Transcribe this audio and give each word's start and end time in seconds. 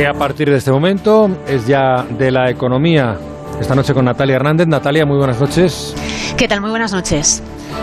que 0.00 0.06
a 0.06 0.14
partir 0.14 0.48
de 0.48 0.56
este 0.56 0.72
momento 0.72 1.28
es 1.46 1.66
ya 1.66 2.06
de 2.08 2.30
la 2.30 2.48
economía. 2.48 3.18
Esta 3.60 3.74
noche 3.74 3.92
con 3.92 4.06
Natalia 4.06 4.36
Hernández. 4.36 4.66
Natalia, 4.66 5.04
muy 5.04 5.18
buenas 5.18 5.38
noches. 5.38 5.94
¿Qué 6.38 6.48
tal? 6.48 6.62
Muy 6.62 6.70
buenas 6.70 6.90
noches. 6.90 7.42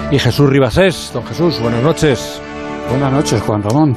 Y 0.09 0.17
Jesús 0.17 0.49
Ribasés. 0.49 1.11
Don 1.13 1.23
Jesús, 1.27 1.59
buenas 1.61 1.83
noches. 1.83 2.41
Buenas 2.89 3.11
noches, 3.11 3.39
Juan 3.43 3.61
Ramón. 3.61 3.95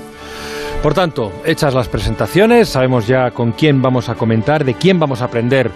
Por 0.83 0.93
tanto, 0.93 1.33
hechas 1.47 1.73
las 1.73 1.89
presentaciones, 1.89 2.69
sabemos 2.69 3.07
ya 3.07 3.31
con 3.31 3.53
quién 3.53 3.81
vamos 3.81 4.11
a 4.11 4.15
comentar, 4.17 4.67
de 4.67 4.75
quién 4.75 5.01
vamos 5.01 5.23
a 5.23 5.25
aprender 5.25 5.71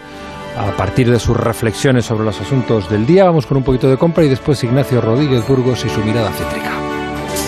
a 0.58 0.76
partir 0.76 1.11
de 1.11 1.18
sus 1.18 1.38
reflexiones 1.38 2.04
sobre 2.04 2.26
los 2.26 2.38
asuntos 2.38 2.90
del 2.90 3.06
día. 3.06 3.24
Vamos 3.24 3.46
con 3.46 3.56
un 3.56 3.64
poquito 3.64 3.88
de 3.88 3.96
compra 3.96 4.22
y 4.22 4.29
después 4.29 4.62
Ignacio 4.62 5.00
Rodríguez 5.00 5.48
Burgos 5.48 5.82
y 5.86 5.88
su 5.88 6.00
mirada 6.00 6.30
cítrica. 6.32 6.83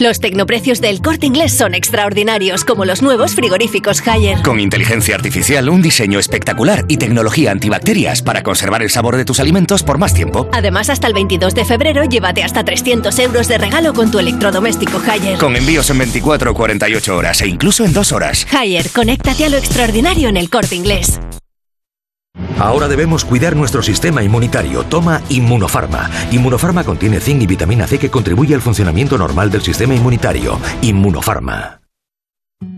Los 0.00 0.18
tecnoprecios 0.18 0.80
del 0.80 1.00
corte 1.00 1.26
inglés 1.26 1.56
son 1.56 1.72
extraordinarios, 1.72 2.64
como 2.64 2.84
los 2.84 3.00
nuevos 3.00 3.36
frigoríficos 3.36 4.04
Haier. 4.04 4.42
Con 4.42 4.58
inteligencia 4.58 5.14
artificial, 5.14 5.68
un 5.68 5.82
diseño 5.82 6.18
espectacular 6.18 6.84
y 6.88 6.96
tecnología 6.96 7.52
antibacterias 7.52 8.20
para 8.20 8.42
conservar 8.42 8.82
el 8.82 8.90
sabor 8.90 9.16
de 9.16 9.24
tus 9.24 9.38
alimentos 9.38 9.84
por 9.84 9.98
más 9.98 10.12
tiempo. 10.12 10.48
Además, 10.50 10.90
hasta 10.90 11.06
el 11.06 11.14
22 11.14 11.54
de 11.54 11.64
febrero, 11.64 12.02
llévate 12.02 12.42
hasta 12.42 12.64
300 12.64 13.16
euros 13.20 13.46
de 13.46 13.56
regalo 13.56 13.94
con 13.94 14.10
tu 14.10 14.18
electrodoméstico 14.18 15.00
Haier. 15.06 15.38
Con 15.38 15.54
envíos 15.54 15.88
en 15.90 15.98
24 15.98 16.50
o 16.50 16.54
48 16.54 17.16
horas 17.16 17.40
e 17.42 17.46
incluso 17.46 17.84
en 17.84 17.92
2 17.92 18.10
horas. 18.10 18.48
Haier, 18.50 18.90
conéctate 18.90 19.44
a 19.44 19.48
lo 19.48 19.58
extraordinario 19.58 20.28
en 20.28 20.36
el 20.36 20.50
corte 20.50 20.74
inglés. 20.74 21.20
Ahora 22.58 22.88
debemos 22.88 23.24
cuidar 23.24 23.56
nuestro 23.56 23.82
sistema 23.82 24.22
inmunitario. 24.22 24.84
Toma 24.84 25.20
Inmunofarma. 25.28 26.10
Inmunofarma 26.30 26.84
contiene 26.84 27.20
zinc 27.20 27.42
y 27.42 27.46
vitamina 27.46 27.86
C 27.86 27.98
que 27.98 28.10
contribuye 28.10 28.54
al 28.54 28.60
funcionamiento 28.60 29.18
normal 29.18 29.50
del 29.50 29.62
sistema 29.62 29.94
inmunitario. 29.94 30.58
Inmunofarma. 30.82 31.80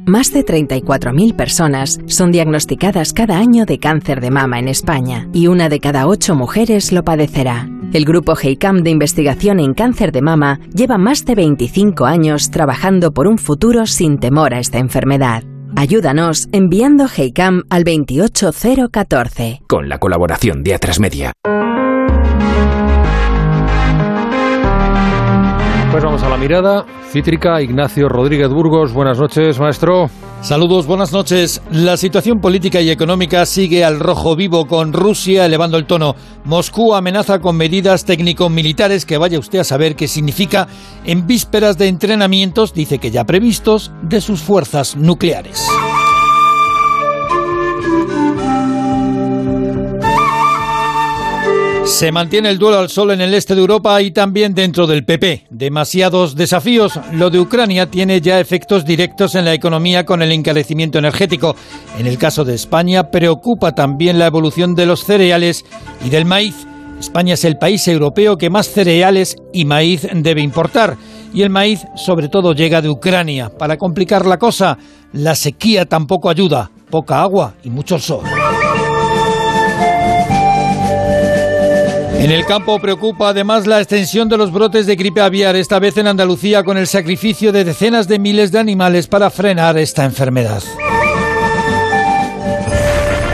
Más 0.06 0.32
de 0.32 0.44
34.000 0.44 1.36
personas 1.36 2.00
son 2.06 2.32
diagnosticadas 2.32 3.12
cada 3.12 3.38
año 3.38 3.64
de 3.66 3.78
cáncer 3.78 4.20
de 4.20 4.30
mama 4.30 4.58
en 4.58 4.68
España 4.68 5.28
y 5.32 5.46
una 5.46 5.68
de 5.68 5.80
cada 5.80 6.06
ocho 6.06 6.34
mujeres 6.34 6.92
lo 6.92 7.04
padecerá. 7.04 7.68
El 7.92 8.04
grupo 8.04 8.34
GEICAM 8.34 8.82
de 8.82 8.90
investigación 8.90 9.60
en 9.60 9.74
cáncer 9.74 10.12
de 10.12 10.22
mama 10.22 10.60
lleva 10.74 10.98
más 10.98 11.24
de 11.24 11.34
25 11.34 12.06
años 12.06 12.50
trabajando 12.50 13.12
por 13.12 13.26
un 13.26 13.38
futuro 13.38 13.86
sin 13.86 14.18
temor 14.18 14.54
a 14.54 14.58
esta 14.58 14.78
enfermedad. 14.78 15.44
Ayúdanos 15.78 16.48
enviando 16.52 17.04
HeyCam 17.06 17.64
al 17.68 17.84
28014. 17.84 19.60
Con 19.68 19.90
la 19.90 19.98
colaboración 19.98 20.62
de 20.62 20.74
Atrasmedia. 20.74 21.32
Pues 25.92 26.02
vamos 26.02 26.22
a 26.22 26.30
la 26.30 26.38
mirada 26.38 26.86
cítrica. 27.10 27.60
Ignacio 27.60 28.08
Rodríguez 28.08 28.48
Burgos, 28.48 28.94
buenas 28.94 29.20
noches, 29.20 29.60
maestro. 29.60 30.08
Saludos, 30.46 30.86
buenas 30.86 31.10
noches. 31.10 31.60
La 31.72 31.96
situación 31.96 32.40
política 32.40 32.80
y 32.80 32.88
económica 32.88 33.44
sigue 33.46 33.84
al 33.84 33.98
rojo 33.98 34.36
vivo 34.36 34.68
con 34.68 34.92
Rusia 34.92 35.44
elevando 35.44 35.76
el 35.76 35.86
tono. 35.86 36.14
Moscú 36.44 36.94
amenaza 36.94 37.40
con 37.40 37.56
medidas 37.56 38.04
técnico-militares 38.04 39.04
que 39.06 39.18
vaya 39.18 39.40
usted 39.40 39.58
a 39.58 39.64
saber 39.64 39.96
qué 39.96 40.06
significa 40.06 40.68
en 41.04 41.26
vísperas 41.26 41.78
de 41.78 41.88
entrenamientos, 41.88 42.72
dice 42.72 43.00
que 43.00 43.10
ya 43.10 43.24
previstos, 43.24 43.90
de 44.02 44.20
sus 44.20 44.40
fuerzas 44.40 44.94
nucleares. 44.94 45.66
Se 51.96 52.12
mantiene 52.12 52.50
el 52.50 52.58
duelo 52.58 52.78
al 52.78 52.90
sol 52.90 53.12
en 53.12 53.22
el 53.22 53.32
este 53.32 53.54
de 53.54 53.62
Europa 53.62 54.02
y 54.02 54.10
también 54.10 54.52
dentro 54.52 54.86
del 54.86 55.06
PP. 55.06 55.46
Demasiados 55.48 56.36
desafíos. 56.36 57.00
Lo 57.12 57.30
de 57.30 57.40
Ucrania 57.40 57.90
tiene 57.90 58.20
ya 58.20 58.38
efectos 58.38 58.84
directos 58.84 59.34
en 59.34 59.46
la 59.46 59.54
economía 59.54 60.04
con 60.04 60.20
el 60.20 60.30
encarecimiento 60.30 60.98
energético. 60.98 61.56
En 61.98 62.06
el 62.06 62.18
caso 62.18 62.44
de 62.44 62.54
España 62.54 63.10
preocupa 63.10 63.74
también 63.74 64.18
la 64.18 64.26
evolución 64.26 64.74
de 64.74 64.84
los 64.84 65.06
cereales 65.06 65.64
y 66.04 66.10
del 66.10 66.26
maíz. 66.26 66.66
España 67.00 67.32
es 67.32 67.46
el 67.46 67.56
país 67.56 67.88
europeo 67.88 68.36
que 68.36 68.50
más 68.50 68.68
cereales 68.68 69.38
y 69.54 69.64
maíz 69.64 70.06
debe 70.12 70.42
importar. 70.42 70.98
Y 71.32 71.40
el 71.40 71.48
maíz 71.48 71.86
sobre 71.96 72.28
todo 72.28 72.52
llega 72.52 72.82
de 72.82 72.90
Ucrania. 72.90 73.48
Para 73.48 73.78
complicar 73.78 74.26
la 74.26 74.38
cosa, 74.38 74.76
la 75.14 75.34
sequía 75.34 75.86
tampoco 75.86 76.28
ayuda. 76.28 76.70
Poca 76.90 77.22
agua 77.22 77.54
y 77.64 77.70
mucho 77.70 77.98
sol. 77.98 78.20
En 82.18 82.32
el 82.32 82.44
campo 82.46 82.78
preocupa 82.80 83.28
además 83.28 83.66
la 83.66 83.80
extensión 83.80 84.28
de 84.28 84.36
los 84.36 84.50
brotes 84.50 84.86
de 84.86 84.96
gripe 84.96 85.20
aviar, 85.20 85.54
esta 85.54 85.78
vez 85.78 85.96
en 85.96 86.08
Andalucía, 86.08 86.64
con 86.64 86.76
el 86.76 86.86
sacrificio 86.86 87.52
de 87.52 87.64
decenas 87.64 88.08
de 88.08 88.18
miles 88.18 88.50
de 88.50 88.58
animales 88.58 89.06
para 89.06 89.30
frenar 89.30 89.78
esta 89.78 90.04
enfermedad. 90.04 90.62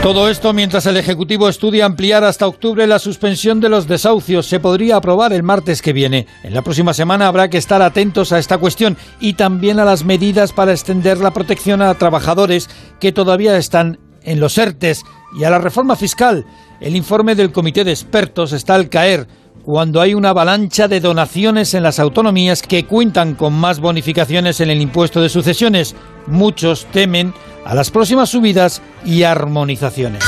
Todo 0.03 0.29
esto 0.29 0.51
mientras 0.51 0.85
el 0.85 0.97
Ejecutivo 0.97 1.47
estudia 1.47 1.85
ampliar 1.85 2.25
hasta 2.25 2.45
octubre 2.45 2.85
la 2.85 2.99
suspensión 2.99 3.61
de 3.61 3.69
los 3.69 3.87
desahucios. 3.87 4.47
Se 4.47 4.59
podría 4.59 4.97
aprobar 4.97 5.31
el 5.31 5.43
martes 5.43 5.81
que 5.81 5.93
viene. 5.93 6.27
En 6.43 6.53
la 6.53 6.61
próxima 6.61 6.93
semana 6.93 7.27
habrá 7.27 7.49
que 7.49 7.57
estar 7.57 7.81
atentos 7.81 8.33
a 8.33 8.37
esta 8.37 8.57
cuestión 8.57 8.97
y 9.21 9.35
también 9.35 9.79
a 9.79 9.85
las 9.85 10.03
medidas 10.03 10.51
para 10.51 10.73
extender 10.73 11.19
la 11.19 11.31
protección 11.31 11.81
a 11.81 11.93
trabajadores 11.93 12.69
que 12.99 13.13
todavía 13.13 13.55
están 13.57 13.97
en 14.23 14.41
los 14.41 14.57
ERTES 14.57 15.03
y 15.39 15.45
a 15.45 15.49
la 15.49 15.59
reforma 15.59 15.95
fiscal. 15.95 16.45
El 16.79 16.95
informe 16.95 17.35
del 17.35 17.51
comité 17.51 17.83
de 17.83 17.91
expertos 17.91 18.51
está 18.53 18.75
al 18.75 18.89
caer 18.89 19.27
cuando 19.63 20.01
hay 20.01 20.13
una 20.13 20.29
avalancha 20.29 20.87
de 20.87 20.99
donaciones 20.99 21.73
en 21.73 21.83
las 21.83 21.99
autonomías 21.99 22.61
que 22.61 22.85
cuentan 22.85 23.35
con 23.35 23.53
más 23.53 23.79
bonificaciones 23.79 24.59
en 24.59 24.69
el 24.69 24.81
impuesto 24.81 25.21
de 25.21 25.29
sucesiones. 25.29 25.95
Muchos 26.27 26.85
temen 26.91 27.33
a 27.65 27.73
las 27.73 27.89
próximas 27.89 28.29
subidas 28.29 28.81
y 29.05 29.23
armonizaciones. 29.23 30.23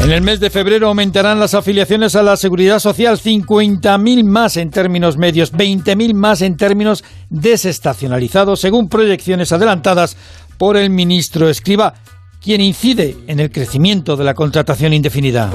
En 0.00 0.12
el 0.12 0.20
mes 0.20 0.38
de 0.38 0.50
febrero 0.50 0.88
aumentarán 0.88 1.40
las 1.40 1.54
afiliaciones 1.54 2.14
a 2.14 2.22
la 2.22 2.36
seguridad 2.36 2.78
social, 2.78 3.18
50.000 3.18 4.24
más 4.24 4.58
en 4.58 4.68
términos 4.68 5.16
medios, 5.16 5.54
20.000 5.54 6.12
más 6.12 6.42
en 6.42 6.58
términos 6.58 7.04
desestacionalizados, 7.30 8.60
según 8.60 8.88
proyecciones 8.88 9.50
adelantadas 9.52 10.18
por 10.58 10.76
el 10.76 10.90
ministro 10.90 11.48
Escriba 11.48 11.94
quien 12.44 12.60
incide 12.60 13.16
en 13.26 13.40
el 13.40 13.50
crecimiento 13.50 14.16
de 14.16 14.24
la 14.24 14.34
contratación 14.34 14.92
indefinida. 14.92 15.50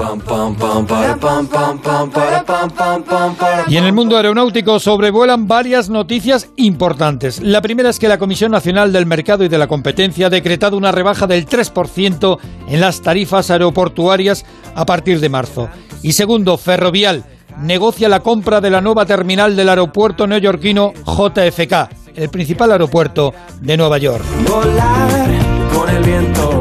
Y 3.68 3.76
en 3.76 3.84
el 3.84 3.92
mundo 3.92 4.16
aeronáutico 4.16 4.80
sobrevuelan 4.80 5.46
varias 5.46 5.88
noticias 5.88 6.48
importantes. 6.56 7.40
La 7.40 7.62
primera 7.62 7.90
es 7.90 8.00
que 8.00 8.08
la 8.08 8.18
Comisión 8.18 8.50
Nacional 8.50 8.92
del 8.92 9.06
Mercado 9.06 9.44
y 9.44 9.48
de 9.48 9.58
la 9.58 9.68
Competencia 9.68 10.26
ha 10.26 10.30
decretado 10.30 10.76
una 10.76 10.90
rebaja 10.90 11.28
del 11.28 11.46
3% 11.46 12.38
en 12.68 12.80
las 12.80 13.02
tarifas 13.02 13.52
aeroportuarias 13.52 14.44
a 14.74 14.84
partir 14.84 15.20
de 15.20 15.28
marzo. 15.28 15.68
Y 16.02 16.12
segundo, 16.12 16.58
Ferrovial 16.58 17.24
negocia 17.62 18.08
la 18.08 18.20
compra 18.20 18.60
de 18.60 18.70
la 18.70 18.80
nueva 18.80 19.06
terminal 19.06 19.54
del 19.54 19.68
aeropuerto 19.68 20.26
neoyorquino 20.26 20.92
JFK, 21.06 22.16
el 22.16 22.28
principal 22.30 22.72
aeropuerto 22.72 23.32
de 23.60 23.76
Nueva 23.76 23.98
York. 23.98 24.24
Volar 24.48 25.28
con 25.72 25.88
el 25.88 26.02
viento 26.02 26.59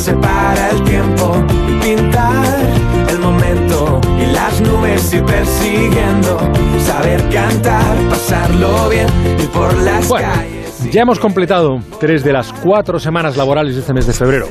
se 0.00 0.14
para 0.14 0.70
el 0.70 0.82
tiempo 0.84 1.44
y 1.68 1.80
pintar 1.84 2.60
el 3.08 3.18
momento 3.18 4.00
y 4.18 4.32
las 4.32 4.60
nubes 4.60 5.14
y 5.14 5.20
persiguiendo, 5.20 6.38
saber 6.84 7.28
cantar, 7.28 7.96
pasarlo 8.08 8.88
bien 8.88 9.06
y 9.42 9.46
por 9.46 9.74
las 9.78 10.08
calles. 10.08 10.90
Ya 10.90 11.02
hemos 11.02 11.18
completado 11.18 11.78
tres 12.00 12.24
de 12.24 12.32
las 12.32 12.52
cuatro 12.52 12.98
semanas 12.98 13.36
laborales 13.36 13.74
de 13.74 13.80
este 13.80 13.92
mes 13.92 14.06
de 14.06 14.12
febrero. 14.12 14.46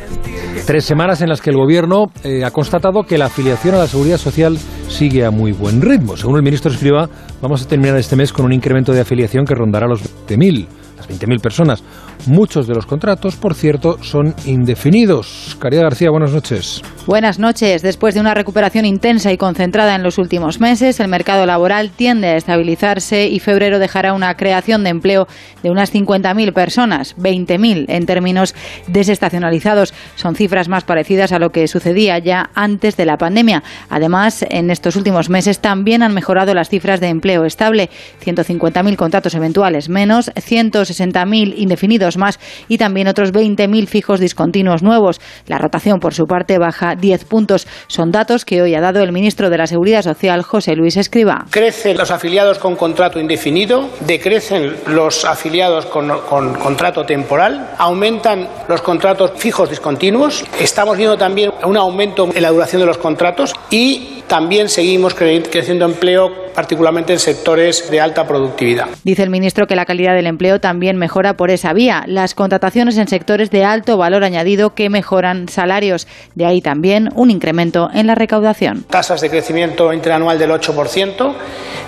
Tres 0.65 0.85
semanas 0.85 1.21
en 1.21 1.29
las 1.29 1.41
que 1.41 1.49
el 1.49 1.57
Gobierno 1.57 2.11
eh, 2.23 2.43
ha 2.45 2.51
constatado 2.51 3.03
que 3.03 3.17
la 3.17 3.25
afiliación 3.25 3.75
a 3.75 3.79
la 3.79 3.87
Seguridad 3.87 4.17
Social 4.17 4.57
sigue 4.87 5.25
a 5.25 5.31
muy 5.31 5.51
buen 5.51 5.81
ritmo. 5.81 6.15
Según 6.15 6.37
el 6.37 6.43
ministro 6.43 6.71
Escriba, 6.71 7.09
vamos 7.41 7.63
a 7.63 7.67
terminar 7.67 7.97
este 7.97 8.15
mes 8.15 8.31
con 8.31 8.45
un 8.45 8.53
incremento 8.53 8.91
de 8.91 9.01
afiliación 9.01 9.45
que 9.45 9.55
rondará 9.55 9.87
los 9.87 10.01
20.000 10.27 10.67
las 10.99 11.09
20.000 11.09 11.41
personas. 11.41 11.83
Muchos 12.27 12.67
de 12.67 12.75
los 12.75 12.85
contratos, 12.85 13.35
por 13.35 13.55
cierto, 13.55 13.97
son 14.03 14.35
indefinidos. 14.45 15.57
Caridad 15.59 15.83
García, 15.83 16.09
buenas 16.11 16.33
noches. 16.33 16.81
Buenas 17.05 17.39
noches. 17.39 17.81
Después 17.81 18.13
de 18.13 18.19
una 18.19 18.33
recuperación 18.33 18.85
intensa 18.85 19.31
y 19.31 19.37
concentrada 19.37 19.95
en 19.95 20.03
los 20.03 20.17
últimos 20.17 20.59
meses, 20.59 20.99
el 20.99 21.07
mercado 21.07 21.45
laboral 21.45 21.89
tiende 21.89 22.27
a 22.27 22.35
estabilizarse 22.35 23.27
y 23.27 23.39
febrero 23.39 23.79
dejará 23.79 24.13
una 24.13 24.35
creación 24.35 24.83
de 24.83 24.91
empleo 24.91 25.27
de 25.63 25.71
unas 25.71 25.93
50.000 25.93 26.53
personas, 26.53 27.15
20.000 27.17 27.85
en 27.87 28.05
términos 28.05 28.53
desestacionalizados. 28.87 29.93
Son 30.15 30.35
cifras 30.35 30.69
más 30.69 30.83
parecidas 30.83 31.31
a 31.31 31.39
lo 31.39 31.51
que 31.51 31.67
sucedía 31.67 32.19
ya 32.19 32.49
antes 32.53 32.95
de 32.97 33.05
la 33.05 33.17
pandemia. 33.17 33.63
Además, 33.89 34.45
en 34.49 34.69
estos 34.69 34.95
últimos 34.95 35.29
meses 35.29 35.59
también 35.59 36.03
han 36.03 36.13
mejorado 36.13 36.53
las 36.53 36.69
cifras 36.69 36.99
de 36.99 37.07
empleo 37.07 37.45
estable, 37.45 37.89
150.000 38.23 38.95
contratos 38.97 39.33
eventuales 39.33 39.89
menos, 39.89 40.31
160.000 40.35 41.53
indefinidos 41.57 42.08
más 42.17 42.39
y 42.67 42.77
también 42.77 43.07
otros 43.07 43.31
20.000 43.33 43.87
fijos 43.87 44.19
discontinuos 44.19 44.83
nuevos. 44.83 45.19
La 45.47 45.57
rotación, 45.57 45.99
por 45.99 46.13
su 46.13 46.25
parte, 46.25 46.57
baja 46.57 46.95
10 46.95 47.25
puntos. 47.25 47.67
Son 47.87 48.11
datos 48.11 48.45
que 48.45 48.61
hoy 48.61 48.75
ha 48.75 48.81
dado 48.81 49.01
el 49.03 49.11
ministro 49.11 49.49
de 49.49 49.57
la 49.57 49.67
Seguridad 49.67 50.01
Social, 50.01 50.43
José 50.43 50.75
Luis 50.75 50.97
Escriba. 50.97 51.45
Crecen 51.49 51.97
los 51.97 52.11
afiliados 52.11 52.59
con 52.59 52.75
contrato 52.75 53.19
indefinido, 53.19 53.89
decrecen 54.01 54.75
los 54.87 55.25
afiliados 55.25 55.85
con, 55.85 56.09
con 56.29 56.53
contrato 56.55 57.05
temporal, 57.05 57.71
aumentan 57.77 58.47
los 58.67 58.81
contratos 58.81 59.31
fijos 59.37 59.69
discontinuos, 59.69 60.45
estamos 60.59 60.97
viendo 60.97 61.17
también 61.17 61.51
un 61.65 61.77
aumento 61.77 62.29
en 62.33 62.41
la 62.41 62.51
duración 62.51 62.81
de 62.81 62.85
los 62.85 62.97
contratos 62.97 63.53
y 63.69 64.19
también 64.29 64.69
seguimos 64.69 65.15
creciendo 65.15 65.85
empleo, 65.85 66.53
particularmente 66.53 67.11
en 67.13 67.19
sectores 67.19 67.89
de 67.89 67.99
alta 67.99 68.27
productividad. 68.27 68.87
Dice 69.03 69.23
el 69.23 69.31
ministro 69.31 69.65
que 69.65 69.75
la 69.75 69.85
calidad 69.85 70.13
del 70.13 70.27
empleo 70.27 70.59
también 70.59 70.97
mejora 70.97 71.33
por 71.33 71.49
esa 71.49 71.73
vía. 71.73 71.98
Las 72.07 72.35
contrataciones 72.35 72.97
en 72.97 73.07
sectores 73.07 73.49
de 73.51 73.63
alto 73.63 73.97
valor 73.97 74.23
añadido 74.23 74.73
que 74.73 74.89
mejoran 74.89 75.47
salarios. 75.49 76.07
De 76.35 76.45
ahí 76.45 76.61
también 76.61 77.09
un 77.15 77.31
incremento 77.31 77.89
en 77.93 78.07
la 78.07 78.15
recaudación. 78.15 78.83
Tasas 78.89 79.21
de 79.21 79.29
crecimiento 79.29 79.93
interanual 79.93 80.39
del 80.39 80.51
8%, 80.51 81.33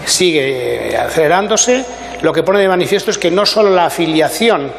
sigue 0.05 0.97
acelerándose. 0.97 1.85
Lo 2.21 2.33
que 2.33 2.43
pone 2.43 2.59
de 2.59 2.67
manifiesto 2.67 3.11
es 3.11 3.17
que 3.17 3.31
no 3.31 3.45
solo 3.45 3.71
la 3.71 3.85
afiliación 3.85 4.71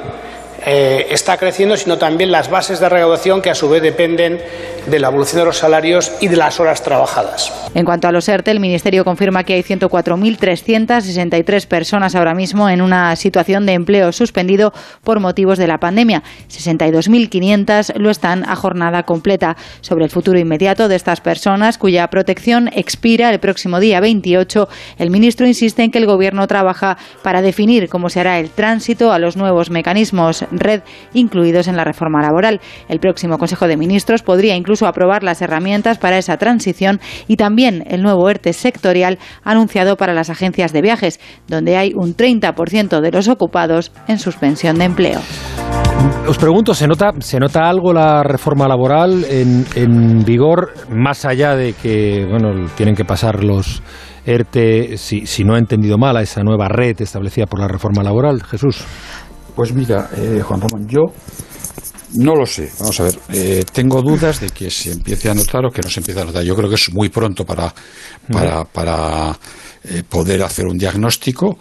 eh, 0.65 1.09
está 1.11 1.37
creciendo, 1.37 1.77
sino 1.77 1.99
también 1.99 2.31
las 2.31 2.51
bases 2.51 2.81
de 2.81 2.89
recaudación 2.89 3.43
que 3.43 3.51
a 3.51 3.55
su 3.55 3.69
vez 3.69 3.83
dependen 3.83 4.41
de 4.87 4.99
la 4.99 5.09
evolución 5.09 5.41
de 5.41 5.47
los 5.47 5.59
salarios 5.59 6.13
y 6.21 6.29
de 6.29 6.37
las 6.37 6.61
horas 6.61 6.83
trabajadas. 6.83 7.53
En 7.75 7.85
cuanto 7.85 8.09
a 8.09 8.13
los 8.13 8.29
ERTE, 8.29 8.51
el 8.51 8.61
Ministerio 8.61 9.05
confirma 9.05 9.45
que 9.45 9.55
hay 9.55 9.63
104.363 9.63 11.67
personas 11.67 12.15
ahora 12.15 12.35
mismo 12.35 12.69
en 12.69 12.83
una 12.83 13.15
situación 13.17 13.67
de 13.67 13.73
empleo 13.73 14.13
suspendido 14.13 14.73
por 15.05 15.21
motivos 15.21 15.59
de 15.59 15.67
la 15.67 15.79
pandemia. 15.79 16.23
62.500 16.51 17.95
lo 17.97 18.11
están 18.11 18.49
a 18.49 18.57
jornada 18.57 19.05
completa. 19.05 19.57
Sobre 19.81 20.05
el 20.05 20.11
futuro 20.11 20.39
inmediato 20.39 20.89
de 20.89 20.97
estas 20.97 21.21
personas, 21.21 21.79
cuya 21.79 22.09
protección 22.09 22.69
expira 22.75 23.31
el 23.31 23.41
próximo 23.41 23.81
día 23.81 24.01
28, 24.01 24.69
el 24.99 25.11
ministro 25.11 25.47
insiste 25.47 25.83
en 25.83 25.91
que 25.91 25.99
el 25.99 26.07
Gobierno 26.07 26.47
trabaja 26.47 26.99
para 27.23 27.43
definir 27.43 27.89
cómo 27.89 28.11
se 28.11 28.21
hará 28.21 28.39
el 28.39 28.51
tránsito 28.51 29.13
a 29.13 29.19
los 29.19 29.37
nuevos 29.37 29.71
mecanismos 29.71 30.45
red 30.59 30.83
incluidos 31.13 31.69
en 31.69 31.77
la 31.77 31.85
reforma 31.85 32.23
laboral. 32.23 32.61
El 32.89 33.01
próximo 33.01 33.39
Consejo 33.39 33.67
de 33.69 33.77
Ministros 33.77 34.23
podría 34.23 34.57
incluso 34.57 34.87
aprobar 34.87 35.23
las 35.23 35.43
herramientas 35.43 35.99
para 35.99 36.19
esa 36.19 36.37
transición 36.37 37.01
y 37.29 37.37
también 37.37 37.85
el 37.89 38.03
nuevo 38.03 38.29
ERTE 38.29 38.53
sectorial 38.53 39.19
anunciado 39.45 39.97
para 39.97 40.15
las 40.15 40.31
agencias 40.31 40.73
de 40.73 40.83
viajes, 40.83 41.21
donde 41.49 41.77
hay 41.77 41.93
un 41.95 42.17
30% 42.17 43.01
de 43.01 43.11
los 43.11 43.29
ocupados 43.29 43.93
en 44.09 44.19
suspensión 44.19 44.79
de 44.79 44.85
empleo. 44.85 45.21
Os 46.27 46.39
pregunto, 46.39 46.75
¿se 46.75 46.87
nota, 46.87 47.11
¿se 47.19 47.39
nota 47.39 47.69
algo 47.69 47.93
la 47.93 48.23
reforma 48.23 48.67
laboral 48.69 49.25
en, 49.29 50.25
vigor, 50.25 50.73
más 50.89 51.25
allá 51.25 51.55
de 51.57 51.75
que 51.75 52.27
bueno, 52.29 52.69
tienen 52.77 52.95
que 52.95 53.05
pasar 53.05 53.43
los 53.45 53.83
ERTE, 54.25 54.97
si, 54.99 55.27
si 55.27 55.45
no 55.45 55.57
he 55.57 55.59
entendido 55.59 55.99
mal, 55.99 56.17
a 56.17 56.23
esa 56.23 56.43
nueva 56.43 56.69
red 56.69 57.01
establecida 57.01 57.47
por 57.47 57.61
la 57.61 57.69
reforma 57.69 58.03
laboral? 58.03 58.43
Jesús. 58.43 58.85
Pues 59.55 59.73
mira, 59.73 60.11
eh, 60.17 60.41
Juan 60.43 60.61
Ramón, 60.61 60.87
yo 60.89 61.13
no 62.15 62.35
lo 62.35 62.47
sé. 62.47 62.71
Vamos 62.79 62.99
a 63.01 63.05
ver. 63.05 63.19
Eh, 63.33 63.65
tengo 63.73 64.03
dudas 64.03 64.41
de 64.41 64.51
que 64.51 64.71
se 64.71 64.93
empiece 64.93 65.29
a 65.31 65.35
notar 65.35 65.65
o 65.67 65.71
que 65.71 65.83
no 65.83 65.89
se 65.91 66.01
empiece 66.01 66.21
a 66.21 66.25
notar. 66.25 66.43
Yo 66.43 66.55
creo 66.57 66.69
que 66.69 66.75
es 66.77 66.93
muy 66.93 67.09
pronto 67.09 67.45
para, 67.45 67.73
para, 68.31 68.65
para 68.65 69.39
eh, 69.85 70.03
poder 70.09 70.43
hacer 70.43 70.67
un 70.67 70.77
diagnóstico. 70.79 71.59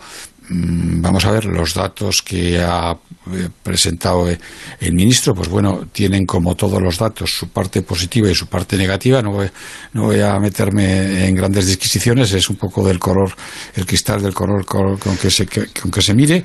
Mm, 0.50 1.02
Vamos 1.02 1.26
a 1.26 1.32
ver 1.32 1.46
los 1.46 1.74
datos 1.74 2.22
que 2.22 2.60
ha 2.62 2.92
eh, 2.92 3.50
presentado 3.64 4.30
eh, 4.30 4.38
el 4.82 4.94
ministro. 4.94 5.34
Pues 5.34 5.48
bueno, 5.48 5.88
tienen 5.92 6.26
como 6.26 6.56
todos 6.56 6.82
los 6.82 6.98
datos 6.98 7.30
su 7.34 7.50
parte 7.50 7.82
positiva 7.82 8.30
y 8.30 8.36
su 8.36 8.48
parte 8.48 8.76
negativa. 8.78 9.22
No 9.22 9.32
voy, 9.32 9.50
no 9.94 10.04
voy 10.06 10.20
a 10.22 10.38
meterme 10.40 11.28
en 11.28 11.36
grandes 11.36 11.68
disquisiciones. 11.68 12.32
Es 12.34 12.50
un 12.50 12.58
poco 12.58 12.86
del 12.86 13.00
color, 13.00 13.34
el 13.76 13.86
cristal 13.86 14.22
del 14.22 14.34
color, 14.34 14.66
color 14.66 14.98
con 15.00 15.16
que 15.18 15.30
se, 15.30 15.46
que- 15.46 15.68
con 15.68 15.92
que 15.92 16.02
se 16.02 16.14
mire. 16.14 16.44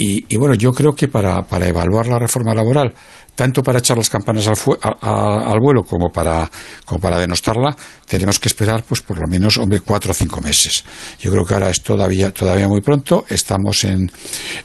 Y, 0.00 0.24
y 0.28 0.36
bueno, 0.36 0.54
yo 0.54 0.72
creo 0.72 0.94
que 0.94 1.08
para, 1.08 1.42
para 1.42 1.66
evaluar 1.66 2.06
la 2.06 2.20
reforma 2.20 2.54
laboral, 2.54 2.94
tanto 3.34 3.62
para 3.64 3.80
echar 3.80 3.96
las 3.96 4.08
campanas 4.08 4.46
al, 4.46 4.56
fue- 4.56 4.78
a- 4.80 5.50
al 5.50 5.58
vuelo 5.60 5.82
como 5.82 6.10
para, 6.12 6.48
como 6.84 7.00
para 7.00 7.18
denostarla, 7.18 7.76
tenemos 8.06 8.38
que 8.38 8.48
esperar 8.48 8.84
pues 8.86 9.00
por 9.00 9.18
lo 9.18 9.26
menos 9.26 9.56
hombre, 9.58 9.80
cuatro 9.80 10.12
o 10.12 10.14
cinco 10.14 10.40
meses. 10.40 10.84
Yo 11.18 11.32
creo 11.32 11.44
que 11.44 11.54
ahora 11.54 11.70
es 11.70 11.82
todavía, 11.82 12.32
todavía 12.32 12.68
muy 12.68 12.80
pronto. 12.80 13.24
Estamos 13.28 13.82
en, 13.84 14.08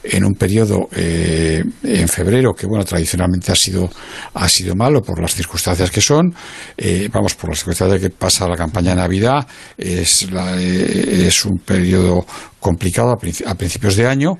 en 0.04 0.24
un 0.24 0.34
periodo 0.34 0.88
eh, 0.92 1.64
en 1.82 2.08
febrero 2.08 2.52
que 2.54 2.66
bueno 2.68 2.84
tradicionalmente 2.84 3.50
ha 3.50 3.56
sido, 3.56 3.90
ha 4.34 4.48
sido 4.48 4.76
malo 4.76 5.02
por 5.02 5.20
las 5.20 5.34
circunstancias 5.34 5.90
que 5.90 6.00
son. 6.00 6.32
Eh, 6.76 7.08
vamos, 7.12 7.34
por 7.34 7.50
las 7.50 7.58
circunstancias 7.58 8.00
que 8.00 8.10
pasa 8.10 8.46
la 8.48 8.56
campaña 8.56 8.90
de 8.90 8.96
Navidad. 8.96 9.44
Es, 9.76 10.30
la- 10.30 10.56
eh, 10.60 11.26
es 11.26 11.44
un 11.44 11.58
periodo 11.58 12.24
complicado 12.60 13.10
a 13.12 13.54
principios 13.56 13.96
de 13.96 14.06
año. 14.06 14.38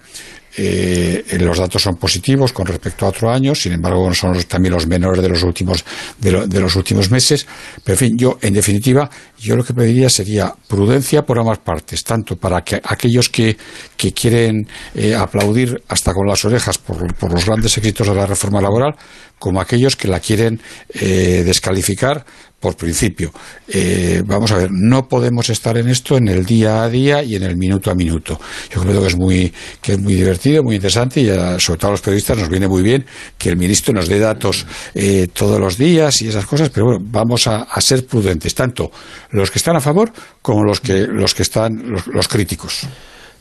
Eh, 0.56 1.24
los 1.40 1.58
datos 1.58 1.82
son 1.82 1.96
positivos 1.96 2.52
con 2.52 2.66
respecto 2.66 3.04
a 3.06 3.08
otro 3.08 3.30
año, 3.30 3.54
sin 3.54 3.72
embargo 3.72 4.12
son 4.14 4.34
los- 4.34 4.46
también 4.46 4.74
los 4.74 4.86
menores 4.86 5.20
de 5.22 5.28
los 5.28 5.42
últimos 5.42 5.84
de, 6.20 6.46
de 6.46 6.60
los 6.60 6.76
últimos 6.76 7.10
meses. 7.10 7.46
Pero 7.82 7.94
en 7.94 7.98
fin, 7.98 8.18
yo 8.18 8.38
en 8.40 8.54
definitiva, 8.54 9.10
yo 9.38 9.56
lo 9.56 9.64
que 9.64 9.74
pediría 9.74 10.08
sería 10.08 10.54
prudencia 10.68 11.22
por 11.26 11.38
ambas 11.38 11.58
partes, 11.58 12.04
tanto 12.04 12.36
para 12.36 12.62
que 12.62 12.80
aquellos 12.84 13.28
que, 13.28 13.56
que 13.96 14.12
quieren 14.12 14.68
eh, 14.94 15.14
aplaudir 15.14 15.82
hasta 15.88 16.12
con 16.14 16.26
las 16.26 16.44
orejas 16.44 16.78
por, 16.78 17.12
por 17.14 17.32
los 17.32 17.44
grandes 17.46 17.76
éxitos 17.76 18.06
de 18.06 18.14
la 18.14 18.26
reforma 18.26 18.60
laboral, 18.60 18.94
como 19.38 19.60
aquellos 19.60 19.96
que 19.96 20.08
la 20.08 20.20
quieren 20.20 20.60
eh, 20.94 21.42
descalificar 21.44 22.24
por 22.64 22.76
principio. 22.76 23.30
Eh, 23.68 24.22
vamos 24.24 24.50
a 24.52 24.56
ver, 24.56 24.70
no 24.72 25.06
podemos 25.06 25.50
estar 25.50 25.76
en 25.76 25.86
esto 25.90 26.16
en 26.16 26.28
el 26.28 26.46
día 26.46 26.82
a 26.82 26.88
día 26.88 27.22
y 27.22 27.36
en 27.36 27.42
el 27.42 27.56
minuto 27.58 27.90
a 27.90 27.94
minuto. 27.94 28.40
Yo 28.74 28.80
creo 28.80 29.02
que 29.02 29.08
es 29.08 29.16
muy, 29.16 29.52
que 29.82 29.92
es 29.92 29.98
muy 30.00 30.14
divertido, 30.14 30.62
muy 30.62 30.76
interesante 30.76 31.20
y 31.20 31.28
a- 31.28 31.60
sobre 31.60 31.78
todo 31.78 31.88
a 31.88 31.92
los 31.92 32.00
periodistas 32.00 32.38
nos 32.38 32.48
viene 32.48 32.66
muy 32.66 32.82
bien 32.82 33.04
que 33.36 33.50
el 33.50 33.58
ministro 33.58 33.92
nos 33.92 34.08
dé 34.08 34.18
datos 34.18 34.64
eh, 34.94 35.28
todos 35.30 35.60
los 35.60 35.76
días 35.76 36.22
y 36.22 36.28
esas 36.28 36.46
cosas, 36.46 36.70
pero 36.70 36.86
bueno, 36.86 37.00
vamos 37.04 37.46
a, 37.46 37.64
a 37.64 37.80
ser 37.82 38.06
prudentes, 38.06 38.54
tanto 38.54 38.90
los 39.32 39.50
que 39.50 39.58
están 39.58 39.76
a 39.76 39.80
favor 39.80 40.10
como 40.40 40.64
los 40.64 40.80
que, 40.80 41.06
los 41.06 41.34
que 41.34 41.42
están, 41.42 41.82
los, 41.90 42.06
los 42.06 42.28
críticos. 42.28 42.86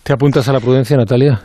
¿Te 0.04 0.12
apuntas 0.12 0.46
a 0.50 0.52
la 0.52 0.60
prudencia, 0.60 0.98
Natalia? 0.98 1.42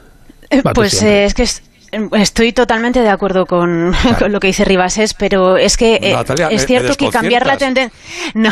Eh, 0.51 0.63
Pues 0.75 1.01
eh, 1.03 1.25
es 1.27 1.35
que 1.35 1.43
es- 1.45 1.63
Estoy 1.91 2.53
totalmente 2.53 3.01
de 3.01 3.09
acuerdo 3.09 3.47
con, 3.47 3.95
con 4.19 4.33
lo 4.33 4.41
que 4.41 4.49
dice 4.49 4.65
Ribases, 4.65 5.15
pero 5.15 5.57
es 5.57 5.77
que 5.77 5.99
eh, 6.03 6.13
Natalia, 6.13 6.49
es 6.49 6.63
me 6.63 6.67
cierto 6.67 6.95
que 6.97 7.09
cambiar 7.09 7.47
la 7.47 7.57
tendencia. 7.57 7.99
No, 8.35 8.51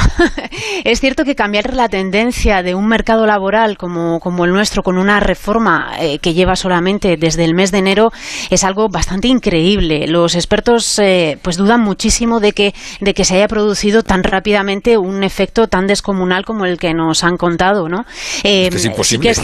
es 0.85 1.01
cierto 1.01 1.25
que 1.25 1.35
cambiar 1.35 1.75
la 1.75 1.89
tendencia 1.89 2.63
de 2.63 2.75
un 2.75 2.89
mercado 2.89 3.27
laboral 3.27 3.77
como, 3.77 4.21
como 4.21 4.45
el 4.45 4.53
nuestro, 4.53 4.83
con 4.83 4.97
una 4.97 5.21
reforma 5.21 5.93
eh, 6.01 6.19
que 6.19 6.33
lleva 6.33 6.57
solamente 6.57 7.17
desde 7.19 7.45
el 7.45 7.55
mes 7.55 7.73
de 7.73 7.79
enero, 7.79 8.11
es 8.49 8.65
algo 8.65 8.89
bastante 8.89 9.29
increíble. 9.29 10.07
Los 10.07 10.35
expertos 10.35 10.99
eh, 10.99 11.39
pues 11.43 11.57
dudan 11.57 11.83
muchísimo 11.83 12.41
de 12.41 12.53
que, 12.53 12.75
de 13.01 13.13
que 13.13 13.25
se 13.25 13.37
haya 13.37 13.49
producido 13.49 14.03
tan 14.03 14.23
rápidamente 14.23 14.97
un 14.97 15.23
efecto 15.25 15.69
tan 15.69 15.87
descomunal 15.87 16.45
como 16.45 16.65
el 16.65 16.79
que 16.79 16.95
nos 16.95 17.23
han 17.23 17.37
contado, 17.37 17.89
¿no? 17.89 18.07
Eh, 18.45 18.71
que 18.71 18.77
es 18.77 18.83
sí 18.83 18.89
imposible. 18.89 19.31
es 19.31 19.41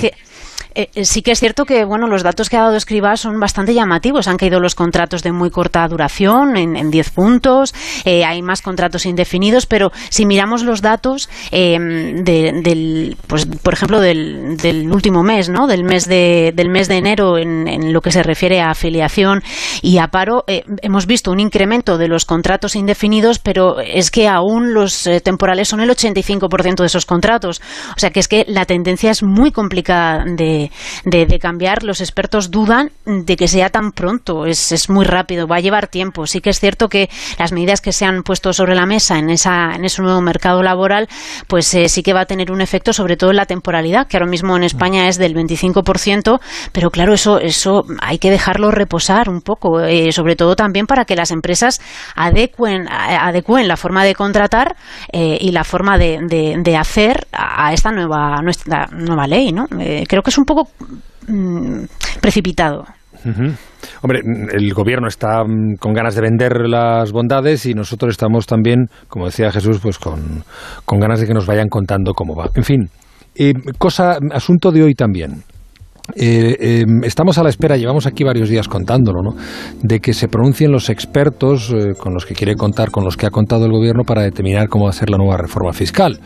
eh, 0.74 0.88
eh, 0.94 1.04
sí 1.04 1.22
que 1.22 1.32
es 1.32 1.40
cierto 1.40 1.64
que 1.64 1.84
bueno 1.84 2.06
los 2.06 2.22
datos 2.22 2.48
que 2.50 2.56
ha 2.56 2.62
dado 2.62 2.76
Escribá 2.76 3.16
son 3.16 3.38
bastante 3.40 3.74
llamativos. 3.74 4.28
Han 4.28 4.36
caído 4.36 4.60
los 4.60 4.74
contratos 4.74 5.22
de 5.22 5.32
muy 5.32 5.50
corta 5.50 5.86
duración 5.88 6.56
en, 6.56 6.76
en 6.76 6.90
10 6.90 7.10
puntos. 7.10 7.74
eh, 8.04 8.24
hay 8.24 8.42
más 8.42 8.62
contratos 8.62 9.06
indefinidos, 9.06 9.66
pero 9.66 9.92
si 10.10 10.26
miramos 10.26 10.62
los 10.62 10.82
datos 10.82 11.28
eh, 11.50 11.78
de- 12.22 12.52
del, 12.62 13.16
pues 13.26 13.46
por 13.46 13.74
ejemplo 13.74 14.00
del, 14.00 14.56
del 14.56 14.90
último 14.92 15.22
mes, 15.22 15.48
¿no? 15.48 15.66
Del 15.66 15.84
mes 15.84 16.06
de 16.08 16.52
del 16.54 16.68
mes 16.68 16.88
de 16.88 16.96
enero 16.96 17.38
en, 17.38 17.68
en 17.68 17.92
lo 17.92 18.00
que 18.00 18.10
se 18.12 18.22
refiere 18.22 18.60
a 18.60 18.70
afiliación 18.70 19.42
y 19.82 19.98
a 19.98 20.08
paro, 20.08 20.44
eh, 20.46 20.64
hemos 20.82 21.06
visto 21.06 21.30
un 21.30 21.40
incremento 21.40 21.98
de 21.98 22.08
los 22.08 22.24
contratos 22.24 22.76
indefinidos, 22.76 23.38
pero 23.38 23.80
es 23.80 24.10
que 24.10 24.28
aún 24.28 24.74
los 24.74 25.08
temporales 25.24 25.68
son 25.68 25.80
el 25.80 25.90
85% 25.90 26.76
de 26.76 26.86
esos 26.86 27.06
contratos. 27.06 27.60
O 27.96 27.98
sea 28.00 28.10
que 28.10 28.20
es 28.20 28.28
que 28.28 28.44
la 28.48 28.64
tendencia 28.64 29.10
es 29.10 29.22
muy 29.22 29.50
complicada 29.52 30.24
de, 30.26 30.61
de, 31.04 31.26
de, 31.26 31.38
cambiar. 31.38 31.82
Los 31.82 32.00
expertos 32.00 32.50
dudan 32.50 32.90
de 33.04 33.36
que 33.36 33.48
sea 33.48 33.70
tan 33.70 33.92
pronto. 33.92 34.46
Es, 34.46 34.72
es 34.72 34.88
muy 34.90 35.04
rápido, 35.04 35.46
va 35.46 35.56
a 35.56 35.60
llevar 35.60 35.88
tiempo. 35.88 36.26
Sí 36.26 36.40
que 36.40 36.50
es 36.50 36.60
cierto 36.60 36.88
que 36.88 37.08
las 37.38 37.52
medidas 37.52 37.80
que 37.80 37.92
se 37.92 38.04
han 38.04 38.22
puesto 38.22 38.52
sobre 38.52 38.74
la 38.74 38.86
mesa 38.86 39.18
en, 39.18 39.30
esa, 39.30 39.74
en 39.74 39.84
ese 39.84 40.02
nuevo 40.02 40.20
mercado 40.20 40.62
laboral, 40.62 41.08
pues 41.48 41.72
eh, 41.74 41.88
sí 41.88 42.02
que 42.02 42.12
va 42.12 42.22
a 42.22 42.26
tener 42.26 42.52
un 42.52 42.60
efecto 42.60 42.92
sobre 42.92 43.16
todo 43.16 43.30
en 43.30 43.36
la 43.36 43.46
temporalidad, 43.46 44.06
que 44.06 44.16
ahora 44.16 44.28
mismo 44.28 44.56
en 44.56 44.64
España 44.64 45.08
es 45.08 45.18
del 45.18 45.34
25%, 45.34 46.40
pero 46.72 46.90
claro, 46.90 47.14
eso, 47.14 47.38
eso 47.38 47.84
hay 48.00 48.18
que 48.18 48.30
dejarlo 48.30 48.70
reposar 48.70 49.28
un 49.28 49.40
poco, 49.40 49.80
eh, 49.80 50.12
sobre 50.12 50.36
todo 50.36 50.56
también 50.56 50.86
para 50.86 51.04
que 51.04 51.16
las 51.16 51.30
empresas 51.30 51.80
adecuen, 52.14 52.88
adecuen 52.88 53.68
la 53.68 53.76
forma 53.76 54.04
de 54.04 54.14
contratar 54.14 54.76
eh, 55.12 55.38
y 55.40 55.52
la 55.52 55.64
forma 55.64 55.98
de, 55.98 56.18
de, 56.62 56.76
hacer 56.76 57.26
a 57.32 57.72
esta 57.72 57.90
nueva, 57.90 58.40
nuestra 58.42 58.86
nueva 58.86 59.26
ley, 59.26 59.52
¿no? 59.52 59.66
creo 59.68 60.22
que 60.22 60.30
es 60.30 60.38
un 60.38 60.44
poco 60.44 60.51
mm, 61.28 61.84
precipitado. 62.20 62.84
Hombre, 64.02 64.20
el 64.52 64.72
gobierno 64.74 65.06
está 65.06 65.44
mm, 65.44 65.76
con 65.78 65.92
ganas 65.92 66.14
de 66.14 66.22
vender 66.22 66.68
las 66.68 67.12
bondades 67.12 67.66
y 67.66 67.74
nosotros 67.74 68.10
estamos 68.10 68.46
también, 68.46 68.86
como 69.08 69.26
decía 69.26 69.52
Jesús, 69.52 69.78
pues 69.82 69.98
con, 69.98 70.44
ganas 70.86 71.20
de 71.20 71.26
que 71.26 71.34
nos 71.34 71.46
vayan 71.46 71.68
contando 71.68 72.14
cómo 72.14 72.34
va. 72.34 72.50
En 72.54 72.64
fin, 72.64 72.88
eh, 73.34 73.52
cosa, 73.78 74.18
asunto 74.32 74.72
de 74.72 74.82
hoy 74.82 74.94
también. 74.94 75.44
Eh, 76.16 76.56
eh, 76.58 76.84
estamos 77.04 77.38
a 77.38 77.42
la 77.42 77.48
espera, 77.48 77.76
llevamos 77.76 78.06
aquí 78.06 78.24
varios 78.24 78.48
días 78.48 78.68
contándolo, 78.68 79.22
¿no? 79.22 79.36
de 79.82 80.00
que 80.00 80.12
se 80.12 80.28
pronuncien 80.28 80.72
los 80.72 80.90
expertos 80.90 81.72
con 81.98 82.12
los 82.12 82.26
que 82.26 82.34
quiere 82.34 82.56
contar, 82.56 82.90
con 82.90 83.04
los 83.04 83.16
que 83.16 83.26
ha 83.26 83.30
contado 83.30 83.66
el 83.66 83.72
gobierno 83.72 84.02
para 84.04 84.22
determinar 84.22 84.68
cómo 84.68 84.84
va 84.84 84.90
a 84.90 84.94
ser 84.94 85.10
la 85.10 85.16
nueva 85.16 85.36
reforma 85.36 85.72
fiscal 85.72 86.18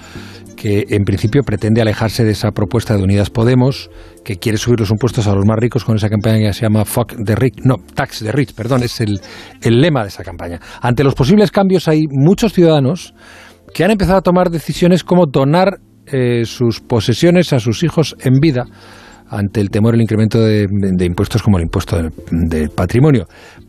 que 0.56 0.86
en 0.88 1.04
principio 1.04 1.42
pretende 1.42 1.80
alejarse 1.80 2.24
de 2.24 2.32
esa 2.32 2.50
propuesta 2.50 2.96
de 2.96 3.04
Unidas 3.04 3.30
Podemos, 3.30 3.90
que 4.24 4.36
quiere 4.36 4.58
subir 4.58 4.80
los 4.80 4.90
impuestos 4.90 5.28
a 5.28 5.34
los 5.34 5.44
más 5.44 5.58
ricos 5.58 5.84
con 5.84 5.96
esa 5.96 6.08
campaña 6.08 6.48
que 6.48 6.52
se 6.54 6.62
llama 6.62 6.84
Fuck 6.84 7.14
the 7.24 7.36
Rich, 7.36 7.60
no, 7.62 7.76
Tax 7.94 8.20
the 8.20 8.32
Rich, 8.32 8.54
perdón, 8.54 8.82
es 8.82 9.00
el, 9.00 9.20
el 9.62 9.80
lema 9.80 10.02
de 10.02 10.08
esa 10.08 10.24
campaña. 10.24 10.58
Ante 10.80 11.04
los 11.04 11.14
posibles 11.14 11.50
cambios 11.52 11.86
hay 11.86 12.06
muchos 12.10 12.52
ciudadanos 12.52 13.14
que 13.72 13.84
han 13.84 13.90
empezado 13.90 14.18
a 14.18 14.22
tomar 14.22 14.50
decisiones 14.50 15.04
como 15.04 15.26
donar 15.26 15.78
eh, 16.06 16.44
sus 16.46 16.80
posesiones 16.80 17.52
a 17.52 17.60
sus 17.60 17.82
hijos 17.82 18.16
en 18.20 18.40
vida 18.40 18.64
ante 19.30 19.60
el 19.60 19.70
temor 19.70 19.92
del 19.92 20.02
incremento 20.02 20.38
de, 20.40 20.66
impuestos 21.04 21.42
como 21.42 21.58
el 21.58 21.64
impuesto 21.64 21.96
del 22.30 22.70
patrimonio. 22.70 23.24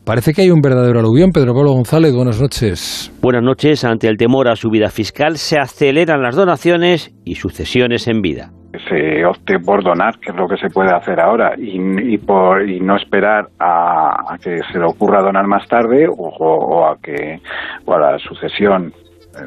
Parece 0.06 0.34
que 0.34 0.44
hay 0.44 0.52
un 0.52 0.62
verdadero 0.62 1.00
aluvión. 1.00 1.32
Pedro 1.32 1.54
Pablo 1.54 1.74
González, 1.74 2.14
buenas 2.14 2.42
noches. 2.42 3.12
Buenas 3.22 3.44
noches. 3.44 3.84
Ante 3.84 4.08
el 4.08 4.18
temor 4.18 4.48
a 4.48 4.56
su 4.56 4.70
vida 4.70 4.90
fiscal, 4.90 5.38
se 5.38 5.60
aceleran 5.60 6.22
las 6.22 6.36
donaciones 6.36 7.14
y 7.26 7.36
sucesiones 7.36 8.08
en 8.08 8.22
vida 8.22 8.52
se 8.90 9.26
opte 9.26 9.60
por 9.60 9.84
donar, 9.84 10.20
que 10.20 10.32
es 10.32 10.38
lo 10.38 10.48
que 10.48 10.58
se 10.58 10.70
puede 10.70 10.92
hacer 10.92 11.20
ahora, 11.20 11.54
y, 11.58 12.18
por, 12.20 12.68
y 12.70 12.80
no 12.80 12.96
esperar 12.96 13.48
a, 13.60 14.38
que 14.42 14.60
se 14.72 14.80
le 14.80 14.86
ocurra 14.86 15.22
donar 15.22 15.48
más 15.48 15.68
tarde 15.68 16.08
o, 16.10 16.86
a 16.86 16.98
que 17.02 17.40
o 17.86 17.94
a 17.94 18.00
la 18.00 18.20
sucesión 18.20 18.94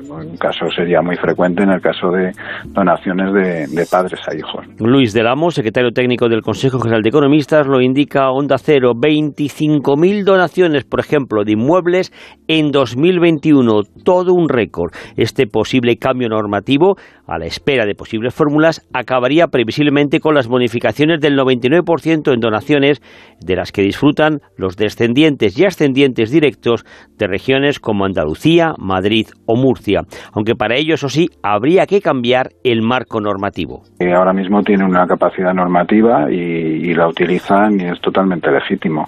un 0.09 0.37
caso 0.37 0.67
sería 0.75 1.03
muy 1.03 1.17
frecuente 1.17 1.63
en 1.63 1.71
el 1.71 1.81
caso 1.81 2.11
de 2.11 2.33
donaciones 2.67 3.33
de, 3.33 3.87
padres 3.91 4.21
a 4.29 4.35
hijos. 4.35 4.65
Luis 4.79 5.13
Del 5.13 5.27
Amo, 5.27 5.51
secretario 5.51 5.91
técnico 5.91 6.29
del 6.29 6.43
Consejo 6.43 6.79
General 6.79 7.03
de 7.03 7.09
Economistas, 7.09 7.67
lo 7.67 7.81
indica 7.81 8.31
Onda 8.31 8.57
Cero. 8.59 8.93
25.000 8.95 10.25
donaciones, 10.25 10.85
por 10.85 11.01
ejemplo, 11.01 11.45
de 11.45 11.53
inmuebles 11.53 12.13
en 12.49 12.71
2021. 12.71 13.83
Todo 14.05 14.33
un 14.35 14.49
récord. 14.49 14.93
Este 15.17 15.47
posible 15.47 15.97
cambio 15.97 16.29
normativo, 16.29 16.97
a 17.27 17.39
la 17.39 17.47
espera 17.47 17.87
de 17.87 17.95
posibles 17.95 18.35
fórmulas, 18.35 18.87
acabaría 18.93 19.49
previsiblemente 19.49 20.21
con 20.21 20.35
las 20.35 20.47
bonificaciones 20.47 21.21
del 21.21 21.37
99% 21.39 22.33
en 22.33 22.41
donaciones 22.41 23.03
de 23.41 23.57
las 23.57 23.73
que 23.73 23.83
disfrutan 23.83 24.41
los 24.57 24.77
descendientes 24.77 25.59
y 25.59 25.65
ascendientes 25.65 26.31
directos 26.31 26.85
de 27.17 27.27
regiones 27.27 27.81
como 27.81 28.05
Andalucía, 28.05 28.75
Madrid 28.79 29.27
o 29.47 29.57
Murcia 29.57 29.80
aunque 30.33 30.55
para 30.55 30.77
ello, 30.77 30.95
eso 30.95 31.09
sí, 31.09 31.29
habría 31.43 31.87
que 31.87 32.01
cambiar 32.01 32.51
el 32.65 32.83
marco 32.83 33.21
normativo. 33.21 33.83
Ahora 34.15 34.33
mismo 34.33 34.63
tiene 34.63 34.85
una 34.85 35.07
capacidad 35.07 35.55
normativa 35.55 36.31
y, 36.31 36.91
la 36.95 37.07
utilizan 37.07 37.81
y 37.81 37.85
es 37.85 38.01
totalmente 38.01 38.51
legítimo. 38.51 39.07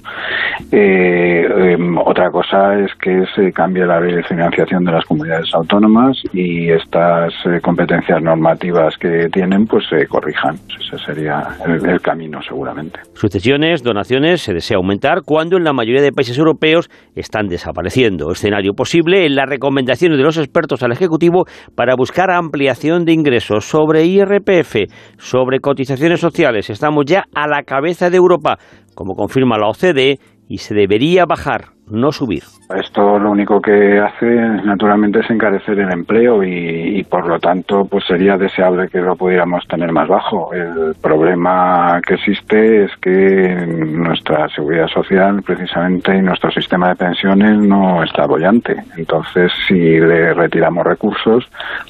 Eh, 0.70 1.72
em, 1.72 1.98
otra 1.98 2.30
cosa 2.30 2.78
es 2.78 2.94
que 2.94 3.24
se 3.34 3.52
cambie 3.52 3.84
la 3.84 4.00
ley 4.00 4.14
de 4.14 4.22
financiación 4.22 4.84
de 4.84 4.92
las 4.92 5.04
comunidades 5.04 5.52
autónomas 5.52 6.16
y 6.32 6.70
estas 6.70 7.34
eh, 7.46 7.60
competencias 7.60 8.22
normativas 8.22 8.96
que 8.98 9.28
tienen 9.32 9.66
pues 9.66 9.84
se 9.88 10.06
corrijan. 10.06 10.54
Ese 10.54 10.96
sería 11.04 11.42
el, 11.66 12.00
camino 12.00 12.40
seguramente. 12.42 13.00
Sucesiones, 13.14 13.82
donaciones 13.82 14.42
se 14.42 14.54
desea 14.54 14.76
aumentar 14.76 15.22
cuando 15.24 15.56
en 15.56 15.64
la 15.64 15.72
mayoría 15.72 16.02
de 16.02 16.12
países 16.12 16.38
europeos 16.38 16.88
están 17.14 17.48
desapareciendo. 17.48 18.30
Escenario 18.30 18.74
posible 18.74 19.26
en 19.26 19.34
las 19.34 19.48
recomendaciones 19.48 20.18
de 20.18 20.24
los 20.24 20.38
expertos 20.38 20.51
al 20.82 20.92
Ejecutivo 20.92 21.46
para 21.74 21.94
buscar 21.96 22.30
ampliación 22.30 23.04
de 23.04 23.12
ingresos 23.12 23.64
sobre 23.64 24.04
IRPF, 24.04 24.76
sobre 25.16 25.60
cotizaciones 25.60 26.20
sociales. 26.20 26.70
Estamos 26.70 27.04
ya 27.06 27.24
a 27.34 27.48
la 27.48 27.62
cabeza 27.62 28.10
de 28.10 28.18
Europa, 28.18 28.58
como 28.94 29.14
confirma 29.14 29.58
la 29.58 29.68
OCDE, 29.68 30.18
y 30.48 30.58
se 30.58 30.74
debería 30.74 31.24
bajar 31.24 31.72
no 31.92 32.10
subir. 32.10 32.42
Esto 32.74 33.18
lo 33.18 33.30
único 33.30 33.60
que 33.60 34.00
hace 34.00 34.26
naturalmente 34.64 35.20
es 35.20 35.30
encarecer 35.30 35.78
el 35.78 35.92
empleo 35.92 36.42
y, 36.42 37.04
por 37.04 37.26
lo 37.26 37.38
tanto 37.38 37.84
pues 37.84 38.04
sería 38.06 38.36
deseable 38.38 38.88
que 38.88 38.98
lo 38.98 39.14
pudiéramos 39.14 39.66
tener 39.68 39.92
más 39.92 40.08
bajo. 40.08 40.52
El 40.54 40.94
problema 41.00 42.00
que 42.06 42.14
existe 42.14 42.84
es 42.84 42.90
que 43.00 43.66
nuestra 43.66 44.48
seguridad 44.48 44.88
social 44.88 45.42
precisamente 45.42 46.16
y 46.16 46.22
nuestro 46.22 46.50
sistema 46.50 46.88
de 46.88 46.96
pensiones 46.96 47.58
no 47.58 48.02
está 48.02 48.26
bollante. 48.26 48.74
Entonces 48.96 49.52
si 49.68 49.74
le 49.74 50.32
retiramos 50.32 50.84
recursos 50.84 51.44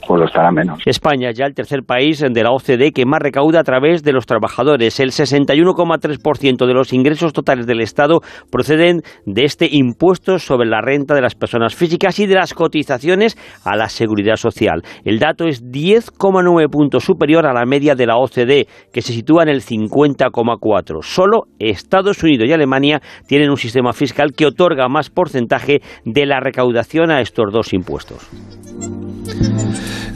pues 0.07 0.19
lo 0.19 0.27
estará 0.27 0.51
menos. 0.51 0.81
España 0.85 1.31
ya 1.31 1.47
el 1.47 1.55
tercer 1.55 1.85
país 1.85 2.21
de 2.29 2.43
la 2.43 2.51
OCDE 2.51 2.93
que 2.93 3.07
más 3.07 3.23
recauda 3.23 3.61
a 3.61 3.65
través 3.65 4.03
de 4.03 4.13
los 4.13 4.27
trabajadores. 4.27 4.99
El 4.99 5.11
61,3% 5.11 6.67
de 6.67 6.75
los 6.75 6.93
ingresos 6.93 7.33
totales 7.33 7.67
del 7.67 7.81
Estado 7.81 8.21
proceden 8.51 9.03
de 9.27 9.45
este 9.45 9.69
impuesto 9.71 9.92
impuestos 9.93 10.45
sobre 10.45 10.69
la 10.69 10.81
renta 10.81 11.15
de 11.15 11.21
las 11.21 11.35
personas 11.35 11.75
físicas 11.75 12.19
y 12.19 12.27
de 12.27 12.35
las 12.35 12.55
cotizaciones 12.55 13.37
a 13.65 13.77
la 13.77 13.89
seguridad 13.89 14.37
social. 14.37 14.83
El 15.05 15.19
dato 15.19 15.47
es 15.47 15.63
10,9 15.63 16.71
puntos 16.71 17.05
superior 17.05 17.47
a 17.47 17.53
la 17.53 17.67
media 17.67 17.95
de 17.95 18.07
la 18.07 18.17
OCDE, 18.17 18.67
que 18.93 19.03
se 19.03 19.13
sitúa 19.13 19.43
en 19.43 19.51
el 19.51 19.61
50,4. 19.61 21.03
Solo 21.03 21.45
Estados 21.59 22.23
Unidos 22.23 22.49
y 22.49 22.53
Alemania 22.53 23.01
tienen 23.27 23.51
un 23.51 23.57
sistema 23.57 23.93
fiscal 23.93 24.33
que 24.37 24.47
otorga 24.47 24.89
más 24.89 25.11
porcentaje 25.11 25.83
de 26.05 26.27
la 26.27 26.41
recaudación 26.41 27.11
a 27.11 27.21
estos 27.21 27.53
dos 27.53 27.73
impuestos. 27.73 28.29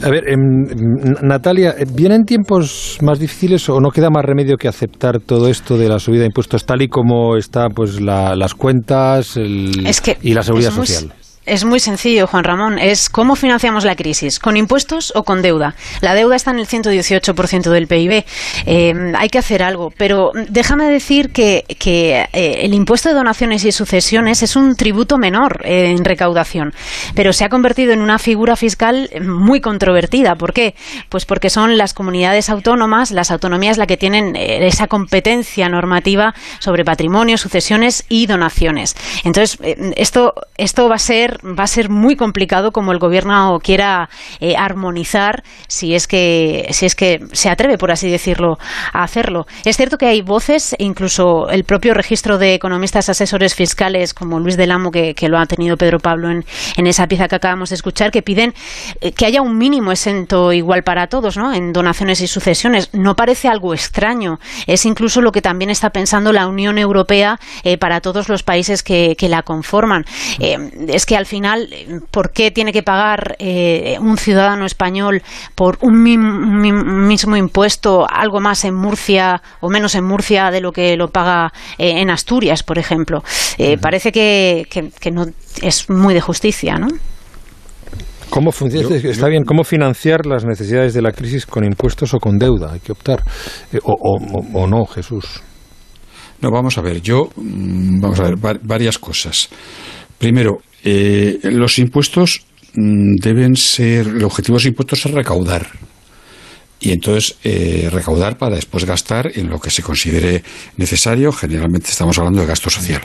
A 0.03 0.09
ver, 0.09 0.27
em, 0.27 0.37
Natalia, 1.23 1.75
¿vienen 1.93 2.23
tiempos 2.23 2.97
más 3.01 3.19
difíciles 3.19 3.67
o 3.69 3.79
no 3.79 3.89
queda 3.89 4.09
más 4.09 4.23
remedio 4.23 4.57
que 4.57 4.67
aceptar 4.67 5.19
todo 5.19 5.49
esto 5.49 5.77
de 5.77 5.89
la 5.89 5.99
subida 5.99 6.21
de 6.21 6.27
impuestos 6.27 6.65
tal 6.65 6.81
y 6.81 6.87
como 6.87 7.35
está 7.35 7.67
pues 7.69 7.99
las 7.99 8.53
cuentas 8.53 9.37
y 9.37 10.33
la 10.33 10.43
seguridad 10.43 10.71
social? 10.71 11.13
Es 11.47 11.63
muy 11.63 11.79
sencillo, 11.79 12.27
Juan 12.27 12.43
Ramón. 12.43 12.77
Es 12.77 13.09
cómo 13.09 13.37
financiamos 13.37 13.85
la 13.85 13.95
crisis, 13.95 14.37
con 14.37 14.57
impuestos 14.57 15.13
o 15.15 15.23
con 15.23 15.41
deuda. 15.41 15.75
La 16.01 16.13
deuda 16.13 16.35
está 16.35 16.51
en 16.51 16.59
el 16.59 16.67
118% 16.67 17.69
del 17.69 17.87
PIB. 17.87 18.25
Eh, 18.65 18.93
hay 19.17 19.29
que 19.29 19.37
hacer 19.37 19.63
algo. 19.63 19.93
Pero 19.97 20.31
déjame 20.49 20.89
decir 20.89 21.31
que, 21.31 21.63
eh, 21.69 22.27
el 22.33 22.73
impuesto 22.73 23.07
de 23.07 23.15
donaciones 23.15 23.63
y 23.63 23.71
sucesiones 23.71 24.43
es 24.43 24.57
un 24.57 24.75
tributo 24.75 25.17
menor 25.17 25.61
en 25.63 26.03
recaudación, 26.03 26.73
pero 27.15 27.31
se 27.31 27.45
ha 27.45 27.49
convertido 27.49 27.93
en 27.93 28.01
una 28.01 28.19
figura 28.19 28.57
fiscal 28.57 29.09
muy 29.21 29.61
controvertida. 29.61 30.35
¿Por 30.35 30.51
qué? 30.51 30.75
Pues 31.07 31.23
porque 31.23 31.49
son 31.49 31.77
las 31.77 31.93
comunidades 31.93 32.49
autónomas, 32.49 33.11
las 33.11 33.31
autonomías, 33.31 33.77
las 33.77 33.87
que 33.87 33.95
tienen 33.95 34.35
eh, 34.35 34.67
esa 34.67 34.87
competencia 34.87 35.69
normativa 35.69 36.35
sobre 36.59 36.83
patrimonio, 36.83 37.37
sucesiones 37.37 38.03
y 38.09 38.25
donaciones. 38.25 38.97
Entonces, 39.23 39.57
esto, 39.95 40.33
esto 40.57 40.89
va 40.89 40.95
a 40.95 40.99
ser 40.99 41.36
va 41.43 41.63
a 41.63 41.67
ser 41.67 41.89
muy 41.89 42.15
complicado 42.15 42.71
como 42.71 42.91
el 42.91 42.99
gobierno 42.99 43.59
quiera 43.63 44.09
eh, 44.39 44.55
armonizar 44.55 45.43
si 45.67 45.95
es 45.95 46.07
que 46.07 46.67
si 46.71 46.85
es 46.85 46.95
que 46.95 47.21
se 47.31 47.49
atreve 47.49 47.77
por 47.77 47.91
así 47.91 48.09
decirlo 48.09 48.57
a 48.93 49.03
hacerlo. 49.03 49.47
Es 49.65 49.77
cierto 49.77 49.97
que 49.97 50.07
hay 50.07 50.21
voces 50.21 50.75
incluso 50.79 51.49
el 51.49 51.63
propio 51.63 51.93
registro 51.93 52.37
de 52.37 52.53
economistas 52.53 53.09
asesores 53.09 53.55
fiscales 53.55 54.13
como 54.13 54.39
Luis 54.39 54.57
del 54.57 54.71
Amo 54.71 54.91
que, 54.91 55.15
lo 55.27 55.37
ha 55.37 55.45
tenido 55.45 55.75
Pedro 55.75 55.99
Pablo 55.99 56.29
en, 56.29 56.45
en, 56.77 56.87
esa 56.87 57.07
pieza 57.07 57.27
que 57.27 57.35
acabamos 57.35 57.69
de 57.69 57.75
escuchar 57.75 58.11
que 58.11 58.21
piden 58.21 58.53
eh, 59.01 59.11
que 59.11 59.25
haya 59.25 59.41
un 59.41 59.57
mínimo 59.57 59.91
exento 59.91 60.53
igual 60.53 60.83
para 60.83 61.07
todos 61.07 61.35
¿no? 61.35 61.53
en 61.53 61.73
donaciones 61.73 62.21
y 62.21 62.27
sucesiones. 62.27 62.93
No 62.93 63.15
parece 63.15 63.49
algo 63.49 63.73
extraño. 63.73 64.39
Es 64.67 64.85
incluso 64.85 65.21
lo 65.21 65.31
que 65.31 65.41
también 65.41 65.69
está 65.69 65.89
pensando 65.89 66.31
la 66.31 66.47
Unión 66.47 66.77
Europea 66.77 67.39
eh, 67.63 67.77
para 67.77 67.99
todos 67.99 68.29
los 68.29 68.43
países 68.43 68.83
que, 68.83 69.15
que 69.17 69.27
la 69.27 69.43
conforman. 69.43 70.05
Es 70.39 71.05
que 71.05 71.17
al 71.17 71.25
final, 71.27 71.69
¿por 72.11 72.31
qué 72.31 72.51
tiene 72.51 72.73
que 72.73 72.83
pagar 72.83 73.35
eh, 73.39 73.97
un 73.99 74.17
ciudadano 74.17 74.65
español 74.65 75.21
por 75.55 75.77
un, 75.81 76.01
mismo 76.01 77.35
impuesto 77.35 78.07
algo 78.09 78.39
más 78.39 78.65
en 78.65 78.73
Murcia 78.73 79.41
o 79.61 79.69
menos 79.69 79.95
en 79.95 80.05
Murcia 80.05 80.49
de 80.49 80.61
lo 80.61 80.71
que 80.71 80.97
lo 80.97 81.09
paga 81.09 81.53
eh, 81.77 82.01
en 82.01 82.09
Asturias, 82.09 82.63
por 82.63 82.79
ejemplo? 82.79 83.23
Eh, 83.57 83.77
parece 83.77 84.11
que, 84.11 84.65
que, 84.69 85.11
no 85.11 85.25
es 85.61 85.89
muy 85.89 86.13
de 86.13 86.21
justicia, 86.21 86.77
¿no? 86.77 86.87
¿Cómo 88.29 88.51
funciona? 88.51 88.95
Está 88.95 89.27
bien, 89.27 89.43
¿cómo 89.45 89.63
financiar 89.63 90.25
las 90.25 90.43
necesidades 90.43 90.93
de 90.93 91.01
la 91.01 91.11
crisis 91.11 91.45
con 91.45 91.63
impuestos 91.63 92.13
o 92.13 92.19
con 92.19 92.37
deuda? 92.37 92.73
Hay 92.73 92.79
que 92.79 92.91
optar. 92.91 93.23
o, 93.83 94.17
o 94.53 94.67
no, 94.67 94.85
Jesús. 94.85 95.41
No, 96.41 96.51
vamos 96.51 96.77
a 96.77 96.81
ver, 96.81 97.01
yo, 97.01 97.29
mm, 97.35 97.99
vamos 97.99 98.19
a 98.19 98.23
ver, 98.23 98.35
varias 98.61 98.99
cosas. 98.99 99.49
Primero, 100.17 100.59
eh, 100.89 101.39
los 101.51 101.79
impuestos 101.79 102.45
mm, 102.73 103.15
deben 103.21 103.57
ser, 103.57 104.07
el 104.07 104.23
objetivo 104.23 104.53
de 104.55 104.63
los 104.63 104.65
impuestos 104.67 105.05
es 105.05 105.11
recaudar. 105.11 105.67
Y 106.79 106.91
entonces 106.91 107.35
eh, 107.43 107.89
recaudar 107.91 108.37
para 108.37 108.55
después 108.55 108.85
gastar 108.85 109.29
en 109.35 109.49
lo 109.49 109.59
que 109.59 109.69
se 109.69 109.83
considere 109.83 110.43
necesario. 110.77 111.33
Generalmente 111.33 111.89
estamos 111.89 112.17
hablando 112.17 112.39
de 112.39 112.47
gasto 112.47 112.69
social. 112.69 113.01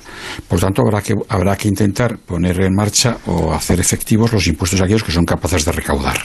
Por 0.46 0.60
tanto, 0.60 0.82
habrá 0.82 1.02
que, 1.02 1.16
habrá 1.28 1.56
que 1.56 1.66
intentar 1.66 2.18
poner 2.18 2.60
en 2.60 2.72
marcha 2.72 3.18
o 3.26 3.52
hacer 3.52 3.80
efectivos 3.80 4.32
los 4.32 4.46
impuestos 4.46 4.80
aquellos 4.80 5.02
que 5.02 5.10
son 5.10 5.24
capaces 5.24 5.64
de 5.64 5.72
recaudar. 5.72 6.22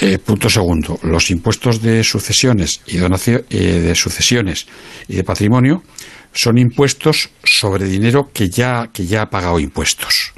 Eh, 0.00 0.18
punto 0.18 0.48
segundo, 0.48 0.98
los 1.02 1.30
impuestos 1.30 1.82
de 1.82 2.02
sucesiones 2.02 2.80
y 2.86 2.96
donación, 2.96 3.44
eh, 3.50 3.80
de 3.80 3.94
sucesiones 3.94 4.66
y 5.06 5.16
de 5.16 5.24
patrimonio 5.24 5.82
son 6.32 6.58
impuestos 6.58 7.30
sobre 7.44 7.86
dinero 7.86 8.30
que 8.32 8.48
ya, 8.48 8.88
que 8.92 9.06
ya 9.06 9.22
ha 9.22 9.30
pagado 9.30 9.58
impuestos. 9.58 10.32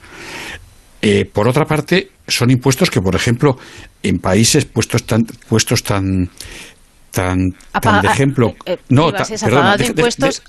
Eh, 1.01 1.25
por 1.25 1.49
otra 1.49 1.65
parte, 1.65 2.11
son 2.29 2.51
impuestos 2.51 2.91
que, 2.91 3.01
por 3.01 3.15
ejemplo, 3.15 3.59
en 4.03 4.19
países 4.19 4.65
puestos 4.65 5.05
tan, 5.05 5.25
puestos 5.49 5.83
tan, 5.83 6.31
tan, 7.11 7.51
de 8.03 8.09
ejemplo, 8.09 8.55
no, 8.89 9.11
impuestos. 9.79 10.43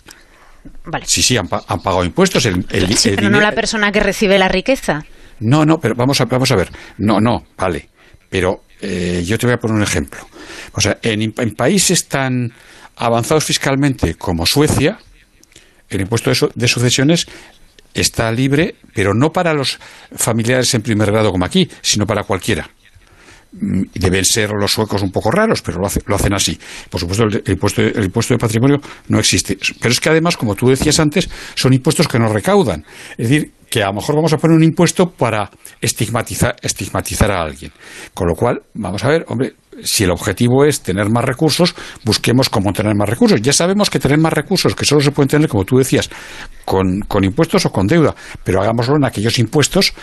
Sí, 1.05 1.21
sí, 1.21 1.37
han, 1.37 1.47
pagado 1.47 2.05
impuestos. 2.05 2.45
El, 2.45 2.65
pero 3.15 3.29
no 3.29 3.41
la 3.41 3.51
persona 3.51 3.91
que 3.91 3.99
recibe 3.99 4.37
la 4.37 4.47
riqueza. 4.47 5.03
No, 5.39 5.65
no, 5.65 5.79
pero 5.79 5.95
vamos 5.95 6.21
a, 6.21 6.25
vamos 6.25 6.51
a 6.51 6.55
ver. 6.55 6.69
No, 6.97 7.19
no, 7.19 7.43
vale. 7.57 7.89
Pero 8.29 8.63
eh, 8.81 9.23
yo 9.25 9.37
te 9.37 9.45
voy 9.45 9.53
a 9.53 9.57
poner 9.57 9.77
un 9.77 9.83
ejemplo. 9.83 10.21
O 10.73 10.81
sea, 10.81 10.97
en, 11.01 11.31
países 11.55 12.07
tan 12.07 12.53
avanzados 12.95 13.45
fiscalmente 13.45 14.15
como 14.15 14.45
Suecia, 14.45 14.97
el 15.97 16.01
impuesto 16.01 16.31
de, 16.53 16.67
sucesiones 16.67 17.27
está 17.93 18.31
libre, 18.31 18.75
pero 18.93 19.13
no 19.13 19.31
para 19.31 19.53
los 19.53 19.79
familiares 20.15 20.73
en 20.73 20.81
primer 20.81 21.11
grado 21.11 21.31
como 21.31 21.45
aquí, 21.45 21.69
sino 21.81 22.05
para 22.05 22.23
cualquiera. 22.23 22.69
Mm, 23.51 23.83
deben 23.93 24.25
ser 24.25 24.51
los 24.51 24.71
suecos 24.71 25.03
un 25.03 25.11
poco 25.11 25.29
raros, 25.29 25.61
pero 25.61 25.79
lo, 25.79 26.15
hacen 26.15 26.33
así. 26.33 26.59
Por 26.89 26.99
supuesto, 26.99 27.25
el, 27.25 27.43
impuesto, 27.45 27.81
el 27.81 28.05
impuesto 28.05 28.33
de 28.33 28.39
patrimonio 28.39 28.81
no 29.09 29.19
existe. 29.19 29.57
Pero 29.79 29.91
es 29.91 29.99
que 29.99 30.09
además, 30.09 30.37
como 30.37 30.55
tú 30.55 30.69
decías 30.69 30.99
antes, 30.99 31.29
son 31.53 31.73
impuestos 31.73 32.07
que 32.07 32.17
no 32.17 32.29
recaudan. 32.33 32.83
Es 33.17 33.29
decir, 33.29 33.51
que 33.69 33.81
a 33.81 33.87
lo 33.87 33.93
mejor 33.93 34.15
vamos 34.15 34.31
a 34.33 34.37
poner 34.37 34.55
un 34.55 34.63
impuesto 34.63 35.09
para 35.09 35.49
estigmatizar, 35.81 36.55
estigmatizar 36.61 37.31
a 37.31 37.41
alguien. 37.41 37.71
Con 38.13 38.27
lo 38.27 38.35
cual, 38.35 38.61
vamos 38.75 39.03
a 39.03 39.07
ver, 39.07 39.25
hombre, 39.27 39.55
si 39.83 40.03
el 40.03 40.11
objetivo 40.11 40.65
es 40.65 40.81
tener 40.81 41.09
más 41.09 41.25
recursos, 41.25 41.75
busquemos 42.03 42.49
cómo 42.49 42.73
tener 42.73 42.95
más 42.95 43.09
recursos. 43.09 43.41
Ya 43.41 43.53
sabemos 43.53 43.89
que 43.89 43.99
tener 43.99 44.17
más 44.17 44.33
recursos, 44.33 44.75
que 44.75 44.85
solo 44.85 45.01
se 45.01 45.11
pueden 45.11 45.29
tener, 45.29 45.49
como 45.49 45.65
tú 45.65 45.77
decías, 45.77 46.09
con, 46.65 47.01
con 47.01 47.23
impuestos 47.23 47.65
o 47.65 47.71
con 47.71 47.87
deuda, 47.87 48.15
pero 48.43 48.61
hagámoslo 48.61 48.95
en 48.95 49.05
aquellos 49.05 49.39
impuestos 49.39 49.93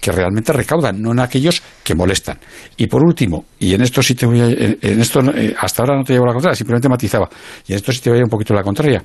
que 0.00 0.10
realmente 0.12 0.52
recaudan, 0.52 1.00
no 1.00 1.12
en 1.12 1.20
aquellos 1.20 1.62
que 1.84 1.94
molestan. 1.94 2.38
Y 2.76 2.86
por 2.86 3.04
último, 3.04 3.44
y 3.58 3.74
en 3.74 3.82
esto 3.82 4.02
sí 4.02 4.14
te 4.14 4.26
voy 4.26 4.40
a, 4.40 4.46
en 4.46 5.00
esto 5.00 5.20
eh, 5.34 5.54
hasta 5.58 5.82
ahora 5.82 5.96
no 5.96 6.04
te 6.04 6.14
llevo 6.14 6.26
la 6.26 6.32
contraria, 6.32 6.56
simplemente 6.56 6.88
matizaba, 6.88 7.28
y 7.66 7.72
en 7.72 7.76
esto 7.76 7.92
sí 7.92 8.00
te 8.00 8.10
voy 8.10 8.20
a 8.20 8.24
un 8.24 8.30
poquito 8.30 8.54
la 8.54 8.62
contraria. 8.62 9.04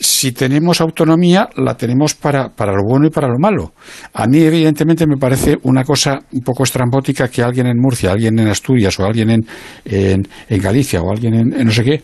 Si 0.00 0.30
tenemos 0.30 0.80
autonomía, 0.80 1.48
la 1.56 1.76
tenemos 1.76 2.14
para, 2.14 2.50
para 2.50 2.72
lo 2.72 2.84
bueno 2.84 3.08
y 3.08 3.10
para 3.10 3.26
lo 3.26 3.36
malo. 3.36 3.72
A 4.14 4.28
mí, 4.28 4.38
evidentemente, 4.38 5.06
me 5.08 5.16
parece 5.16 5.56
una 5.64 5.82
cosa 5.82 6.20
un 6.32 6.40
poco 6.42 6.62
estrambótica 6.62 7.28
que 7.28 7.42
alguien 7.42 7.66
en 7.66 7.76
Murcia, 7.80 8.12
alguien 8.12 8.38
en 8.38 8.46
Asturias 8.46 8.98
o 9.00 9.04
alguien 9.04 9.30
en, 9.30 9.46
en, 9.84 10.62
Galicia 10.62 11.00
o 11.00 11.10
alguien 11.10 11.34
en, 11.34 11.64
no 11.64 11.72
sé 11.72 11.82
qué, 11.82 12.02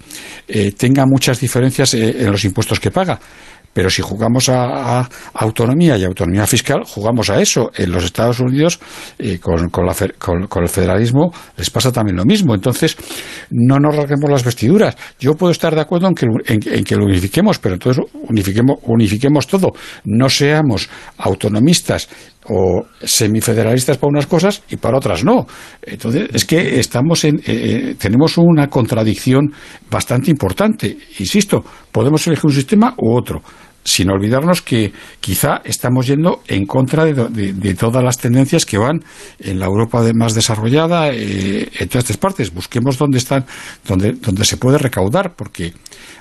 eh, 0.49 0.73
tenga 0.73 1.07
muchas 1.07 1.39
diferencias 1.39 1.95
eh, 1.95 2.23
en 2.25 2.33
los 2.33 2.45
impuestos 2.45 2.81
que 2.81 2.91
paga. 2.91 3.21
Pero 3.75 3.91
si 3.91 4.03
jugamos 4.03 4.49
a, 4.49 5.07
autonomía 5.35 5.99
y 5.99 6.05
autonomía 6.05 6.47
fiscal, 6.47 6.85
jugamos 6.87 7.29
a 7.29 7.43
eso. 7.43 7.71
En 7.77 7.91
los 7.91 8.05
Estados 8.05 8.39
Unidos, 8.41 8.79
eh, 9.19 9.39
con, 9.41 9.69
con, 9.69 10.63
el 10.63 10.69
federalismo, 10.69 11.33
les 11.57 11.69
pasa 11.71 11.93
también 11.93 12.17
lo 12.17 12.25
mismo. 12.25 12.55
Entonces, 12.55 12.97
no 13.51 13.79
nos 13.81 13.97
rasguemos 13.97 14.31
las 14.31 14.45
vestiduras. 14.45 14.97
Yo 15.19 15.35
puedo 15.35 15.51
estar 15.51 15.75
de 15.75 15.81
acuerdo 15.81 16.07
en 16.07 16.15
que, 16.15 16.27
en, 16.47 16.85
que 16.85 16.97
lo 16.97 17.05
unifiquemos, 17.05 17.59
pero 17.59 17.75
entonces 17.75 18.05
unifiquemos, 18.29 18.79
unifiquemos 18.85 19.47
todo. 19.49 19.73
No 20.05 20.29
seamos 20.29 20.89
autonomistas 21.19 22.09
o 22.47 22.85
semifederalistas 23.03 23.97
para 23.97 24.11
unas 24.11 24.27
cosas 24.27 24.63
y 24.71 24.77
para 24.77 24.99
otras 24.99 25.25
no. 25.25 25.47
Entonces, 25.83 26.29
es 26.33 26.45
que 26.45 26.79
estamos 26.79 27.25
en, 27.25 27.39
eh, 27.39 27.43
eh, 27.47 27.97
tenemos 27.99 28.39
una 28.39 28.69
contradicción 28.69 29.53
bastante 29.91 30.31
importante. 30.31 30.97
Insisto, 31.19 31.65
podemos 31.91 32.25
elegir 32.27 32.47
un 32.47 32.53
sistema 32.53 32.95
u 32.99 33.17
otro 33.17 33.43
sin 33.85 34.11
olvidarnos 34.11 34.63
que 34.63 34.93
quizá 35.21 35.61
estamos 35.65 36.07
yendo 36.07 36.43
en 36.49 36.65
contra 36.65 37.05
de, 37.05 37.75
todas 37.75 38.03
las 38.03 38.19
tendencias 38.19 38.65
que 38.65 38.79
van 38.79 39.05
en 39.39 39.59
la 39.59 39.67
Europa 39.67 40.03
más 40.15 40.35
desarrollada, 40.35 41.11
eh, 41.13 41.69
en 41.79 41.89
todas 41.89 42.05
estas 42.05 42.17
partes. 42.17 42.53
Busquemos 42.53 42.97
dónde 42.97 43.19
están, 43.19 43.45
dónde, 43.87 44.13
dónde 44.13 44.45
se 44.45 44.57
puede 44.57 44.79
recaudar, 44.79 45.35
porque 45.37 45.75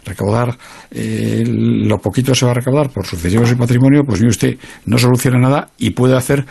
recaudar 0.06 0.58
eh, 0.92 1.44
lo 1.46 1.98
poquito 2.00 2.36
se 2.36 2.46
va 2.46 2.52
a 2.52 2.56
recaudar 2.56 2.90
por 2.90 3.06
sucesiones 3.06 3.52
y 3.52 3.56
patrimonio, 3.56 4.04
pues 4.06 4.20
mire 4.20 4.32
usted, 4.32 4.58
no 4.86 4.98
soluciona 4.98 5.40
nada 5.40 5.70
y 5.78 5.92
puede 5.92 6.18
hacer 6.18 6.46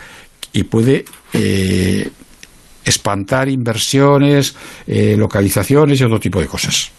y 0.54 0.64
puede 0.64 1.04
eh, 1.34 2.10
espantar 2.84 3.48
inversiones, 3.48 4.56
localizaciones 4.86 6.00
y 6.00 6.04
otro 6.04 6.18
tipo 6.18 6.40
de 6.40 6.46
cosas. 6.46 6.90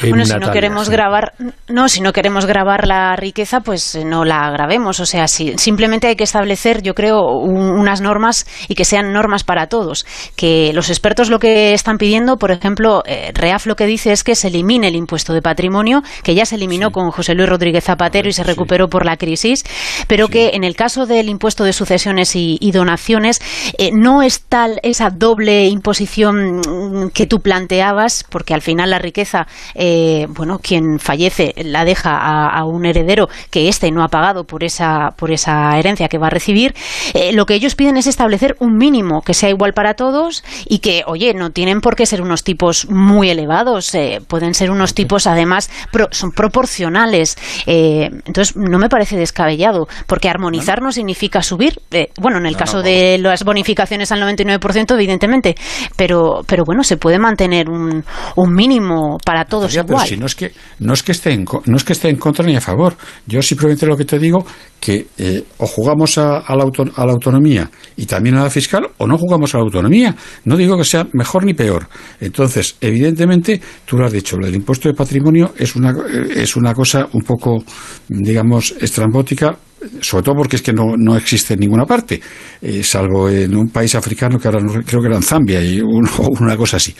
Bueno, 0.00 0.24
si 0.24 0.38
no 0.38 0.50
queremos 0.50 0.88
grabar, 0.88 1.32
no, 1.68 1.88
si 1.88 2.00
no 2.00 2.12
queremos 2.12 2.46
grabar 2.46 2.86
la 2.86 3.16
riqueza, 3.16 3.60
pues 3.60 3.94
eh, 3.94 4.04
no 4.04 4.24
la 4.24 4.50
grabemos. 4.50 5.00
O 5.00 5.06
sea, 5.06 5.28
si, 5.28 5.54
simplemente 5.56 6.06
hay 6.06 6.16
que 6.16 6.24
establecer, 6.24 6.82
yo 6.82 6.94
creo, 6.94 7.20
unas 7.38 8.00
normas 8.00 8.46
y 8.68 8.74
que 8.74 8.84
sean 8.84 9.12
normas 9.12 9.44
para 9.44 9.68
todos. 9.68 10.06
Que 10.36 10.72
los 10.74 10.90
expertos 10.90 11.30
lo 11.30 11.38
que 11.38 11.74
están 11.74 11.98
pidiendo, 11.98 12.36
por 12.36 12.50
ejemplo, 12.50 13.02
eh, 13.06 13.32
REAF 13.34 13.66
lo 13.66 13.76
que 13.76 13.86
dice 13.86 14.12
es 14.12 14.24
que 14.24 14.34
se 14.34 14.48
elimine 14.48 14.88
el 14.88 14.96
impuesto 14.96 15.32
de 15.32 15.42
patrimonio, 15.42 16.02
que 16.22 16.34
ya 16.34 16.46
se 16.46 16.56
eliminó 16.56 16.90
con 16.90 17.10
José 17.10 17.34
Luis 17.34 17.48
Rodríguez 17.48 17.84
Zapatero 17.84 18.28
y 18.28 18.32
se 18.32 18.44
recuperó 18.44 18.88
por 18.88 19.04
la 19.04 19.16
crisis, 19.16 19.64
pero 20.08 20.28
que 20.28 20.50
en 20.54 20.64
el 20.64 20.76
caso 20.76 21.06
del 21.06 21.28
impuesto 21.28 21.64
de 21.64 21.72
sucesiones 21.72 22.34
y, 22.34 22.58
donaciones 22.76 23.40
eh, 23.78 23.90
no 23.92 24.22
es 24.22 24.42
tal 24.42 24.80
esa 24.82 25.08
doble 25.08 25.66
imposición 25.68 26.58
mm, 26.58 27.10
que 27.14 27.26
tú 27.26 27.40
planteabas, 27.40 28.24
porque 28.28 28.52
al 28.52 28.60
final 28.60 28.90
la 28.90 28.98
riqueza 28.98 29.46
eh, 29.74 29.85
bueno, 30.28 30.58
quien 30.58 30.98
fallece 30.98 31.54
la 31.56 31.84
deja 31.84 32.16
a, 32.16 32.64
un 32.64 32.84
heredero 32.86 33.28
que 33.50 33.68
éste 33.68 33.90
no 33.90 34.02
ha 34.02 34.08
pagado 34.08 34.44
por 34.44 34.64
esa, 34.64 35.10
por 35.16 35.30
esa 35.30 35.76
herencia 35.78 36.08
que 36.08 36.18
va 36.18 36.26
a 36.26 36.30
recibir, 36.30 36.74
eh, 37.14 37.32
lo 37.32 37.46
que 37.46 37.54
ellos 37.54 37.74
piden 37.74 37.96
es 37.96 38.06
establecer 38.06 38.56
un 38.58 38.76
mínimo 38.76 39.22
que 39.22 39.34
sea 39.34 39.50
igual 39.50 39.72
para 39.72 39.94
todos 39.94 40.44
y 40.66 40.78
que, 40.78 41.02
oye, 41.06 41.34
no 41.34 41.50
tienen 41.50 41.80
por 41.80 41.96
qué 41.96 42.06
ser 42.06 42.22
unos 42.22 42.44
tipos 42.44 42.88
muy 42.90 43.30
elevados, 43.30 43.94
eh, 43.94 44.20
pueden 44.26 44.54
ser 44.54 44.70
unos 44.70 44.94
tipos 44.94 45.26
además 45.26 45.70
son 46.10 46.30
proporcionales. 46.32 47.36
entonces, 47.66 48.56
no 48.56 48.78
me 48.78 48.88
parece 48.88 49.16
descabellado, 49.16 49.88
porque 50.06 50.28
armonizar 50.28 50.82
no 50.82 50.92
significa 50.92 51.42
subir. 51.42 51.80
bueno, 52.20 52.38
en 52.38 52.46
el 52.46 52.56
caso 52.56 52.82
de 52.82 53.18
las 53.18 53.44
bonificaciones 53.44 54.12
al 54.12 54.20
99%, 54.20 54.94
evidentemente, 54.94 55.54
pero, 55.96 56.42
pero 56.46 56.64
bueno, 56.64 56.82
se 56.84 56.96
puede 56.96 57.18
mantener 57.18 57.68
un, 57.68 58.04
un 58.36 58.54
mínimo 58.54 59.18
para 59.24 59.44
todos 59.44 59.75
pero 59.84 60.00
si 60.00 60.16
no 60.16 60.26
es 60.26 60.34
que 60.34 60.52
no 60.80 60.92
es 60.92 61.02
que 61.02 61.12
esté 61.12 61.32
en, 61.32 61.44
no 61.66 61.76
es 61.76 61.84
que 61.84 61.92
esté 61.92 62.08
en 62.08 62.16
contra 62.16 62.44
ni 62.46 62.56
a 62.56 62.60
favor. 62.60 62.96
Yo 63.26 63.42
simplemente 63.42 63.86
lo 63.86 63.96
que 63.96 64.04
te 64.04 64.18
digo 64.18 64.44
que 64.80 65.06
eh, 65.18 65.44
o 65.58 65.66
jugamos 65.66 66.18
a, 66.18 66.44
la 66.48 66.64
a, 66.94 67.06
la 67.06 67.12
autonomía 67.12 67.70
y 67.96 68.06
también 68.06 68.36
a 68.36 68.44
la 68.44 68.50
fiscal 68.50 68.88
o 68.98 69.06
no 69.06 69.18
jugamos 69.18 69.54
a 69.54 69.58
la 69.58 69.64
autonomía. 69.64 70.14
No 70.44 70.56
digo 70.56 70.76
que 70.76 70.84
sea 70.84 71.06
mejor 71.12 71.44
ni 71.44 71.54
peor. 71.54 71.88
Entonces, 72.20 72.76
evidentemente, 72.80 73.60
tú 73.84 73.96
lo 73.96 74.06
has 74.06 74.12
dicho, 74.12 74.36
el 74.36 74.54
impuesto 74.54 74.88
de 74.88 74.94
patrimonio 74.94 75.54
es 75.56 75.76
una 75.76 75.90
eh, 75.90 76.34
es 76.36 76.56
una 76.56 76.74
cosa 76.74 77.08
un 77.12 77.22
poco 77.22 77.64
digamos 78.08 78.74
estrambótica 78.80 79.56
sobre 80.00 80.22
todo 80.24 80.34
porque 80.36 80.56
es 80.56 80.62
que 80.62 80.72
no, 80.72 80.96
no 80.96 81.16
existe 81.16 81.54
en 81.54 81.60
ninguna 81.60 81.84
parte, 81.84 82.20
eh, 82.62 82.82
salvo 82.82 83.28
en 83.28 83.54
un 83.54 83.68
país 83.68 83.94
africano 83.94 84.38
que 84.38 84.48
ahora 84.48 84.60
creo 84.84 85.00
que 85.00 85.06
era 85.06 85.16
en 85.16 85.22
Zambia 85.22 85.62
y 85.62 85.80
una 85.80 86.56
cosa 86.56 86.78
así. 86.78 86.94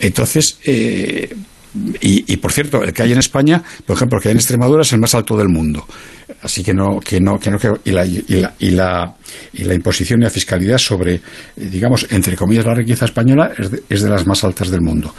Entonces, 0.00 0.58
y, 2.00 2.36
por 2.36 2.52
cierto, 2.52 2.82
el 2.82 2.92
que 2.92 3.02
hay 3.02 3.12
en 3.12 3.18
España, 3.18 3.62
por 3.84 3.96
ejemplo, 3.96 4.18
el 4.18 4.22
que 4.22 4.28
hay 4.28 4.32
en 4.32 4.38
Extremadura 4.38 4.82
es 4.82 4.92
el 4.92 5.00
más 5.00 5.14
alto 5.14 5.36
del 5.36 5.48
mundo. 5.48 5.84
Así 6.40 6.62
que 6.62 6.72
no, 6.72 7.00
que 7.00 7.20
no, 7.20 7.38
que 7.38 7.50
no, 7.50 7.58
que, 7.58 7.72
y, 7.84 7.90
la, 7.90 8.06
y, 8.06 8.22
la, 8.28 8.54
y, 8.58 8.70
la, 8.70 9.14
y 9.52 9.64
la 9.64 9.74
imposición 9.74 10.20
y 10.20 10.24
la 10.24 10.30
fiscalidad 10.30 10.78
sobre, 10.78 11.14
eh, 11.14 11.20
digamos, 11.56 12.06
entre 12.10 12.36
comillas, 12.36 12.64
la 12.64 12.74
riqueza 12.74 13.06
española 13.06 13.52
es 13.58 13.70
de, 13.70 13.82
es 13.88 14.02
de 14.02 14.08
las 14.08 14.26
más 14.26 14.44
altas 14.44 14.70
del 14.70 14.82
mundo. 14.82 15.14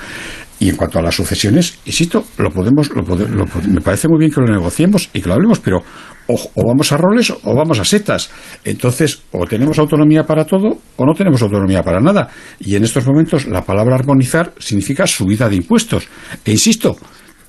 Y 0.60 0.70
en 0.70 0.78
cuanto 0.78 1.00
a 1.00 1.02
las 1.02 1.15
sucesiones, 1.15 1.80
insisto, 1.86 2.24
lo 2.38 2.50
podemos, 2.50 2.89
lo, 2.89 3.02
lo, 3.04 3.46
me 3.68 3.82
parece 3.82 4.08
muy 4.08 4.20
bien 4.20 4.32
que 4.32 4.39
lo 4.39 4.48
negociemos 4.48 5.10
y 5.13 5.22
que 5.22 5.28
lo 5.28 5.36
hablemos, 5.36 5.60
pero 5.60 5.84
o, 6.28 6.34
o, 6.34 6.68
vamos 6.68 6.91
a 6.91 6.98
roles 6.98 7.32
o 7.32 7.56
vamos 7.56 7.80
a 7.80 7.86
setas. 7.86 8.32
Entonces, 8.63 9.22
o 9.32 9.46
tenemos 9.46 9.78
autonomía 9.80 10.24
para 10.24 10.46
todo 10.46 10.80
o 10.96 11.06
no 11.06 11.13
tenemos 11.13 11.41
autonomía 11.41 11.84
para 11.84 12.00
nada. 12.00 12.30
Y 12.60 12.76
en 12.76 12.84
estos 12.84 13.06
momentos 13.06 13.48
la 13.48 13.63
palabra 13.63 13.96
armonizar 13.96 14.54
significa 14.58 15.06
subida 15.08 15.50
de 15.50 15.58
impuestos. 15.58 16.08
E 16.46 16.52
insisto, 16.52 16.96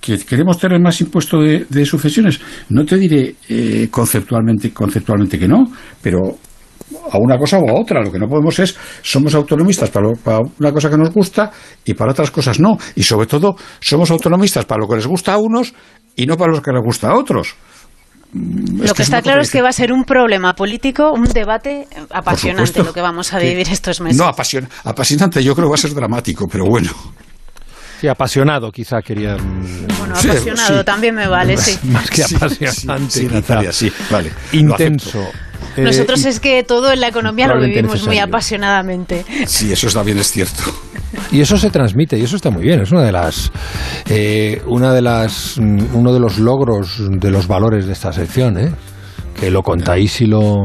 que 0.01 0.19
queremos 0.19 0.59
tener 0.59 0.81
más 0.81 1.01
impuesto 1.01 1.41
de, 1.41 1.67
de 1.69 1.87
sucesiones. 1.87 2.41
No 2.69 2.85
te 2.85 2.97
diré 2.97 3.37
eh, 3.49 3.89
conceptualmente, 3.91 4.73
conceptualmente 4.73 5.39
que 5.39 5.49
no, 5.49 5.65
pero 6.03 6.39
a 7.11 7.19
una 7.19 7.39
cosa 7.39 7.59
o 7.59 7.69
a 7.69 7.81
otra. 7.81 8.03
Lo 8.03 8.11
que 8.11 8.19
no 8.19 8.29
podemos 8.29 8.59
es, 8.59 8.77
somos 9.03 9.35
autonomistas 9.35 9.91
para, 9.91 10.09
lo, 10.09 10.15
para, 10.15 10.41
una 10.59 10.73
cosa 10.73 10.91
que 10.91 10.97
nos 10.97 11.11
gusta 11.11 11.51
y 11.85 11.95
para 11.95 12.13
otras 12.13 12.31
cosas 12.31 12.61
no. 12.61 12.77
Y 12.95 13.03
sobre 13.03 13.27
todo, 13.27 13.57
somos 13.81 14.11
autonomistas 14.11 14.65
para 14.65 14.81
lo 14.81 14.89
que 14.89 14.97
les 14.97 15.07
gusta 15.07 15.35
a 15.35 15.39
unos 15.39 15.75
y 16.15 16.27
no 16.27 16.37
para 16.37 16.53
lo 16.53 16.63
que 16.63 16.73
les 16.73 16.83
gusta 16.83 17.11
a 17.11 17.15
otros. 17.17 17.55
Lo 18.33 18.85
es 18.85 18.91
que, 18.91 18.97
que 18.97 19.03
está 19.03 19.23
claro 19.23 19.41
es 19.41 19.51
que 19.51 19.63
va 19.63 19.69
a 19.69 19.73
ser 19.73 19.93
un 19.93 20.05
problema 20.05 20.55
político, 20.55 21.13
un 21.13 21.25
debate 21.25 21.87
apasionante 22.11 22.83
lo 22.83 22.93
que 22.93 23.01
vamos 23.01 23.33
a 23.33 23.39
vivir 23.39 23.69
estos 23.71 24.01
meses. 24.01 24.19
No, 24.19 24.25
apasion, 24.25 24.69
apasionante 24.85 25.43
yo 25.43 25.55
creo 25.55 25.69
que 25.69 25.71
va 25.71 25.75
a 25.77 25.79
ser 25.79 25.95
dramático, 25.95 26.47
pero 26.51 26.67
bueno. 26.67 26.91
Sí, 28.01 28.09
apasionado 28.09 28.71
quizá 28.71 29.01
quería. 29.01 29.37
Bueno, 29.37 30.15
apasionado 30.17 30.79
sí, 30.81 30.85
también 30.85 31.15
me 31.15 31.27
vale, 31.29 31.57
sí. 31.57 31.79
Más 31.89 32.11
que 32.11 32.25
apasionante. 32.25 33.11
Sí, 33.11 33.27
Natalia, 33.27 33.73
sí, 33.73 33.91
vale. 34.11 34.33
Intenso. 34.53 35.27
Eh, 35.77 35.83
Nosotros 35.83 36.25
es 36.25 36.41
que 36.41 36.63
todo 36.63 36.93
en 36.93 37.01
la 37.01 37.09
economía 37.09 37.49
lo 37.49 37.61
vivimos 37.61 37.93
necesario. 37.93 38.07
muy 38.07 38.19
apasionadamente. 38.19 39.25
Sí, 39.47 39.73
eso 39.73 39.89
también 39.89 40.19
es 40.19 40.31
cierto. 40.31 40.63
Y 41.31 41.41
eso 41.41 41.57
se 41.57 41.71
transmite 41.71 42.19
y 42.19 42.23
eso 42.23 42.37
está 42.37 42.51
muy 42.51 42.63
bien. 42.63 42.81
Es 42.81 42.93
una 42.93 43.03
de 43.03 43.13
las, 43.13 43.51
eh, 44.09 44.63
una 44.67 44.93
de 44.93 45.03
las, 45.03 45.57
uno 45.59 46.13
de 46.13 46.21
los 46.21 46.39
logros 46.39 47.01
de 47.11 47.31
los 47.31 47.47
valores 47.47 47.87
de 47.87 47.93
esta 47.93 48.13
sección, 48.13 48.59
¿eh? 48.59 48.71
que 49.39 49.51
lo 49.51 49.63
contáis 49.63 50.21
y 50.21 50.27
lo 50.27 50.65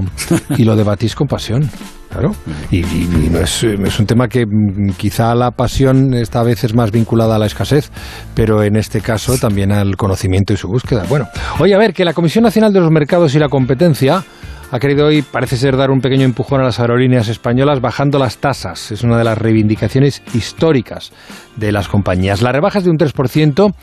y 0.57 0.63
lo 0.63 0.75
debatís 0.75 1.15
con 1.15 1.27
pasión. 1.27 1.69
Claro, 2.09 2.35
y, 2.69 2.79
y, 2.79 3.09
y 3.25 3.29
no 3.31 3.39
es, 3.39 3.63
es, 3.63 3.99
un 3.99 4.05
tema 4.05 4.27
que 4.27 4.45
mm, 4.45 4.95
quizá 4.97 5.33
la 5.33 5.51
pasión 5.51 6.13
esta 6.13 6.43
vez 6.43 6.65
es 6.65 6.75
más 6.75 6.91
vinculada 6.91 7.37
a 7.37 7.39
la 7.39 7.45
escasez, 7.45 7.89
pero 8.35 8.63
en 8.63 8.75
este 8.75 8.99
caso 8.99 9.37
también 9.37 9.71
al 9.71 9.95
conocimiento 9.95 10.51
y 10.51 10.57
su 10.57 10.67
búsqueda. 10.67 11.05
Bueno, 11.07 11.29
oye, 11.59 11.73
a 11.73 11.77
ver, 11.77 11.93
que 11.93 12.03
la 12.03 12.13
Comisión 12.13 12.43
Nacional 12.43 12.73
de 12.73 12.81
los 12.81 12.91
Mercados 12.91 13.33
y 13.33 13.39
la 13.39 13.47
Competencia 13.47 14.25
ha 14.71 14.79
querido 14.79 15.07
hoy, 15.07 15.21
parece 15.21 15.57
ser, 15.57 15.75
dar 15.75 15.91
un 15.91 15.99
pequeño 15.99 16.23
empujón 16.23 16.61
a 16.61 16.63
las 16.63 16.79
aerolíneas 16.79 17.27
españolas 17.27 17.81
bajando 17.81 18.17
las 18.17 18.37
tasas. 18.37 18.91
Es 18.91 19.03
una 19.03 19.17
de 19.17 19.25
las 19.25 19.37
reivindicaciones 19.37 20.23
históricas 20.33 21.11
de 21.57 21.73
las 21.73 21.89
compañías. 21.89 22.41
La 22.41 22.53
rebaja 22.53 22.79
es 22.79 22.85
de 22.85 22.89
un 22.89 22.97
3%, 22.97 23.73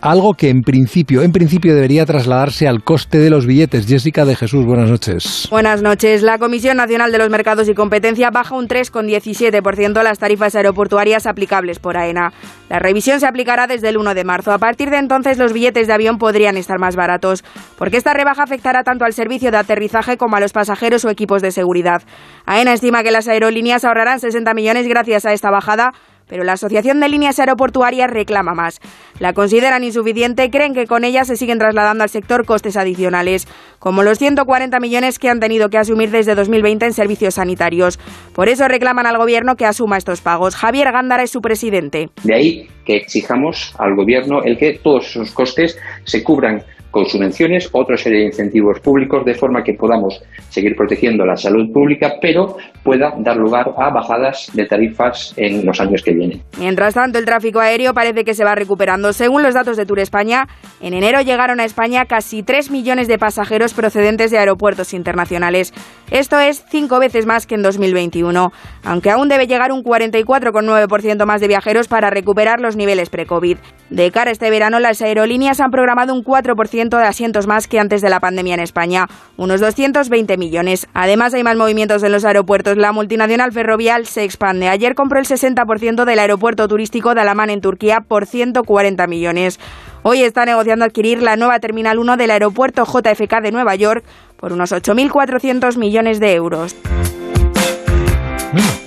algo 0.00 0.34
que 0.34 0.48
en 0.48 0.62
principio, 0.62 1.22
en 1.22 1.32
principio 1.32 1.74
debería 1.74 2.06
trasladarse 2.06 2.68
al 2.68 2.84
coste 2.84 3.18
de 3.18 3.28
los 3.28 3.44
billetes. 3.44 3.88
Jessica 3.88 4.24
de 4.24 4.36
Jesús, 4.36 4.64
buenas 4.64 4.88
noches. 4.88 5.48
Buenas 5.50 5.82
noches. 5.82 6.22
La 6.22 6.38
Comisión 6.38 6.76
Nacional 6.76 7.10
de 7.10 7.18
los 7.18 7.28
Mercados 7.28 7.68
y 7.68 7.74
Competencia 7.74 8.30
baja 8.30 8.54
un 8.54 8.68
3,17% 8.68 10.00
las 10.04 10.20
tarifas 10.20 10.54
aeroportuarias 10.54 11.26
aplicables 11.26 11.80
por 11.80 11.96
AENA. 11.96 12.32
La 12.68 12.78
revisión 12.78 13.18
se 13.18 13.26
aplicará 13.26 13.66
desde 13.66 13.88
el 13.88 13.96
1 13.96 14.14
de 14.14 14.22
marzo. 14.22 14.52
A 14.52 14.58
partir 14.58 14.90
de 14.90 14.98
entonces 14.98 15.38
los 15.38 15.52
billetes 15.52 15.88
de 15.88 15.92
avión 15.92 16.18
podrían 16.18 16.56
estar 16.56 16.78
más 16.78 16.94
baratos, 16.94 17.42
porque 17.76 17.96
esta 17.96 18.14
rebaja 18.14 18.44
afectará 18.44 18.84
tanto 18.84 19.04
al 19.04 19.12
servicio 19.12 19.50
de 19.50 19.56
aterrizaje 19.56 20.16
como 20.16 20.35
a 20.36 20.40
los 20.40 20.52
pasajeros 20.52 21.04
o 21.04 21.10
equipos 21.10 21.42
de 21.42 21.50
seguridad. 21.50 22.02
AENA 22.44 22.72
estima 22.72 23.02
que 23.02 23.10
las 23.10 23.28
aerolíneas 23.28 23.84
ahorrarán 23.84 24.20
60 24.20 24.54
millones 24.54 24.86
gracias 24.88 25.26
a 25.26 25.32
esta 25.32 25.50
bajada 25.50 25.92
pero 26.28 26.44
la 26.44 26.52
Asociación 26.52 27.00
de 27.00 27.08
Líneas 27.08 27.38
Aeroportuarias 27.38 28.10
reclama 28.10 28.54
más. 28.54 28.80
La 29.18 29.32
consideran 29.32 29.84
insuficiente, 29.84 30.50
creen 30.50 30.74
que 30.74 30.86
con 30.86 31.04
ella 31.04 31.24
se 31.24 31.36
siguen 31.36 31.58
trasladando 31.58 32.02
al 32.02 32.10
sector 32.10 32.44
costes 32.44 32.76
adicionales, 32.76 33.46
como 33.78 34.02
los 34.02 34.18
140 34.18 34.78
millones 34.80 35.18
que 35.18 35.28
han 35.28 35.40
tenido 35.40 35.68
que 35.68 35.78
asumir 35.78 36.10
desde 36.10 36.34
2020 36.34 36.86
en 36.86 36.92
servicios 36.92 37.34
sanitarios. 37.34 37.98
Por 38.34 38.48
eso 38.48 38.66
reclaman 38.68 39.06
al 39.06 39.18
Gobierno 39.18 39.56
que 39.56 39.66
asuma 39.66 39.96
estos 39.96 40.20
pagos. 40.20 40.56
Javier 40.56 40.92
Gándara 40.92 41.22
es 41.22 41.30
su 41.30 41.40
presidente. 41.40 42.08
De 42.24 42.34
ahí 42.34 42.68
que 42.84 42.96
exijamos 42.96 43.74
al 43.78 43.94
Gobierno 43.94 44.42
el 44.44 44.58
que 44.58 44.78
todos 44.82 45.06
esos 45.06 45.32
costes 45.32 45.78
se 46.04 46.22
cubran 46.22 46.62
con 46.96 47.04
subvenciones, 47.04 47.68
otra 47.72 47.98
serie 47.98 48.20
de 48.20 48.24
incentivos 48.28 48.80
públicos, 48.80 49.22
de 49.26 49.34
forma 49.34 49.62
que 49.62 49.74
podamos 49.74 50.18
seguir 50.48 50.74
protegiendo 50.74 51.26
la 51.26 51.36
salud 51.36 51.70
pública, 51.70 52.14
pero 52.22 52.56
pueda 52.82 53.12
dar 53.18 53.36
lugar 53.36 53.74
a 53.76 53.90
bajadas 53.90 54.50
de 54.54 54.64
tarifas 54.64 55.34
en 55.36 55.66
los 55.66 55.78
años 55.78 56.02
que 56.02 56.14
vienen. 56.14 56.40
Mientras 56.58 56.94
tanto, 56.94 57.18
el 57.18 57.26
tráfico 57.26 57.60
aéreo 57.60 57.92
parece 57.92 58.24
que 58.24 58.32
se 58.32 58.44
va 58.44 58.54
recuperando. 58.54 59.12
Según 59.12 59.42
los 59.42 59.52
datos 59.52 59.76
de 59.76 59.84
Tour 59.84 59.98
España, 59.98 60.46
en 60.80 60.94
enero 60.94 61.20
llegaron 61.20 61.60
a 61.60 61.64
España 61.64 62.06
casi 62.06 62.42
3 62.42 62.70
millones 62.70 63.08
de 63.08 63.18
pasajeros 63.18 63.74
procedentes 63.74 64.30
de 64.30 64.38
aeropuertos 64.38 64.94
internacionales. 64.94 65.74
Esto 66.10 66.38
es 66.38 66.64
cinco 66.70 66.98
veces 66.98 67.26
más 67.26 67.46
que 67.46 67.56
en 67.56 67.62
2021, 67.62 68.52
aunque 68.84 69.10
aún 69.10 69.28
debe 69.28 69.46
llegar 69.46 69.70
un 69.70 69.82
44,9% 69.82 71.26
más 71.26 71.42
de 71.42 71.48
viajeros 71.48 71.88
para 71.88 72.08
recuperar 72.08 72.60
los 72.60 72.74
niveles 72.74 73.10
pre-COVID. 73.10 73.58
De 73.90 74.10
cara 74.10 74.30
a 74.30 74.32
este 74.32 74.48
verano, 74.48 74.80
las 74.80 75.02
aerolíneas 75.02 75.60
han 75.60 75.70
programado 75.70 76.14
un 76.14 76.24
4% 76.24 76.85
de 76.88 77.02
asientos 77.02 77.48
más 77.48 77.66
que 77.66 77.80
antes 77.80 78.02
de 78.02 78.08
la 78.08 78.20
pandemia 78.20 78.54
en 78.54 78.60
España, 78.60 79.08
unos 79.36 79.60
220 79.60 80.36
millones. 80.36 80.86
Además, 80.94 81.34
hay 81.34 81.42
más 81.42 81.56
movimientos 81.56 82.04
en 82.04 82.12
los 82.12 82.24
aeropuertos. 82.24 82.76
La 82.76 82.92
multinacional 82.92 83.50
ferrovial 83.50 84.06
se 84.06 84.22
expande. 84.22 84.68
Ayer 84.68 84.94
compró 84.94 85.18
el 85.18 85.26
60% 85.26 86.04
del 86.04 86.18
aeropuerto 86.20 86.68
turístico 86.68 87.14
de 87.14 87.22
Alamán 87.22 87.50
en 87.50 87.60
Turquía 87.60 88.02
por 88.06 88.26
140 88.26 89.06
millones. 89.08 89.58
Hoy 90.02 90.22
está 90.22 90.44
negociando 90.44 90.84
adquirir 90.84 91.20
la 91.20 91.34
nueva 91.34 91.58
Terminal 91.58 91.98
1 91.98 92.16
del 92.16 92.30
aeropuerto 92.30 92.84
JFK 92.84 93.40
de 93.42 93.50
Nueva 93.50 93.74
York 93.74 94.04
por 94.36 94.52
unos 94.52 94.70
8.400 94.70 95.76
millones 95.78 96.20
de 96.20 96.34
euros. 96.34 96.76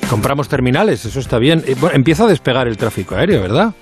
Compramos 0.10 0.50
terminales, 0.50 1.06
eso 1.06 1.20
está 1.20 1.38
bien. 1.38 1.64
Bueno, 1.80 1.96
empieza 1.96 2.24
a 2.24 2.28
despegar 2.28 2.68
el 2.68 2.78
tráfico 2.78 3.16
aéreo, 3.16 3.42
¿verdad? 3.42 3.74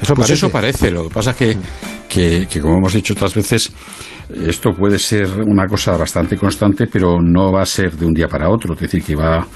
Eso 0.00 0.14
pues 0.14 0.28
parece. 0.28 0.32
eso 0.34 0.50
parece. 0.50 0.90
Lo 0.90 1.08
que 1.08 1.14
pasa 1.14 1.30
es 1.30 1.36
que, 1.36 1.56
que, 2.12 2.60
como 2.60 2.76
hemos 2.76 2.92
dicho 2.92 3.14
otras 3.14 3.34
veces, 3.34 3.72
esto 4.46 4.72
puede 4.72 4.98
ser 4.98 5.28
una 5.46 5.66
cosa 5.66 5.96
bastante 5.96 6.36
constante, 6.36 6.86
pero 6.86 7.20
no 7.22 7.50
va 7.50 7.62
a 7.62 7.66
ser 7.66 7.92
de 7.92 8.04
un 8.04 8.12
día 8.12 8.28
para 8.28 8.50
otro. 8.50 8.74
Es 8.74 8.80
decir, 8.80 9.02
que 9.02 9.16
va. 9.16 9.46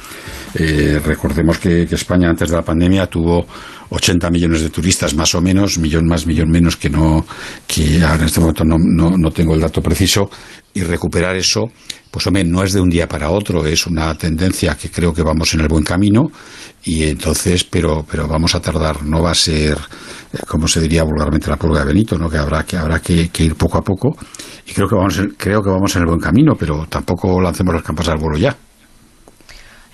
Eh, 0.54 0.98
recordemos 1.04 1.58
que, 1.58 1.86
que, 1.86 1.94
España 1.96 2.30
antes 2.30 2.48
de 2.48 2.56
la 2.56 2.62
pandemia 2.62 3.06
tuvo 3.08 3.44
80 3.90 4.30
millones 4.30 4.62
de 4.62 4.70
turistas, 4.70 5.14
más 5.14 5.34
o 5.34 5.40
menos, 5.40 5.78
millón 5.78 6.06
más, 6.06 6.26
millón 6.26 6.50
menos, 6.50 6.76
que 6.76 6.90
no, 6.90 7.24
que 7.66 8.02
ahora 8.02 8.20
en 8.20 8.24
este 8.24 8.40
momento 8.40 8.64
no, 8.64 8.76
no, 8.78 9.16
no 9.16 9.30
tengo 9.30 9.54
el 9.54 9.60
dato 9.60 9.80
preciso, 9.80 10.30
y 10.74 10.82
recuperar 10.82 11.36
eso, 11.36 11.70
pues 12.10 12.26
hombre, 12.26 12.44
no 12.44 12.62
es 12.62 12.74
de 12.74 12.80
un 12.80 12.90
día 12.90 13.08
para 13.08 13.30
otro, 13.30 13.64
es 13.64 13.86
una 13.86 14.14
tendencia 14.14 14.74
que 14.74 14.90
creo 14.90 15.12
que 15.12 15.22
vamos 15.22 15.54
en 15.54 15.60
el 15.60 15.68
buen 15.68 15.84
camino, 15.84 16.30
y 16.84 17.04
entonces, 17.04 17.64
pero, 17.64 18.04
pero 18.08 18.28
vamos 18.28 18.54
a 18.54 18.60
tardar, 18.60 19.02
no 19.02 19.22
va 19.22 19.30
a 19.30 19.34
ser, 19.34 19.78
como 20.46 20.68
se 20.68 20.80
diría 20.80 21.02
vulgarmente, 21.02 21.48
la 21.48 21.56
prueba 21.56 21.80
de 21.80 21.86
Benito, 21.86 22.18
¿no? 22.18 22.28
que 22.28 22.36
habrá 22.36 22.64
que, 22.64 22.76
habrá 22.76 23.00
que, 23.00 23.30
ir 23.38 23.54
poco 23.54 23.78
a 23.78 23.82
poco, 23.82 24.16
y 24.66 24.72
creo 24.72 24.86
que 24.86 24.96
vamos, 24.96 25.18
creo 25.38 25.62
que 25.62 25.70
vamos 25.70 25.96
en 25.96 26.02
el 26.02 26.08
buen 26.08 26.20
camino, 26.20 26.54
pero 26.58 26.86
tampoco 26.88 27.40
lancemos 27.40 27.74
las 27.74 27.82
campanas 27.82 28.12
al 28.12 28.18
vuelo 28.18 28.36
ya. 28.36 28.56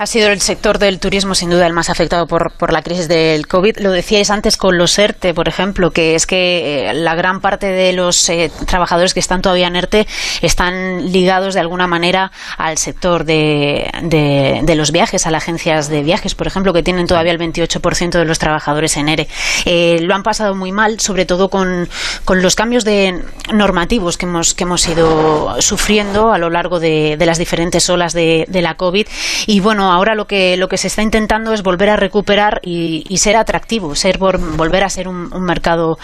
Ha 0.02 0.06
sido 0.06 0.30
el 0.30 0.40
sector 0.40 0.80
del 0.80 0.98
turismo 0.98 1.36
sin 1.36 1.48
duda 1.48 1.64
el 1.64 1.72
más 1.72 1.88
afectado 1.88 2.26
por, 2.26 2.72
la 2.72 2.82
crisis 2.82 3.06
del 3.06 3.46
COVID. 3.46 3.78
Lo 3.78 3.92
decíais 3.92 4.30
antes 4.30 4.56
con 4.56 4.76
los 4.76 4.98
ERTE, 4.98 5.32
por 5.32 5.46
ejemplo, 5.46 5.92
que 5.92 6.16
es 6.16 6.26
que 6.26 6.90
eh, 6.90 6.92
la 6.92 7.14
gran 7.14 7.40
parte 7.40 7.68
de 7.68 7.92
los 7.92 8.28
eh, 8.28 8.50
trabajadores 8.66 9.14
que 9.14 9.20
están 9.20 9.42
todavía 9.42 9.68
en 9.68 9.76
ERTE 9.76 10.08
están 10.40 11.12
ligados 11.12 11.54
de 11.54 11.60
alguna 11.60 11.86
manera 11.86 12.32
al 12.58 12.78
sector 12.78 13.24
de, 13.24 14.72
los 14.74 14.90
viajes, 14.90 15.28
a 15.28 15.30
las 15.30 15.44
agencias 15.44 15.88
de 15.88 16.02
viajes, 16.02 16.34
por 16.34 16.48
ejemplo, 16.48 16.72
que 16.72 16.82
tienen 16.82 17.06
todavía 17.06 17.30
el 17.30 17.38
28% 17.38 18.10
de 18.10 18.24
los 18.24 18.40
trabajadores 18.40 18.96
en 18.96 19.08
ERE. 19.08 19.28
Eh, 19.66 20.00
lo 20.02 20.16
han 20.16 20.24
pasado 20.24 20.56
muy 20.56 20.72
mal, 20.72 20.98
sobre 20.98 21.26
todo 21.26 21.48
con, 21.48 21.88
los 22.26 22.56
cambios 22.56 22.84
de 22.84 23.22
normativos 23.52 24.16
que 24.16 24.26
hemos, 24.26 24.54
que 24.54 24.64
hemos 24.64 24.88
ido 24.88 25.54
sufriendo 25.60 26.32
a 26.32 26.38
lo 26.38 26.50
largo 26.50 26.80
de, 26.80 27.16
las 27.20 27.38
diferentes 27.38 27.88
olas 27.88 28.12
de 28.12 28.48
la 28.50 28.74
COVID. 28.74 29.06
Y 29.46 29.60
bueno, 29.60 29.91
ahora 29.92 30.14
lo 30.14 30.26
que, 30.26 30.56
lo 30.56 30.68
que 30.68 30.78
se 30.78 30.86
está 30.86 31.02
intentando 31.02 31.52
es 31.52 31.62
volver 31.62 31.90
a 31.90 31.96
recuperar 31.96 32.60
y, 32.62 33.16
ser 33.18 33.36
atractivo, 33.36 33.94
ser 33.94 34.18
volver 34.18 34.84
a 34.84 34.88
ser 34.88 35.08
un, 35.08 35.30
mercado 35.42 35.98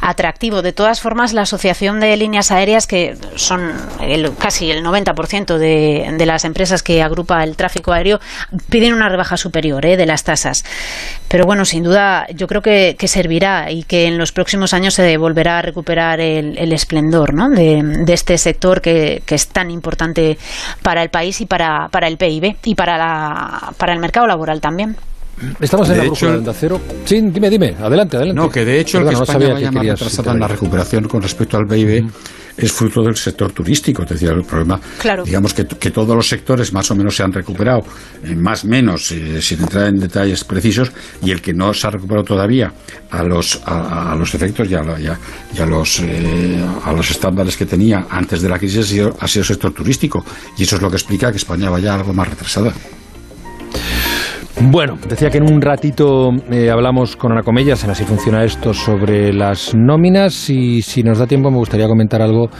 atractivo. 0.00 0.62
De 0.62 0.72
todas 0.72 1.00
formas, 1.00 1.32
la 1.32 1.42
Asociación 1.42 2.00
de 2.00 2.16
Líneas 2.16 2.50
Aéreas, 2.50 2.86
que 2.86 3.16
son 3.36 3.72
el, 4.00 4.36
casi 4.36 4.70
el 4.70 4.84
90% 4.84 5.56
de, 5.56 6.14
de 6.16 6.26
las 6.26 6.44
empresas 6.44 6.82
que 6.82 7.02
agrupa 7.02 7.42
el 7.42 7.56
tráfico 7.56 7.92
aéreo, 7.92 8.20
piden 8.68 8.94
una 8.94 9.08
rebaja 9.08 9.36
superior 9.36 9.84
¿eh? 9.86 9.96
de 9.96 10.06
las 10.06 10.24
tasas. 10.24 10.64
Pero 11.28 11.44
bueno, 11.44 11.64
sin 11.64 11.84
duda, 11.84 12.26
yo 12.34 12.46
creo 12.46 12.62
que, 12.62 12.96
servirá 13.06 13.70
y 13.70 13.82
que 13.84 14.06
en 14.06 14.18
los 14.18 14.32
próximos 14.32 14.72
años 14.72 14.94
se 14.94 15.16
volverá 15.16 15.58
a 15.58 15.62
recuperar 15.62 16.20
el, 16.20 16.72
esplendor 16.72 17.32
de, 17.50 18.04
este 18.12 18.38
sector 18.38 18.80
que, 18.80 19.22
que, 19.26 19.34
es 19.34 19.48
tan 19.48 19.70
importante 19.70 20.38
para 20.82 21.02
el 21.02 21.10
país 21.10 21.40
y 21.40 21.46
para, 21.46 21.88
para 21.88 22.08
el 22.08 22.16
PIB 22.16 22.56
y 22.64 22.74
para, 22.74 22.98
la, 22.98 23.29
para 23.76 23.92
el 23.92 24.00
mercado 24.00 24.26
laboral 24.26 24.60
también. 24.60 24.96
Estamos 25.58 25.88
en 25.88 25.98
la 25.98 26.04
brújula 26.04 26.38
de 26.38 26.50
acero. 26.50 26.80
Sí, 27.04 27.20
dime, 27.20 27.48
dime, 27.48 27.74
adelante, 27.80 28.16
adelante. 28.16 28.40
No, 28.40 28.50
que 28.50 28.64
de 28.64 28.80
hecho 28.80 28.98
el 28.98 29.08
que 29.08 29.14
España 29.14 29.54
vaya 29.54 29.72
más 29.72 29.86
retrasada 29.86 30.32
en 30.32 30.40
la 30.40 30.48
recuperación 30.48 31.08
con 31.08 31.22
respecto 31.22 31.56
al 31.56 31.66
PIB 31.66 32.04
es 32.56 32.72
fruto 32.72 33.02
del 33.02 33.16
sector 33.16 33.52
turístico. 33.52 34.02
Es 34.02 34.10
decir, 34.10 34.28
el 34.28 34.42
problema, 34.42 34.78
digamos 35.24 35.54
que, 35.54 35.66
que, 35.66 35.90
todos 35.90 36.14
los 36.14 36.28
sectores 36.28 36.72
más 36.72 36.90
o 36.90 36.94
menos 36.94 37.16
se 37.16 37.22
han 37.22 37.32
recuperado, 37.32 37.80
eh, 38.22 38.34
más 38.34 38.64
o 38.64 38.68
menos, 38.68 39.12
eh, 39.12 39.40
sin 39.40 39.60
entrar 39.60 39.86
en 39.86 39.98
detalles 39.98 40.44
precisos, 40.44 40.92
y 41.22 41.30
el 41.30 41.40
que 41.40 41.54
no 41.54 41.72
se 41.72 41.86
ha 41.86 41.90
recuperado 41.90 42.24
todavía 42.24 42.72
a 43.10 43.22
los, 43.22 43.60
a, 43.64 44.14
los 44.16 44.34
efectos 44.34 44.68
y, 44.70 44.74
a, 44.74 44.82
los, 45.66 46.00
eh, 46.00 46.64
a 46.84 46.92
los 46.92 47.10
estándares 47.10 47.56
que 47.56 47.66
tenía 47.66 48.06
antes 48.10 48.42
de 48.42 48.48
la 48.48 48.58
crisis 48.58 48.80
ha 48.80 48.88
sido, 48.88 49.16
ha 49.18 49.26
sido 49.26 49.40
el 49.40 49.46
sector 49.46 49.72
turístico. 49.72 50.24
Y 50.58 50.64
eso 50.64 50.76
es 50.76 50.82
lo 50.82 50.90
que 50.90 50.96
explica 50.96 51.30
que 51.30 51.38
España 51.38 51.70
vaya 51.70 51.94
algo 51.94 52.12
más 52.12 52.28
retrasada. 52.28 52.72
Bueno, 54.62 54.98
decía 55.08 55.30
que 55.30 55.38
en 55.38 55.50
un 55.50 55.62
ratito 55.62 56.30
eh, 56.50 56.70
hablamos 56.70 57.16
con 57.16 57.32
Ana 57.32 57.42
Comellas 57.42 57.82
en 57.82 57.90
Así 57.90 58.04
funciona 58.04 58.44
esto 58.44 58.74
sobre 58.74 59.32
las 59.32 59.74
nóminas 59.74 60.50
y 60.50 60.82
si 60.82 61.02
nos 61.02 61.18
da 61.18 61.26
tiempo 61.26 61.50
me 61.50 61.56
gustaría 61.56 61.88
comentar 61.88 62.20
algo 62.20 62.50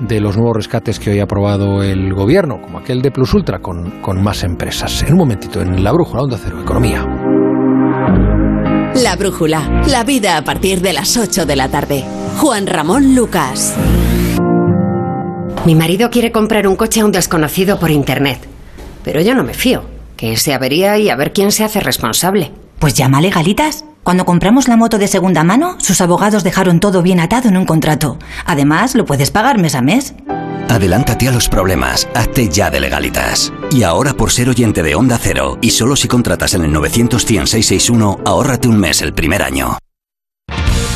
de 0.00 0.20
los 0.20 0.36
nuevos 0.36 0.56
rescates 0.56 0.98
que 0.98 1.10
hoy 1.10 1.20
ha 1.20 1.24
aprobado 1.24 1.82
el 1.82 2.14
gobierno, 2.14 2.60
como 2.62 2.78
aquel 2.78 3.02
de 3.02 3.10
Plus 3.10 3.34
Ultra 3.34 3.58
con, 3.58 4.00
con 4.00 4.22
más 4.22 4.42
empresas. 4.44 5.02
En 5.02 5.12
un 5.12 5.18
momentito, 5.18 5.60
en 5.60 5.84
La 5.84 5.92
Brújula, 5.92 6.22
Onda 6.22 6.38
Cero, 6.42 6.58
Economía. 6.62 7.04
La 8.94 9.14
Brújula, 9.16 9.82
la 9.88 10.04
vida 10.04 10.38
a 10.38 10.42
partir 10.42 10.80
de 10.80 10.94
las 10.94 11.18
8 11.18 11.44
de 11.44 11.56
la 11.56 11.68
tarde. 11.68 12.02
Juan 12.38 12.66
Ramón 12.66 13.14
Lucas. 13.14 13.76
Mi 15.66 15.74
marido 15.74 16.08
quiere 16.08 16.32
comprar 16.32 16.66
un 16.66 16.76
coche 16.76 17.00
a 17.00 17.04
un 17.04 17.12
desconocido 17.12 17.78
por 17.78 17.90
internet, 17.90 18.38
pero 19.04 19.20
yo 19.20 19.34
no 19.34 19.44
me 19.44 19.52
fío 19.52 19.91
que 20.22 20.36
se 20.36 20.54
avería 20.54 20.98
y 20.98 21.10
a 21.10 21.16
ver 21.16 21.32
quién 21.32 21.50
se 21.50 21.64
hace 21.64 21.80
responsable. 21.80 22.52
Pues 22.78 22.94
llama 22.94 23.18
a 23.18 23.20
Legalitas. 23.20 23.84
Cuando 24.04 24.24
compramos 24.24 24.68
la 24.68 24.76
moto 24.76 24.98
de 24.98 25.08
segunda 25.08 25.42
mano, 25.42 25.74
sus 25.80 26.00
abogados 26.00 26.44
dejaron 26.44 26.78
todo 26.78 27.02
bien 27.02 27.18
atado 27.18 27.48
en 27.48 27.56
un 27.56 27.66
contrato. 27.66 28.20
Además, 28.46 28.94
lo 28.94 29.04
puedes 29.04 29.32
pagar 29.32 29.58
mes 29.58 29.74
a 29.74 29.82
mes. 29.82 30.14
Adelántate 30.68 31.26
a 31.26 31.32
los 31.32 31.48
problemas, 31.48 32.06
hazte 32.14 32.48
ya 32.48 32.70
de 32.70 32.78
legalitas. 32.78 33.52
Y 33.72 33.82
ahora 33.82 34.14
por 34.14 34.30
ser 34.30 34.48
oyente 34.48 34.84
de 34.84 34.94
Onda 34.94 35.18
Cero, 35.20 35.58
y 35.60 35.70
solo 35.70 35.96
si 35.96 36.06
contratas 36.06 36.54
en 36.54 36.62
el 36.62 36.72
900 36.72 37.20
661 37.20 38.20
ahórrate 38.24 38.68
un 38.68 38.78
mes 38.78 39.02
el 39.02 39.14
primer 39.14 39.42
año 39.42 39.76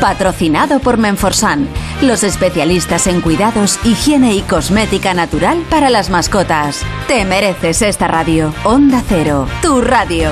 Patrocinado 0.00 0.80
por 0.80 0.96
Menforsan, 0.96 1.68
los 2.00 2.24
especialistas 2.24 3.06
en 3.06 3.20
cuidados, 3.20 3.78
higiene 3.84 4.34
y 4.34 4.40
cosmética 4.40 5.12
natural 5.12 5.62
para 5.68 5.90
las 5.90 6.08
mascotas. 6.08 6.80
Te 7.06 7.26
mereces 7.26 7.82
esta 7.82 8.08
radio. 8.08 8.54
Onda 8.64 9.02
Cero, 9.06 9.46
tu 9.60 9.82
radio. 9.82 10.30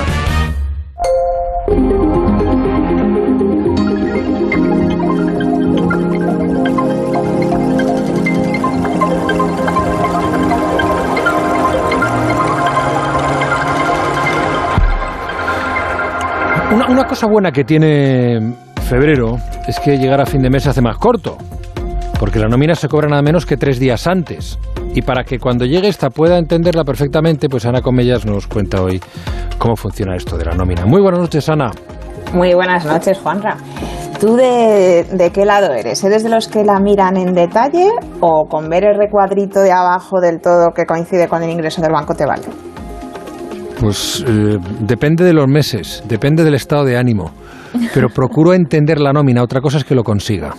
Una, 16.71 16.87
una, 16.87 17.07
cosa 17.07 17.27
buena 17.27 17.51
que 17.51 17.63
tiene 17.63 18.68
febrero 18.89 19.37
es 19.67 19.79
que 19.79 19.99
llegar 19.99 20.19
a 20.19 20.25
fin 20.25 20.41
de 20.41 20.49
mes 20.49 20.63
se 20.63 20.69
hace 20.69 20.81
más 20.81 20.97
corto, 20.97 21.37
porque 22.19 22.39
la 22.39 22.47
nómina 22.47 22.73
se 22.73 22.87
cobra 22.87 23.07
nada 23.07 23.21
menos 23.21 23.45
que 23.45 23.55
tres 23.55 23.79
días 23.79 24.07
antes. 24.07 24.57
Y 24.95 25.03
para 25.03 25.23
que 25.23 25.37
cuando 25.37 25.63
llegue 25.63 25.87
esta 25.87 26.09
pueda 26.09 26.39
entenderla 26.39 26.83
perfectamente, 26.83 27.49
pues 27.49 27.67
Ana 27.67 27.83
Comellas 27.83 28.25
nos 28.25 28.47
cuenta 28.47 28.81
hoy 28.81 28.99
cómo 29.59 29.75
funciona 29.75 30.15
esto 30.15 30.37
de 30.37 30.45
la 30.45 30.55
nómina. 30.55 30.87
Muy 30.87 31.01
buenas 31.01 31.19
noches, 31.19 31.47
Ana. 31.49 31.69
Muy 32.33 32.55
buenas 32.55 32.83
noches, 32.83 33.19
Juanra. 33.19 33.57
¿Tú 34.19 34.35
de, 34.35 35.05
de, 35.11 35.29
qué 35.31 35.45
lado 35.45 35.71
eres? 35.71 36.03
¿Eres 36.03 36.23
de 36.23 36.29
los 36.29 36.47
que 36.47 36.63
la 36.63 36.79
miran 36.79 37.15
en 37.15 37.35
detalle 37.35 37.91
o 38.21 38.47
con 38.49 38.69
ver 38.69 38.85
el 38.85 38.97
recuadrito 38.97 39.61
de 39.61 39.71
abajo 39.71 40.19
del 40.19 40.41
todo 40.41 40.71
que 40.75 40.87
coincide 40.87 41.27
con 41.27 41.43
el 41.43 41.51
ingreso 41.51 41.79
del 41.83 41.91
banco 41.91 42.15
te 42.15 42.25
vale? 42.25 42.47
Pues 43.79 44.25
eh, 44.27 44.57
depende 44.79 45.23
de 45.23 45.33
los 45.33 45.47
meses, 45.47 46.03
depende 46.07 46.43
del 46.43 46.55
estado 46.55 46.85
de 46.85 46.97
ánimo 46.97 47.31
pero 47.93 48.09
procuro 48.09 48.53
entender 48.53 48.99
la 48.99 49.13
nómina, 49.13 49.43
otra 49.43 49.61
cosa 49.61 49.77
es 49.77 49.83
que 49.83 49.95
lo 49.95 50.03
consiga. 50.03 50.55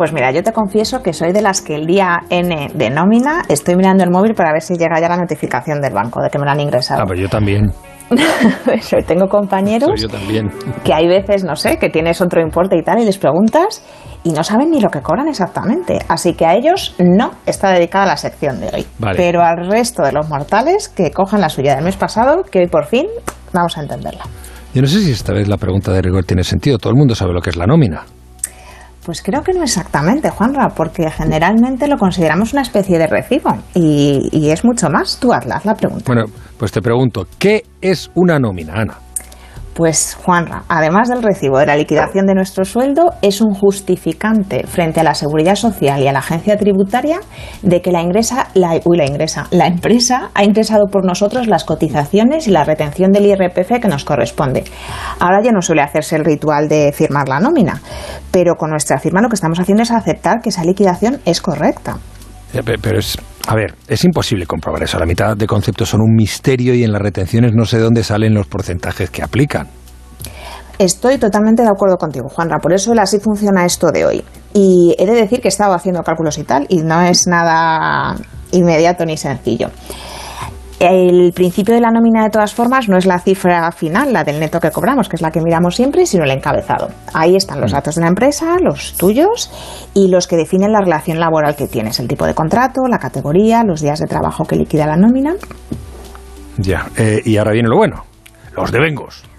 Pues 0.00 0.14
mira, 0.14 0.30
yo 0.30 0.42
te 0.42 0.52
confieso 0.54 1.02
que 1.02 1.12
soy 1.12 1.32
de 1.32 1.42
las 1.42 1.60
que 1.60 1.74
el 1.74 1.86
día 1.86 2.20
N 2.30 2.70
de 2.72 2.88
nómina 2.88 3.42
estoy 3.50 3.76
mirando 3.76 4.02
el 4.02 4.10
móvil 4.10 4.34
para 4.34 4.50
ver 4.50 4.62
si 4.62 4.78
llega 4.78 4.98
ya 4.98 5.10
la 5.10 5.18
notificación 5.18 5.82
del 5.82 5.92
banco 5.92 6.22
de 6.22 6.30
que 6.30 6.38
me 6.38 6.46
lo 6.46 6.52
han 6.52 6.60
ingresado. 6.60 7.02
Ah, 7.02 7.04
pues 7.06 7.20
yo 7.20 7.28
también. 7.28 7.70
tengo 9.06 9.28
compañeros 9.28 10.06
también. 10.10 10.48
que 10.84 10.94
hay 10.94 11.06
veces, 11.06 11.44
no 11.44 11.54
sé, 11.54 11.78
que 11.78 11.90
tienes 11.90 12.20
otro 12.22 12.40
importe 12.40 12.76
y 12.78 12.82
tal 12.82 12.98
y 13.00 13.04
les 13.04 13.18
preguntas 13.18 13.84
y 14.24 14.32
no 14.32 14.42
saben 14.42 14.70
ni 14.70 14.80
lo 14.80 14.88
que 14.88 15.02
cobran 15.02 15.28
exactamente. 15.28 15.98
Así 16.08 16.32
que 16.32 16.46
a 16.46 16.54
ellos 16.54 16.94
no 16.98 17.32
está 17.44 17.70
dedicada 17.70 18.06
la 18.06 18.16
sección 18.16 18.58
de 18.58 18.70
hoy. 18.72 18.86
Pero 19.16 19.42
al 19.42 19.70
resto 19.70 20.02
de 20.02 20.12
los 20.12 20.30
mortales 20.30 20.88
que 20.88 21.10
cojan 21.10 21.42
la 21.42 21.50
suya 21.50 21.74
del 21.74 21.84
mes 21.84 21.96
pasado, 21.96 22.42
que 22.42 22.60
hoy 22.60 22.68
por 22.68 22.86
fin 22.86 23.06
vamos 23.52 23.76
a 23.76 23.82
entenderla. 23.82 24.24
Yo 24.74 24.82
no 24.82 24.88
sé 24.88 25.00
si 25.00 25.10
esta 25.10 25.32
vez 25.32 25.48
la 25.48 25.56
pregunta 25.56 25.92
de 25.92 26.00
rigor 26.00 26.24
tiene 26.24 26.44
sentido. 26.44 26.78
Todo 26.78 26.92
el 26.92 26.96
mundo 26.96 27.14
sabe 27.14 27.32
lo 27.32 27.40
que 27.40 27.50
es 27.50 27.56
la 27.56 27.66
nómina. 27.66 28.04
Pues 29.04 29.22
creo 29.22 29.42
que 29.42 29.52
no 29.52 29.62
exactamente, 29.62 30.30
Juanra, 30.30 30.68
porque 30.68 31.10
generalmente 31.10 31.88
lo 31.88 31.96
consideramos 31.96 32.52
una 32.52 32.62
especie 32.62 32.98
de 32.98 33.06
recibo 33.06 33.56
y, 33.74 34.28
y 34.30 34.50
es 34.50 34.64
mucho 34.64 34.88
más. 34.90 35.18
Tú 35.18 35.32
hazla, 35.32 35.60
la 35.64 35.74
pregunta. 35.74 36.04
Bueno, 36.06 36.26
pues 36.58 36.70
te 36.70 36.80
pregunto, 36.80 37.26
¿qué 37.38 37.64
es 37.80 38.10
una 38.14 38.38
nómina, 38.38 38.74
Ana? 38.74 38.98
Pues 39.74 40.16
Juanra, 40.16 40.64
además 40.68 41.08
del 41.08 41.22
recibo 41.22 41.58
de 41.58 41.66
la 41.66 41.76
liquidación 41.76 42.26
de 42.26 42.34
nuestro 42.34 42.64
sueldo, 42.64 43.14
es 43.22 43.40
un 43.40 43.54
justificante 43.54 44.66
frente 44.66 45.00
a 45.00 45.04
la 45.04 45.14
seguridad 45.14 45.54
social 45.54 46.02
y 46.02 46.08
a 46.08 46.12
la 46.12 46.18
agencia 46.18 46.56
tributaria 46.56 47.20
de 47.62 47.80
que 47.80 47.92
la 47.92 48.02
ingresa, 48.02 48.48
la, 48.54 48.80
uy, 48.84 48.98
la 48.98 49.06
ingresa, 49.06 49.46
la 49.52 49.68
empresa 49.68 50.30
ha 50.34 50.44
ingresado 50.44 50.86
por 50.90 51.06
nosotros 51.06 51.46
las 51.46 51.64
cotizaciones 51.64 52.48
y 52.48 52.50
la 52.50 52.64
retención 52.64 53.12
del 53.12 53.26
IRPF 53.26 53.80
que 53.80 53.88
nos 53.88 54.04
corresponde. 54.04 54.64
Ahora 55.20 55.40
ya 55.42 55.52
no 55.52 55.62
suele 55.62 55.82
hacerse 55.82 56.16
el 56.16 56.24
ritual 56.24 56.68
de 56.68 56.92
firmar 56.92 57.28
la 57.28 57.38
nómina, 57.38 57.80
pero 58.32 58.56
con 58.56 58.70
nuestra 58.70 58.98
firma 58.98 59.22
lo 59.22 59.28
que 59.28 59.36
estamos 59.36 59.60
haciendo 59.60 59.84
es 59.84 59.92
aceptar 59.92 60.40
que 60.40 60.48
esa 60.48 60.64
liquidación 60.64 61.20
es 61.24 61.40
correcta. 61.40 61.98
Pero 62.52 62.98
es, 62.98 63.16
a 63.46 63.54
ver, 63.54 63.74
es 63.86 64.04
imposible 64.04 64.46
comprobar 64.46 64.82
eso. 64.82 64.98
La 64.98 65.06
mitad 65.06 65.36
de 65.36 65.46
conceptos 65.46 65.88
son 65.88 66.00
un 66.00 66.14
misterio 66.14 66.74
y 66.74 66.84
en 66.84 66.92
las 66.92 67.00
retenciones 67.00 67.52
no 67.54 67.64
sé 67.64 67.78
de 67.78 67.84
dónde 67.84 68.02
salen 68.02 68.34
los 68.34 68.46
porcentajes 68.46 69.10
que 69.10 69.22
aplican. 69.22 69.68
Estoy 70.78 71.18
totalmente 71.18 71.62
de 71.62 71.68
acuerdo 71.68 71.96
contigo, 71.96 72.28
Juanra. 72.28 72.58
Por 72.58 72.72
eso 72.72 72.92
así 72.98 73.18
funciona 73.20 73.66
esto 73.66 73.90
de 73.92 74.06
hoy. 74.06 74.24
Y 74.54 74.94
he 74.98 75.06
de 75.06 75.12
decir 75.12 75.40
que 75.40 75.48
he 75.48 75.50
estado 75.50 75.74
haciendo 75.74 76.02
cálculos 76.02 76.38
y 76.38 76.44
tal, 76.44 76.66
y 76.68 76.78
no 76.78 77.02
es 77.02 77.26
nada 77.26 78.16
inmediato 78.50 79.04
ni 79.04 79.16
sencillo. 79.16 79.68
El 80.80 81.34
principio 81.34 81.74
de 81.74 81.80
la 81.82 81.90
nómina, 81.90 82.24
de 82.24 82.30
todas 82.30 82.54
formas, 82.54 82.88
no 82.88 82.96
es 82.96 83.04
la 83.04 83.18
cifra 83.18 83.70
final, 83.70 84.14
la 84.14 84.24
del 84.24 84.40
neto 84.40 84.58
que 84.58 84.70
cobramos, 84.70 85.10
que 85.10 85.16
es 85.16 85.20
la 85.20 85.30
que 85.30 85.42
miramos 85.42 85.76
siempre, 85.76 86.06
sino 86.06 86.24
el 86.24 86.30
encabezado. 86.30 86.88
Ahí 87.12 87.36
están 87.36 87.60
los 87.60 87.70
mm. 87.70 87.74
datos 87.74 87.94
de 87.96 88.00
la 88.00 88.08
empresa, 88.08 88.56
los 88.58 88.96
tuyos 88.96 89.52
y 89.92 90.08
los 90.08 90.26
que 90.26 90.36
definen 90.36 90.72
la 90.72 90.80
relación 90.80 91.20
laboral 91.20 91.54
que 91.54 91.68
tienes, 91.68 92.00
el 92.00 92.08
tipo 92.08 92.24
de 92.24 92.32
contrato, 92.32 92.80
la 92.88 92.98
categoría, 92.98 93.62
los 93.62 93.82
días 93.82 93.98
de 93.98 94.06
trabajo 94.06 94.44
que 94.46 94.56
liquida 94.56 94.86
la 94.86 94.96
nómina. 94.96 95.34
Ya, 96.56 96.86
eh, 96.96 97.20
y 97.26 97.36
ahora 97.36 97.52
viene 97.52 97.68
lo 97.68 97.76
bueno, 97.76 98.04
los 98.56 98.72
devengos. 98.72 99.29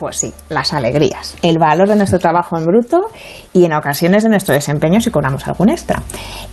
Pues 0.00 0.16
sí, 0.16 0.32
las 0.48 0.72
alegrías, 0.72 1.36
el 1.42 1.58
valor 1.58 1.86
de 1.86 1.94
nuestro 1.94 2.18
trabajo 2.18 2.56
en 2.56 2.64
bruto 2.64 3.02
y 3.52 3.66
en 3.66 3.74
ocasiones 3.74 4.22
de 4.22 4.30
nuestro 4.30 4.54
desempeño 4.54 4.98
si 5.02 5.10
cobramos 5.10 5.46
algún 5.46 5.68
extra. 5.68 6.00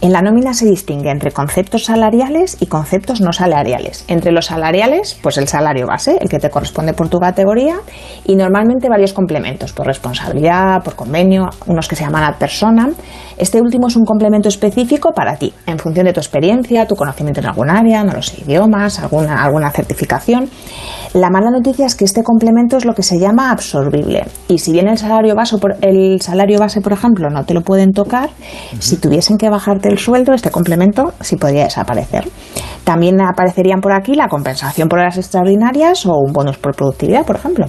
En 0.02 0.12
la 0.12 0.22
nómina 0.22 0.54
se 0.54 0.66
distingue 0.66 1.12
entre 1.12 1.32
conceptos 1.32 1.86
salariales 1.86 2.58
y 2.60 2.66
conceptos 2.66 3.22
no 3.22 3.32
salariales. 3.32 4.04
Entre 4.10 4.34
los 4.34 4.48
salariales, 4.48 5.18
pues 5.24 5.38
el 5.38 5.48
salario 5.48 5.88
base, 5.88 6.18
el 6.20 6.28
que 6.28 6.40
te 6.40 6.50
corresponde 6.50 6.94
por 6.94 7.08
tu 7.08 7.20
categoría, 7.20 7.78
y 8.26 8.36
normalmente 8.36 8.90
varios 8.90 9.14
complementos, 9.14 9.72
por 9.72 9.88
responsabilidad, 9.88 10.84
por 10.84 10.96
convenio, 10.96 11.46
unos 11.68 11.88
que 11.88 11.96
se 11.96 12.04
llaman 12.04 12.26
ad 12.26 12.36
persona. 12.36 12.90
Este 13.38 13.62
último 13.62 13.88
es 13.88 13.96
un 13.96 14.04
complemento 14.04 14.50
específico 14.50 15.14
para 15.14 15.38
ti, 15.38 15.54
en 15.66 15.80
función 15.80 16.06
de 16.06 16.12
tu 16.12 16.20
experiencia, 16.20 16.86
tu 16.86 16.98
conocimiento 16.98 17.40
en 17.40 17.46
algún 17.46 17.70
área, 17.70 18.04
no 18.04 18.12
lo 18.12 18.22
sé, 18.22 18.42
idiomas, 18.42 19.00
alguna, 19.00 19.42
alguna 19.42 19.72
certificación. 19.72 20.50
La 21.14 21.30
mala 21.30 21.50
noticia 21.50 21.86
es 21.86 21.96
que 21.96 22.04
este 22.04 22.24
complemento 22.24 22.76
es 22.76 22.84
lo 22.84 22.94
que 22.94 23.04
se 23.04 23.18
llama 23.18 23.37
absorbible. 23.40 24.26
Y 24.48 24.60
si 24.60 24.72
bien 24.72 24.88
el 24.88 24.98
salario 24.98 25.36
base, 25.36 25.58
por, 25.58 25.76
el 25.82 26.22
salario 26.22 26.60
base, 26.60 26.82
por 26.82 26.94
ejemplo, 26.94 27.30
no 27.30 27.46
te 27.46 27.54
lo 27.54 27.62
pueden 27.62 27.92
tocar, 27.92 28.30
si 28.80 28.98
tuviesen 28.98 29.38
que 29.38 29.50
bajarte 29.50 29.90
el 29.90 29.98
sueldo, 29.98 30.34
este 30.34 30.52
complemento 30.52 31.14
sí 31.22 31.36
podría 31.36 31.66
desaparecer. 31.66 32.28
También 32.84 33.22
aparecerían 33.22 33.82
por 33.82 33.94
aquí 33.94 34.16
la 34.16 34.28
compensación 34.28 34.88
por 34.90 35.00
horas 35.00 35.18
extraordinarias 35.18 36.06
o 36.06 36.14
un 36.18 36.34
bonus 36.34 36.58
por 36.58 36.76
productividad, 36.76 37.26
por 37.26 37.36
ejemplo. 37.36 37.66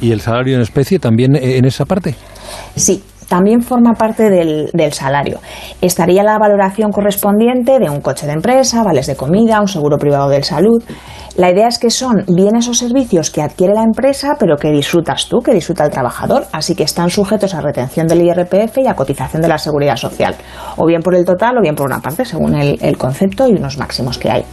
¿Y 0.00 0.12
el 0.12 0.20
salario 0.20 0.54
en 0.54 0.62
especie 0.62 0.98
también 0.98 1.36
en 1.36 1.64
esa 1.64 1.84
parte? 1.84 2.14
Sí, 2.74 3.02
también 3.28 3.62
forma 3.62 3.92
parte 3.94 4.30
del, 4.30 4.70
del, 4.72 4.92
salario. 4.92 5.40
Estaría 5.80 6.22
la 6.22 6.38
valoración 6.38 6.90
correspondiente 6.90 7.78
de 7.78 7.90
un 7.90 8.00
coche 8.00 8.26
de 8.26 8.32
empresa, 8.32 8.82
vales 8.82 9.06
de 9.06 9.16
comida, 9.16 9.60
un 9.60 9.68
seguro 9.68 9.98
privado 9.98 10.28
de 10.28 10.42
salud. 10.42 10.82
La 11.36 11.50
idea 11.50 11.66
es 11.66 11.78
que 11.78 11.90
son 11.90 12.24
bienes 12.28 12.68
o 12.68 12.74
servicios 12.74 13.30
que 13.30 13.42
adquiere 13.42 13.74
la 13.74 13.82
empresa, 13.82 14.36
pero 14.38 14.56
que 14.56 14.70
disfrutas 14.70 15.28
tú, 15.28 15.40
que 15.40 15.52
disfruta 15.52 15.84
el 15.84 15.90
trabajador, 15.90 16.46
así 16.52 16.76
que 16.76 16.84
están 16.84 17.10
sujetos 17.10 17.54
a 17.54 17.60
retención 17.60 18.06
del 18.06 18.22
IRPF 18.22 18.78
y 18.78 18.86
a 18.86 18.94
cotización 18.94 19.42
de 19.42 19.48
la 19.48 19.58
seguridad 19.58 19.96
social, 19.96 20.36
o 20.76 20.86
bien 20.86 21.02
por 21.02 21.16
el 21.16 21.24
total 21.24 21.58
o 21.58 21.60
bien 21.60 21.74
por 21.74 21.86
una 21.86 22.00
parte, 22.00 22.24
según 22.24 22.54
el, 22.54 22.96
concepto 22.96 23.48
y 23.48 23.52
unos 23.52 23.78
máximos 23.78 24.16
que 24.16 24.30
hay. 24.30 24.44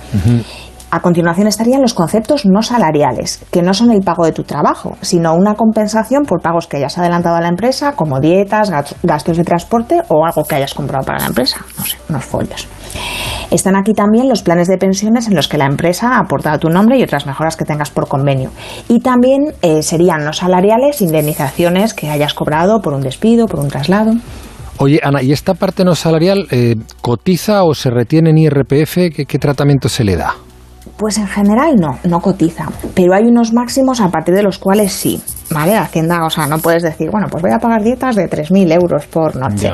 A 0.93 0.99
continuación 0.99 1.47
estarían 1.47 1.82
los 1.82 1.93
conceptos 1.93 2.45
no 2.45 2.62
salariales, 2.62 3.45
que 3.49 3.62
no 3.62 3.73
son 3.73 3.91
el 3.91 4.01
pago 4.01 4.25
de 4.25 4.34
tu 4.34 4.43
trabajo, 4.43 4.97
sino 4.99 5.34
una 5.34 5.56
compensación 5.56 6.23
por 6.23 6.41
pagos 6.41 6.67
que 6.67 6.75
hayas 6.75 6.97
adelantado 6.97 7.38
a 7.38 7.41
la 7.41 7.47
empresa, 7.47 7.93
como 7.93 8.19
dietas, 8.19 8.69
gastos 9.01 9.38
de 9.38 9.45
transporte 9.45 10.01
o 10.10 10.25
algo 10.25 10.43
que 10.43 10.56
hayas 10.56 10.73
comprado 10.73 11.06
para 11.06 11.19
la 11.19 11.27
empresa, 11.27 11.62
no 11.77 11.86
sé, 11.86 11.97
unos 12.10 12.25
folios. 12.25 12.67
Están 13.51 13.77
aquí 13.77 13.93
también 13.93 14.27
los 14.27 14.43
planes 14.43 14.67
de 14.67 14.77
pensiones 14.77 15.30
en 15.30 15.36
los 15.36 15.47
que 15.47 15.58
la 15.58 15.65
empresa 15.65 16.15
ha 16.15 16.19
aportado 16.19 16.60
tu 16.60 16.67
nombre 16.67 16.99
y 16.99 17.04
otras 17.04 17.25
mejoras 17.25 17.56
que 17.56 17.63
tengas 17.63 17.89
por 17.89 18.10
convenio. 18.10 18.49
Y 18.89 18.99
también 18.99 19.54
eh, 19.62 19.84
serían 19.84 20.25
no 20.25 20.34
salariales 20.34 21.01
indemnizaciones 21.01 21.93
que 21.93 22.10
hayas 22.10 22.34
cobrado 22.34 22.82
por 22.82 22.91
un 22.93 23.01
despido, 23.01 23.47
por 23.47 23.62
un 23.62 23.69
traslado. 23.69 24.12
Oye, 24.77 24.99
Ana, 25.01 25.23
¿y 25.23 25.32
esta 25.32 25.54
parte 25.54 25.86
no 25.86 25.95
salarial 25.95 26.47
eh, 26.51 26.75
cotiza 27.01 27.63
o 27.63 27.73
se 27.73 27.89
retiene 27.89 28.32
en 28.32 28.39
IRPF? 28.39 29.13
¿Qué, 29.15 29.25
¿Qué 29.25 29.39
tratamiento 29.39 29.88
se 29.88 30.04
le 30.04 30.17
da? 30.17 30.34
Pues 31.01 31.17
en 31.17 31.25
general 31.25 31.77
no, 31.77 31.97
no 32.03 32.19
cotiza, 32.19 32.67
pero 32.93 33.15
hay 33.15 33.23
unos 33.23 33.53
máximos 33.53 33.99
a 34.01 34.09
partir 34.11 34.35
de 34.35 34.43
los 34.43 34.59
cuales 34.59 34.93
sí, 34.93 35.19
¿vale? 35.49 35.75
Hacienda, 35.75 36.23
o 36.23 36.29
sea, 36.29 36.45
no 36.45 36.59
puedes 36.59 36.83
decir, 36.83 37.09
bueno, 37.09 37.25
pues 37.27 37.41
voy 37.41 37.51
a 37.51 37.57
pagar 37.57 37.81
dietas 37.81 38.15
de 38.15 38.29
3.000 38.29 38.71
euros 38.71 39.07
por 39.07 39.35
noche. 39.35 39.71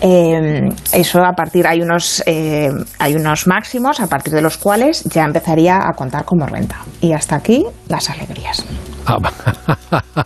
Eh, 0.00 0.68
eso 0.92 1.18
a 1.24 1.32
partir, 1.32 1.66
hay 1.66 1.80
unos, 1.80 2.22
eh, 2.26 2.70
hay 3.00 3.16
unos 3.16 3.48
máximos 3.48 3.98
a 3.98 4.06
partir 4.06 4.34
de 4.34 4.40
los 4.40 4.56
cuales 4.56 5.02
ya 5.02 5.24
empezaría 5.24 5.78
a 5.78 5.94
contar 5.94 6.24
como 6.24 6.46
renta. 6.46 6.76
Y 7.00 7.12
hasta 7.12 7.34
aquí 7.34 7.66
las 7.88 8.08
alegrías. 8.08 8.64
Ah, 9.04 9.18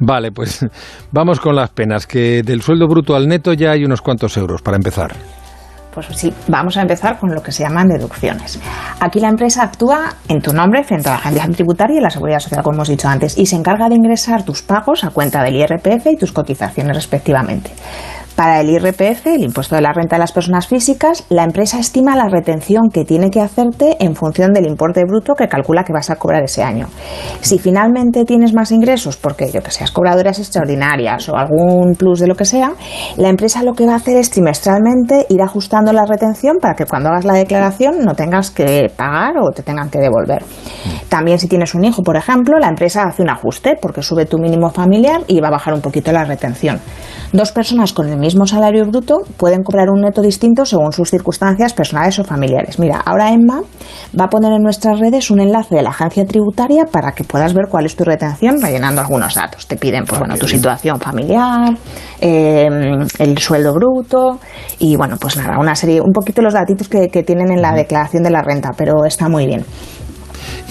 vale, 0.00 0.32
pues 0.32 0.66
vamos 1.12 1.40
con 1.40 1.56
las 1.56 1.70
penas, 1.70 2.06
que 2.06 2.42
del 2.42 2.60
sueldo 2.60 2.88
bruto 2.88 3.16
al 3.16 3.26
neto 3.26 3.54
ya 3.54 3.70
hay 3.70 3.86
unos 3.86 4.02
cuantos 4.02 4.36
euros 4.36 4.60
para 4.60 4.76
empezar. 4.76 5.16
Pues 6.06 6.18
sí, 6.18 6.32
vamos 6.48 6.76
a 6.76 6.82
empezar 6.82 7.18
con 7.18 7.34
lo 7.34 7.42
que 7.42 7.52
se 7.52 7.62
llaman 7.62 7.88
deducciones. 7.88 8.60
Aquí 9.00 9.20
la 9.20 9.28
empresa 9.28 9.62
actúa 9.64 10.14
en 10.28 10.40
tu 10.40 10.52
nombre 10.52 10.84
frente 10.84 11.08
a 11.08 11.12
la 11.12 11.18
agencia 11.18 11.48
tributaria 11.48 11.98
y 11.98 12.02
la 12.02 12.10
seguridad 12.10 12.38
social, 12.38 12.62
como 12.62 12.76
hemos 12.76 12.88
dicho 12.88 13.08
antes, 13.08 13.36
y 13.36 13.46
se 13.46 13.56
encarga 13.56 13.88
de 13.88 13.96
ingresar 13.96 14.42
tus 14.44 14.62
pagos 14.62 15.04
a 15.04 15.10
cuenta 15.10 15.42
del 15.42 15.56
IRPF 15.56 16.06
y 16.12 16.16
tus 16.16 16.32
cotizaciones 16.32 16.94
respectivamente. 16.94 17.70
Para 18.38 18.60
el 18.60 18.70
IRPF, 18.70 19.26
el 19.26 19.42
impuesto 19.42 19.74
de 19.74 19.80
la 19.82 19.92
renta 19.92 20.14
de 20.14 20.20
las 20.20 20.30
personas 20.30 20.68
físicas, 20.68 21.24
la 21.28 21.42
empresa 21.42 21.80
estima 21.80 22.14
la 22.14 22.28
retención 22.28 22.88
que 22.88 23.04
tiene 23.04 23.30
que 23.30 23.40
hacerte 23.40 23.96
en 23.98 24.14
función 24.14 24.52
del 24.52 24.68
importe 24.68 25.02
bruto 25.04 25.34
que 25.34 25.48
calcula 25.48 25.82
que 25.82 25.92
vas 25.92 26.08
a 26.08 26.14
cobrar 26.14 26.44
ese 26.44 26.62
año. 26.62 26.86
Si 27.40 27.58
finalmente 27.58 28.24
tienes 28.24 28.54
más 28.54 28.70
ingresos, 28.70 29.16
porque 29.16 29.50
yo 29.50 29.60
que 29.60 29.72
sé, 29.72 29.82
has 29.82 29.90
cobrado 29.90 30.20
horas 30.20 30.38
extraordinarias 30.38 31.28
o 31.28 31.36
algún 31.36 31.96
plus 31.96 32.20
de 32.20 32.28
lo 32.28 32.36
que 32.36 32.44
sea, 32.44 32.74
la 33.16 33.28
empresa 33.28 33.64
lo 33.64 33.74
que 33.74 33.86
va 33.86 33.94
a 33.94 33.96
hacer 33.96 34.16
es 34.16 34.30
trimestralmente 34.30 35.26
ir 35.30 35.42
ajustando 35.42 35.92
la 35.92 36.06
retención 36.06 36.58
para 36.62 36.74
que 36.74 36.86
cuando 36.86 37.08
hagas 37.08 37.24
la 37.24 37.34
declaración 37.34 38.04
no 38.04 38.14
tengas 38.14 38.52
que 38.52 38.86
pagar 38.96 39.32
o 39.38 39.50
te 39.50 39.64
tengan 39.64 39.90
que 39.90 39.98
devolver. 39.98 40.44
También 41.08 41.40
si 41.40 41.48
tienes 41.48 41.74
un 41.74 41.84
hijo, 41.84 42.04
por 42.04 42.14
ejemplo, 42.14 42.56
la 42.60 42.68
empresa 42.68 43.02
hace 43.02 43.22
un 43.22 43.30
ajuste 43.30 43.76
porque 43.82 44.00
sube 44.00 44.26
tu 44.26 44.38
mínimo 44.38 44.70
familiar 44.70 45.22
y 45.26 45.40
va 45.40 45.48
a 45.48 45.50
bajar 45.50 45.74
un 45.74 45.80
poquito 45.80 46.12
la 46.12 46.24
retención. 46.24 46.78
Dos 47.32 47.50
personas 47.50 47.92
con 47.92 48.08
el 48.08 48.16
mismo 48.16 48.27
salario 48.46 48.84
bruto 48.86 49.18
pueden 49.36 49.62
cobrar 49.62 49.88
un 49.90 50.00
neto 50.00 50.22
distinto 50.22 50.64
según 50.64 50.92
sus 50.92 51.10
circunstancias 51.10 51.72
personales 51.72 52.18
o 52.18 52.24
familiares. 52.24 52.78
Mira, 52.78 53.00
ahora 53.04 53.32
Emma 53.32 53.60
va 54.18 54.24
a 54.24 54.28
poner 54.28 54.52
en 54.52 54.62
nuestras 54.62 54.98
redes 54.98 55.30
un 55.30 55.40
enlace 55.40 55.74
de 55.76 55.82
la 55.82 55.90
agencia 55.90 56.24
tributaria 56.26 56.84
para 56.84 57.12
que 57.12 57.24
puedas 57.24 57.54
ver 57.54 57.66
cuál 57.70 57.86
es 57.86 57.96
tu 57.96 58.04
retención 58.04 58.60
rellenando 58.60 59.00
algunos 59.00 59.34
datos. 59.34 59.66
Te 59.66 59.76
piden, 59.76 60.04
pues 60.04 60.18
bueno, 60.18 60.36
tu 60.36 60.48
situación 60.48 60.98
familiar, 60.98 61.76
eh, 62.20 62.68
el 63.18 63.38
sueldo 63.38 63.72
bruto 63.74 64.38
y 64.78 64.96
bueno, 64.96 65.16
pues 65.20 65.36
nada, 65.36 65.58
una 65.58 65.74
serie, 65.74 66.00
un 66.00 66.12
poquito 66.12 66.42
los 66.42 66.54
datitos 66.54 66.88
que, 66.88 67.08
que 67.08 67.22
tienen 67.22 67.50
en 67.50 67.62
la 67.62 67.72
declaración 67.72 68.22
de 68.22 68.30
la 68.30 68.42
renta, 68.42 68.70
pero 68.76 69.04
está 69.04 69.28
muy 69.28 69.46
bien. 69.46 69.64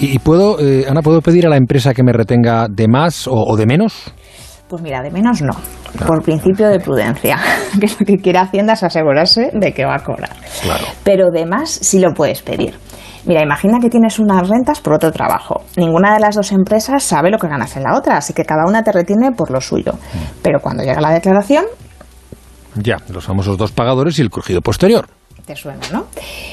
¿Y 0.00 0.18
puedo, 0.20 0.60
eh, 0.60 0.84
Ana, 0.88 1.02
puedo 1.02 1.20
pedir 1.20 1.46
a 1.46 1.50
la 1.50 1.56
empresa 1.56 1.92
que 1.92 2.04
me 2.04 2.12
retenga 2.12 2.68
de 2.68 2.86
más 2.86 3.26
o, 3.26 3.34
o 3.34 3.56
de 3.56 3.66
menos? 3.66 4.12
Pues 4.68 4.82
mira, 4.82 5.00
de 5.02 5.10
menos 5.10 5.40
no, 5.40 5.54
por 6.06 6.22
principio 6.22 6.68
de 6.68 6.78
prudencia, 6.78 7.38
que 7.80 7.86
lo 7.86 8.06
que 8.06 8.16
quiere 8.16 8.38
Hacienda 8.38 8.74
es 8.74 8.82
asegurarse 8.82 9.50
de 9.54 9.72
que 9.72 9.84
va 9.84 9.96
a 9.96 10.04
cobrar. 10.04 10.30
Claro. 10.62 10.84
Pero 11.04 11.30
de 11.30 11.46
más 11.46 11.70
sí 11.70 11.98
lo 12.00 12.12
puedes 12.12 12.42
pedir. 12.42 12.78
Mira, 13.24 13.42
imagina 13.42 13.78
que 13.80 13.88
tienes 13.88 14.18
unas 14.18 14.48
rentas 14.48 14.80
por 14.80 14.94
otro 14.94 15.10
trabajo. 15.10 15.64
Ninguna 15.76 16.14
de 16.14 16.20
las 16.20 16.34
dos 16.34 16.52
empresas 16.52 17.02
sabe 17.02 17.30
lo 17.30 17.38
que 17.38 17.48
ganas 17.48 17.76
en 17.76 17.82
la 17.82 17.96
otra, 17.96 18.18
así 18.18 18.32
que 18.32 18.44
cada 18.44 18.64
una 18.66 18.82
te 18.82 18.92
retiene 18.92 19.32
por 19.32 19.50
lo 19.50 19.60
suyo. 19.60 19.92
Pero 20.42 20.60
cuando 20.60 20.82
llega 20.82 21.00
la 21.00 21.10
declaración... 21.10 21.64
Ya, 22.74 22.96
los 23.12 23.24
famosos 23.24 23.58
dos 23.58 23.72
pagadores 23.72 24.18
y 24.18 24.22
el 24.22 24.30
crujido 24.30 24.60
posterior 24.60 25.17
te 25.48 25.56
suena, 25.56 25.80
¿no? 25.92 26.04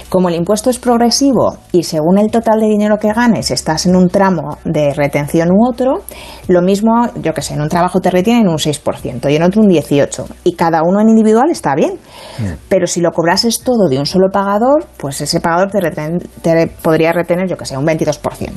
Como 0.07 0.29
el 0.29 0.35
impuesto 0.35 0.69
es 0.69 0.79
progresivo 0.79 1.57
y 1.73 1.83
según 1.83 2.17
el 2.17 2.31
total 2.31 2.61
de 2.61 2.67
dinero 2.67 2.97
que 2.97 3.11
ganes 3.11 3.51
estás 3.51 3.85
en 3.85 3.95
un 3.95 4.07
tramo 4.07 4.57
de 4.63 4.93
retención 4.93 5.49
u 5.51 5.67
otro, 5.67 6.03
lo 6.47 6.61
mismo, 6.61 6.91
yo 7.21 7.33
que 7.33 7.41
sé, 7.41 7.55
en 7.55 7.61
un 7.61 7.67
trabajo 7.67 7.99
te 7.99 8.09
retienen 8.09 8.47
un 8.47 8.57
6% 8.57 9.29
y 9.29 9.35
en 9.35 9.43
otro 9.43 9.61
un 9.61 9.67
18%. 9.67 10.27
Y 10.45 10.55
cada 10.55 10.81
uno 10.83 11.01
en 11.01 11.09
individual 11.09 11.49
está 11.51 11.75
bien. 11.75 11.99
Mm. 12.39 12.53
Pero 12.69 12.87
si 12.87 13.01
lo 13.01 13.11
cobrases 13.11 13.59
todo 13.59 13.89
de 13.89 13.99
un 13.99 14.05
solo 14.05 14.29
pagador, 14.31 14.85
pues 14.95 15.19
ese 15.19 15.41
pagador 15.41 15.69
te, 15.69 15.81
reten, 15.81 16.19
te 16.41 16.67
podría 16.67 17.11
retener, 17.11 17.49
yo 17.49 17.57
que 17.57 17.65
sé, 17.65 17.77
un 17.77 17.85
22%. 17.85 18.49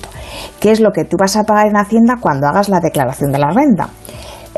¿Qué 0.61 0.71
es 0.71 0.79
lo 0.79 0.93
que 0.93 1.05
tú 1.05 1.17
vas 1.19 1.35
a 1.37 1.43
pagar 1.43 1.67
en 1.67 1.77
Hacienda 1.77 2.15
cuando 2.21 2.47
hagas 2.47 2.69
la 2.69 2.79
declaración 2.79 3.33
de 3.33 3.39
la 3.39 3.51
renta? 3.51 3.89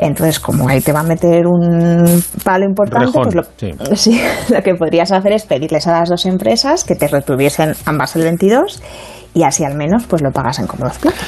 Entonces, 0.01 0.39
como 0.39 0.67
ahí 0.67 0.81
te 0.81 0.91
va 0.91 1.01
a 1.01 1.03
meter 1.03 1.45
un 1.45 2.23
palo 2.43 2.65
importante, 2.65 3.05
Rejón, 3.05 3.23
pues 3.23 3.35
lo, 3.35 3.43
sí. 3.55 3.71
sí, 3.95 4.21
lo 4.49 4.61
que 4.63 4.73
podrías 4.73 5.11
hacer 5.11 5.31
es 5.33 5.45
pedirles 5.45 5.85
a 5.85 5.91
las 5.91 6.09
dos 6.09 6.25
empresas 6.25 6.83
que 6.83 6.95
te 6.95 7.07
retuviesen 7.07 7.73
ambas 7.85 8.15
el 8.15 8.23
22 8.23 8.81
y 9.35 9.43
así 9.43 9.63
al 9.63 9.75
menos 9.75 10.07
pues 10.07 10.23
lo 10.23 10.31
pagas 10.31 10.57
en 10.57 10.65
cómodos 10.65 10.97
platos. 10.97 11.21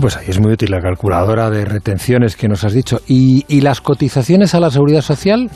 Pues 0.00 0.16
ahí 0.16 0.26
es 0.28 0.40
muy 0.40 0.52
útil 0.52 0.70
la 0.70 0.80
calculadora 0.80 1.50
de 1.50 1.66
retenciones 1.66 2.36
que 2.36 2.48
nos 2.48 2.64
has 2.64 2.72
dicho. 2.72 3.00
¿Y, 3.06 3.44
y 3.48 3.60
las 3.60 3.82
cotizaciones 3.82 4.54
a 4.54 4.60
la 4.60 4.70
seguridad 4.70 5.02
social? 5.02 5.50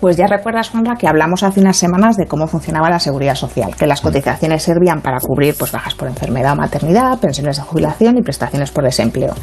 Pues 0.00 0.16
ya 0.16 0.26
recuerdas, 0.26 0.70
Juanra, 0.70 0.96
que 0.96 1.06
hablamos 1.06 1.42
hace 1.42 1.60
unas 1.60 1.76
semanas 1.76 2.16
de 2.16 2.26
cómo 2.26 2.46
funcionaba 2.46 2.88
la 2.88 2.98
seguridad 2.98 3.34
social, 3.34 3.76
que 3.76 3.86
las 3.86 4.00
cotizaciones 4.00 4.62
servían 4.62 5.02
para 5.02 5.20
cubrir 5.20 5.54
pues, 5.58 5.72
bajas 5.72 5.94
por 5.94 6.08
enfermedad 6.08 6.54
o 6.54 6.56
maternidad, 6.56 7.18
pensiones 7.18 7.58
de 7.58 7.62
jubilación 7.64 8.16
y 8.16 8.22
prestaciones 8.22 8.70
por 8.70 8.84
desempleo. 8.84 9.34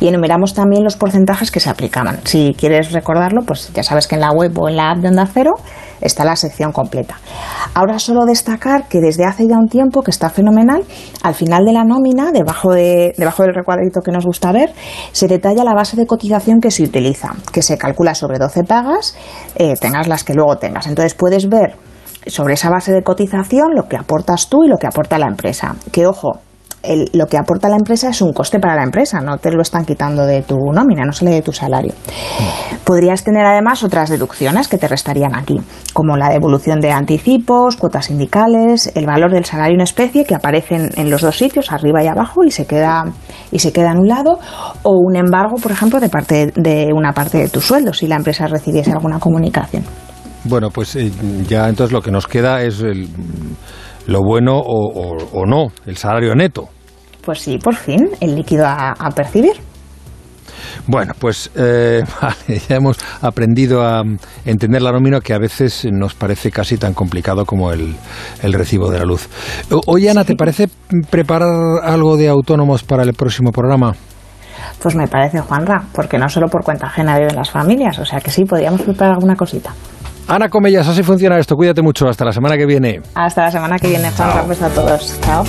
Y 0.00 0.08
enumeramos 0.08 0.54
también 0.54 0.84
los 0.84 0.96
porcentajes 0.96 1.50
que 1.50 1.60
se 1.60 1.68
aplicaban. 1.68 2.20
Si 2.24 2.56
quieres 2.58 2.92
recordarlo, 2.92 3.42
pues 3.42 3.70
ya 3.74 3.82
sabes 3.82 4.06
que 4.06 4.14
en 4.14 4.22
la 4.22 4.32
web 4.32 4.58
o 4.58 4.70
en 4.70 4.76
la 4.76 4.92
app 4.92 4.98
de 5.00 5.08
Onda 5.08 5.26
Cero 5.26 5.52
está 6.00 6.24
la 6.24 6.36
sección 6.36 6.72
completa. 6.72 7.18
Ahora 7.74 7.98
solo 7.98 8.24
destacar 8.24 8.88
que 8.88 9.00
desde 9.00 9.24
hace 9.24 9.46
ya 9.46 9.56
un 9.56 9.68
tiempo, 9.68 10.02
que 10.02 10.10
está 10.10 10.30
fenomenal, 10.30 10.84
al 11.22 11.34
final 11.34 11.64
de 11.64 11.72
la 11.72 11.84
nómina, 11.84 12.32
debajo, 12.32 12.72
de, 12.72 13.14
debajo 13.16 13.42
del 13.42 13.54
recuadrito 13.54 14.00
que 14.00 14.12
nos 14.12 14.24
gusta 14.24 14.52
ver, 14.52 14.72
se 15.12 15.28
detalla 15.28 15.64
la 15.64 15.74
base 15.74 15.96
de 15.96 16.06
cotización 16.06 16.60
que 16.60 16.70
se 16.70 16.82
utiliza, 16.82 17.34
que 17.52 17.62
se 17.62 17.78
calcula 17.78 18.14
sobre 18.14 18.38
12 18.38 18.64
pagas, 18.64 19.16
eh, 19.56 19.74
tengas 19.80 20.08
las 20.08 20.24
que 20.24 20.34
luego 20.34 20.56
tengas. 20.56 20.86
Entonces 20.86 21.14
puedes 21.14 21.48
ver 21.48 21.76
sobre 22.26 22.54
esa 22.54 22.70
base 22.70 22.92
de 22.92 23.02
cotización 23.02 23.74
lo 23.74 23.88
que 23.88 23.96
aportas 23.96 24.48
tú 24.48 24.64
y 24.64 24.68
lo 24.68 24.76
que 24.78 24.86
aporta 24.86 25.18
la 25.18 25.28
empresa. 25.28 25.76
Que 25.92 26.06
ojo, 26.06 26.40
el- 26.86 27.10
lo 27.12 27.26
que 27.26 27.36
aporta 27.38 27.68
la 27.68 27.76
empresa 27.76 28.08
es 28.10 28.20
un 28.22 28.32
coste 28.32 28.58
para 28.58 28.74
la 28.76 28.82
empresa, 28.84 29.20
no 29.20 29.38
te 29.38 29.50
lo 29.50 29.62
están 29.62 29.84
quitando 29.84 30.24
de 30.26 30.42
tu 30.42 30.56
nómina, 30.72 31.04
no 31.04 31.12
sale 31.12 31.32
de 31.32 31.42
tu 31.42 31.52
salario. 31.52 31.92
Podrías 32.84 33.24
tener 33.24 33.44
además 33.44 33.82
otras 33.82 34.10
deducciones 34.10 34.68
que 34.68 34.78
te 34.78 34.86
restarían 34.88 35.34
aquí, 35.34 35.56
como 35.92 36.16
la 36.16 36.28
devolución 36.28 36.80
de 36.80 36.92
anticipos, 36.92 37.76
cuotas 37.76 38.06
sindicales, 38.06 38.92
el 38.94 39.06
valor 39.06 39.32
del 39.32 39.44
salario 39.44 39.74
en 39.74 39.80
especie 39.80 40.24
que 40.24 40.34
aparecen 40.34 40.90
en 40.96 41.10
los 41.10 41.22
dos 41.22 41.36
sitios, 41.36 41.72
arriba 41.72 42.02
y 42.02 42.06
abajo, 42.06 42.44
y 42.44 42.50
se 42.50 42.66
queda 42.66 43.04
y 43.50 43.58
se 43.58 43.72
queda 43.72 43.90
anulado, 43.90 44.38
o 44.82 44.92
un 44.98 45.16
embargo, 45.16 45.56
por 45.56 45.72
ejemplo, 45.72 45.98
de 46.00 46.08
parte 46.08 46.52
de 46.54 46.88
una 46.94 47.12
parte 47.12 47.38
de 47.38 47.48
tu 47.48 47.60
sueldo 47.60 47.92
si 47.92 48.06
la 48.06 48.16
empresa 48.16 48.46
recibiese 48.46 48.92
alguna 48.92 49.18
comunicación. 49.18 49.84
Bueno, 50.44 50.70
pues 50.70 50.94
eh, 50.96 51.10
ya 51.48 51.68
entonces 51.68 51.92
lo 51.92 52.00
que 52.02 52.12
nos 52.12 52.26
queda 52.28 52.62
es 52.62 52.80
el- 52.80 53.08
lo 54.06 54.20
bueno 54.22 54.56
o, 54.58 54.92
o- 54.92 55.40
o 55.40 55.46
no, 55.46 55.66
el 55.86 55.96
salario 55.96 56.34
neto. 56.36 56.68
Pues 57.26 57.40
sí, 57.40 57.58
por 57.58 57.74
fin, 57.74 58.08
el 58.20 58.36
líquido 58.36 58.64
a, 58.64 58.92
a 58.92 59.10
percibir. 59.10 59.54
Bueno, 60.86 61.12
pues 61.18 61.50
eh, 61.56 62.04
vale, 62.22 62.60
ya 62.68 62.76
hemos 62.76 62.98
aprendido 63.20 63.82
a 63.82 64.02
entender 64.44 64.80
la 64.80 64.92
nómina 64.92 65.20
que 65.20 65.34
a 65.34 65.38
veces 65.38 65.88
nos 65.90 66.14
parece 66.14 66.52
casi 66.52 66.78
tan 66.78 66.94
complicado 66.94 67.44
como 67.44 67.72
el, 67.72 67.96
el 68.44 68.52
recibo 68.52 68.90
de 68.90 69.00
la 69.00 69.04
luz. 69.04 69.28
Oye, 69.86 70.08
Ana, 70.08 70.24
¿te 70.24 70.36
parece 70.36 70.68
preparar 71.10 71.50
algo 71.82 72.16
de 72.16 72.28
autónomos 72.28 72.84
para 72.84 73.02
el 73.02 73.12
próximo 73.12 73.50
programa? 73.50 73.92
Pues 74.80 74.94
me 74.94 75.08
parece, 75.08 75.40
Juanra, 75.40 75.82
porque 75.92 76.18
no 76.18 76.28
solo 76.28 76.46
por 76.46 76.62
cuenta 76.62 76.86
ajena 76.86 77.18
viven 77.18 77.34
las 77.34 77.50
familias, 77.50 77.98
o 77.98 78.04
sea 78.04 78.20
que 78.20 78.30
sí, 78.30 78.44
podríamos 78.44 78.82
preparar 78.82 79.14
alguna 79.14 79.34
cosita. 79.34 79.72
Ana 80.28 80.48
Comellas, 80.48 80.88
así 80.88 81.02
funciona 81.04 81.38
esto. 81.38 81.54
Cuídate 81.54 81.82
mucho. 81.82 82.08
Hasta 82.08 82.24
la 82.24 82.32
semana 82.32 82.56
que 82.56 82.66
viene. 82.66 83.00
Hasta 83.14 83.42
la 83.42 83.50
semana 83.52 83.78
que 83.78 83.88
viene, 83.88 84.10
Juanra, 84.10 84.42
pues 84.42 84.60
a 84.60 84.68
todos. 84.70 85.20
Chao. 85.20 85.44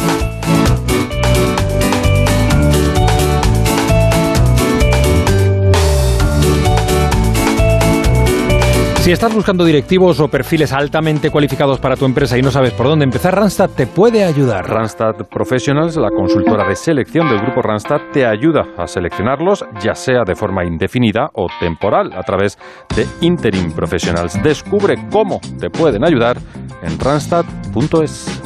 Si 9.07 9.13
estás 9.13 9.33
buscando 9.33 9.63
directivos 9.63 10.19
o 10.19 10.27
perfiles 10.27 10.73
altamente 10.73 11.31
cualificados 11.31 11.79
para 11.79 11.95
tu 11.95 12.03
empresa 12.03 12.37
y 12.37 12.41
no 12.41 12.51
sabes 12.51 12.73
por 12.73 12.87
dónde 12.87 13.05
empezar, 13.05 13.33
Randstad 13.33 13.69
te 13.69 13.87
puede 13.87 14.25
ayudar. 14.25 14.69
Randstad 14.69 15.15
Professionals, 15.31 15.95
la 15.95 16.09
consultora 16.09 16.67
de 16.67 16.75
selección 16.75 17.29
del 17.29 17.39
grupo 17.39 17.61
Randstad, 17.61 18.01
te 18.11 18.25
ayuda 18.25 18.65
a 18.75 18.85
seleccionarlos, 18.85 19.63
ya 19.81 19.95
sea 19.95 20.25
de 20.25 20.35
forma 20.35 20.65
indefinida 20.65 21.29
o 21.35 21.47
temporal, 21.57 22.11
a 22.11 22.23
través 22.23 22.57
de 22.97 23.07
Interim 23.21 23.71
Professionals. 23.71 24.43
Descubre 24.43 24.97
cómo 25.09 25.39
te 25.57 25.69
pueden 25.69 26.03
ayudar 26.03 26.37
en 26.81 26.99
randstad.es. 26.99 28.41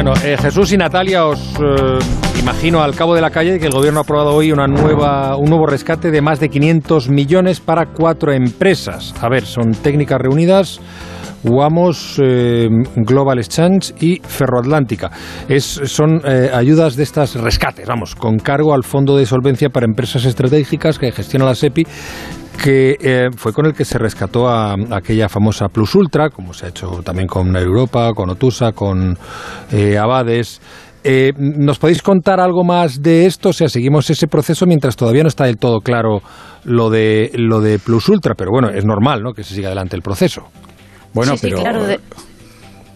Bueno, 0.00 0.12
eh, 0.24 0.36
Jesús 0.40 0.72
y 0.72 0.76
Natalia, 0.76 1.26
os 1.26 1.40
eh, 1.56 1.98
imagino 2.38 2.80
al 2.80 2.94
cabo 2.94 3.16
de 3.16 3.20
la 3.20 3.30
calle 3.30 3.58
que 3.58 3.66
el 3.66 3.72
gobierno 3.72 3.98
ha 3.98 4.02
aprobado 4.02 4.32
hoy 4.32 4.52
una 4.52 4.68
nueva, 4.68 5.36
un 5.36 5.50
nuevo 5.50 5.66
rescate 5.66 6.12
de 6.12 6.22
más 6.22 6.38
de 6.38 6.50
500 6.50 7.08
millones 7.08 7.58
para 7.58 7.86
cuatro 7.86 8.32
empresas. 8.32 9.12
A 9.20 9.28
ver, 9.28 9.44
son 9.44 9.72
técnicas 9.72 10.20
reunidas. 10.20 10.80
Wamos, 11.42 12.16
eh, 12.22 12.68
Global 12.94 13.38
Exchange 13.38 13.92
y 14.00 14.20
Ferroatlántica. 14.22 15.10
Es, 15.48 15.64
son 15.64 16.22
ayudas 16.24 16.94
de 16.94 17.02
estas 17.02 17.34
rescates, 17.34 17.88
vamos, 17.88 18.14
con 18.14 18.38
cargo 18.38 18.74
al 18.74 18.84
Fondo 18.84 19.16
de 19.16 19.26
Solvencia 19.26 19.68
para 19.68 19.86
Empresas 19.86 20.24
Estratégicas 20.24 20.96
que 20.96 21.10
gestiona 21.10 21.44
la 21.44 21.56
SEPI, 21.56 21.84
que 22.62 22.96
eh, 23.00 23.28
fue 23.36 23.52
con 23.52 23.66
el 23.66 23.74
que 23.74 23.84
se 23.84 23.98
rescató 23.98 24.48
a, 24.48 24.74
aquella 24.90 25.28
famosa 25.28 25.68
Plus 25.68 25.94
Ultra, 25.94 26.30
como 26.30 26.52
se 26.52 26.66
ha 26.66 26.68
hecho 26.70 27.00
también 27.04 27.26
con 27.28 27.56
Europa, 27.56 28.10
con 28.14 28.28
Otusa, 28.30 28.72
con 28.72 29.16
eh, 29.72 29.96
Abades. 29.96 30.60
Eh, 31.04 31.32
¿Nos 31.38 31.78
podéis 31.78 32.02
contar 32.02 32.40
algo 32.40 32.64
más 32.64 33.00
de 33.00 33.26
esto? 33.26 33.50
O 33.50 33.52
sea, 33.52 33.68
seguimos 33.68 34.10
ese 34.10 34.26
proceso 34.26 34.66
mientras 34.66 34.96
todavía 34.96 35.22
no 35.22 35.28
está 35.28 35.44
del 35.44 35.56
todo 35.56 35.78
claro 35.80 36.20
lo 36.64 36.90
de, 36.90 37.30
lo 37.34 37.60
de 37.60 37.78
Plus 37.78 38.08
Ultra, 38.08 38.34
pero 38.36 38.50
bueno, 38.50 38.68
es 38.68 38.84
normal 38.84 39.22
¿no? 39.22 39.32
que 39.32 39.44
se 39.44 39.54
siga 39.54 39.68
adelante 39.68 39.94
el 39.96 40.02
proceso. 40.02 40.48
Bueno, 41.14 41.32
Sí, 41.32 41.38
sí, 41.38 41.46
pero... 41.50 41.62
claro, 41.62 41.84
de- 41.86 42.00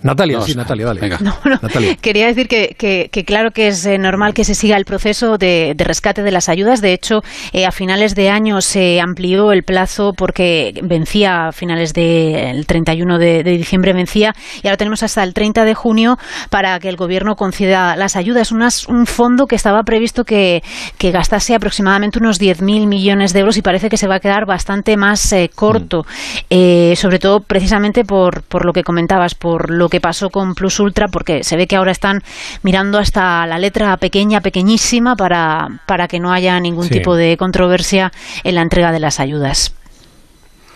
Natalia, 0.03 0.38
No, 0.38 0.44
sí, 0.44 0.55
Natalia, 0.55 0.86
dale. 0.86 1.00
venga. 1.00 1.18
Natalia. 1.62 1.96
Quería 1.96 2.26
decir 2.26 2.48
que, 2.48 2.74
que- 2.78 3.09
que 3.12 3.24
claro 3.24 3.50
que 3.53 3.68
es 3.68 3.84
eh, 3.86 3.98
normal 3.98 4.34
que 4.34 4.44
se 4.44 4.55
siga 4.55 4.76
el 4.76 4.84
proceso 4.84 5.38
de, 5.38 5.74
de 5.76 5.84
rescate 5.84 6.22
de 6.22 6.30
las 6.30 6.48
ayudas. 6.48 6.80
De 6.80 6.92
hecho, 6.92 7.22
eh, 7.53 7.66
a 7.66 7.72
finales 7.72 8.14
de 8.14 8.30
año 8.30 8.61
se 8.61 9.00
amplió 9.00 9.53
el 9.53 9.62
plazo 9.62 10.12
porque 10.16 10.74
vencía 10.82 11.48
a 11.48 11.53
finales 11.53 11.92
del 11.94 12.66
31 12.66 13.18
de, 13.18 13.42
de 13.44 13.57
diciembre 13.57 13.92
vencía 13.92 14.34
y 14.62 14.66
ahora 14.68 14.76
tenemos 14.76 15.03
hasta 15.03 15.22
el 15.22 15.34
30 15.34 15.64
de 15.64 15.74
junio 15.74 16.18
para 16.50 16.78
que 16.80 16.88
el 16.88 16.96
gobierno 16.96 17.36
conceda 17.36 17.96
las 17.96 18.16
ayudas. 18.16 18.53
Unas- 18.53 18.86
un 18.88 19.07
fondo 19.07 19.46
que 19.46 19.57
estaba 19.57 19.82
previsto 19.84 20.24
que, 20.24 20.62
que 20.98 21.11
gastase 21.11 21.55
aproximadamente 21.55 22.18
unos 22.18 22.40
10.000 22.40 22.86
millones 22.86 23.32
de 23.32 23.40
euros 23.40 23.57
y 23.57 23.62
parece 23.62 23.88
que 23.88 23.96
se 23.96 24.07
va 24.09 24.16
a 24.16 24.20
quedar 24.20 24.46
bastante 24.46 24.96
más 24.96 25.32
eh, 25.32 25.50
corto, 25.55 26.05
eh, 26.50 26.94
sobre 26.96 27.18
todo 27.18 27.40
precisamente 27.40 28.05
por, 28.05 28.42
por 28.42 28.64
lo 28.64 28.72
que 28.72 28.82
comentabas, 28.82 29.34
por 29.34 29.70
lo 29.70 29.88
que 29.93 30.01
pasó 30.01 30.30
con 30.30 30.55
Plus 30.55 30.80
Ultra, 30.80 31.09
porque 31.09 31.45
se 31.45 31.55
ve 31.57 31.66
que 31.66 31.76
ahora 31.76 31.93
están 31.93 32.22
mirando 32.62 32.97
hasta 32.99 33.47
la 33.47 33.59
letra 33.59 33.95
pequeña, 33.99 34.40
pequeñísima, 34.40 35.16
para, 35.16 35.68
para 35.86 36.09
que 36.09 36.18
no 36.18 36.32
haya 36.32 36.59
ningún 36.61 36.84
Sí. 36.84 36.95
tipo 36.95 37.14
de 37.14 37.36
controversia 37.36 38.11
en 38.43 38.55
la 38.55 38.62
entrega 38.62 38.90
de 38.90 39.01
las 39.01 39.20
ayudas. 39.20 39.74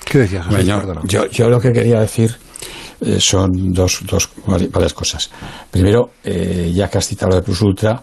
¿Qué 0.05 0.19
decías? 0.19 0.47
Bueno, 0.49 0.83
yo, 1.05 1.27
yo 1.31 1.49
lo 1.49 1.59
que 1.59 1.73
quería 1.73 1.99
decir 2.01 2.37
eh, 3.01 3.19
son 3.19 3.51
dos, 3.73 4.01
dos 4.05 4.29
vari- 4.47 4.71
varias 4.71 4.93
cosas. 4.93 5.31
Primero, 5.71 6.11
eh, 6.23 6.71
ya 6.75 6.89
que 6.89 6.99
has 6.99 7.07
citado 7.09 7.31
lo 7.31 7.37
de 7.37 7.43
Plus 7.43 7.63
Ultra, 7.63 8.03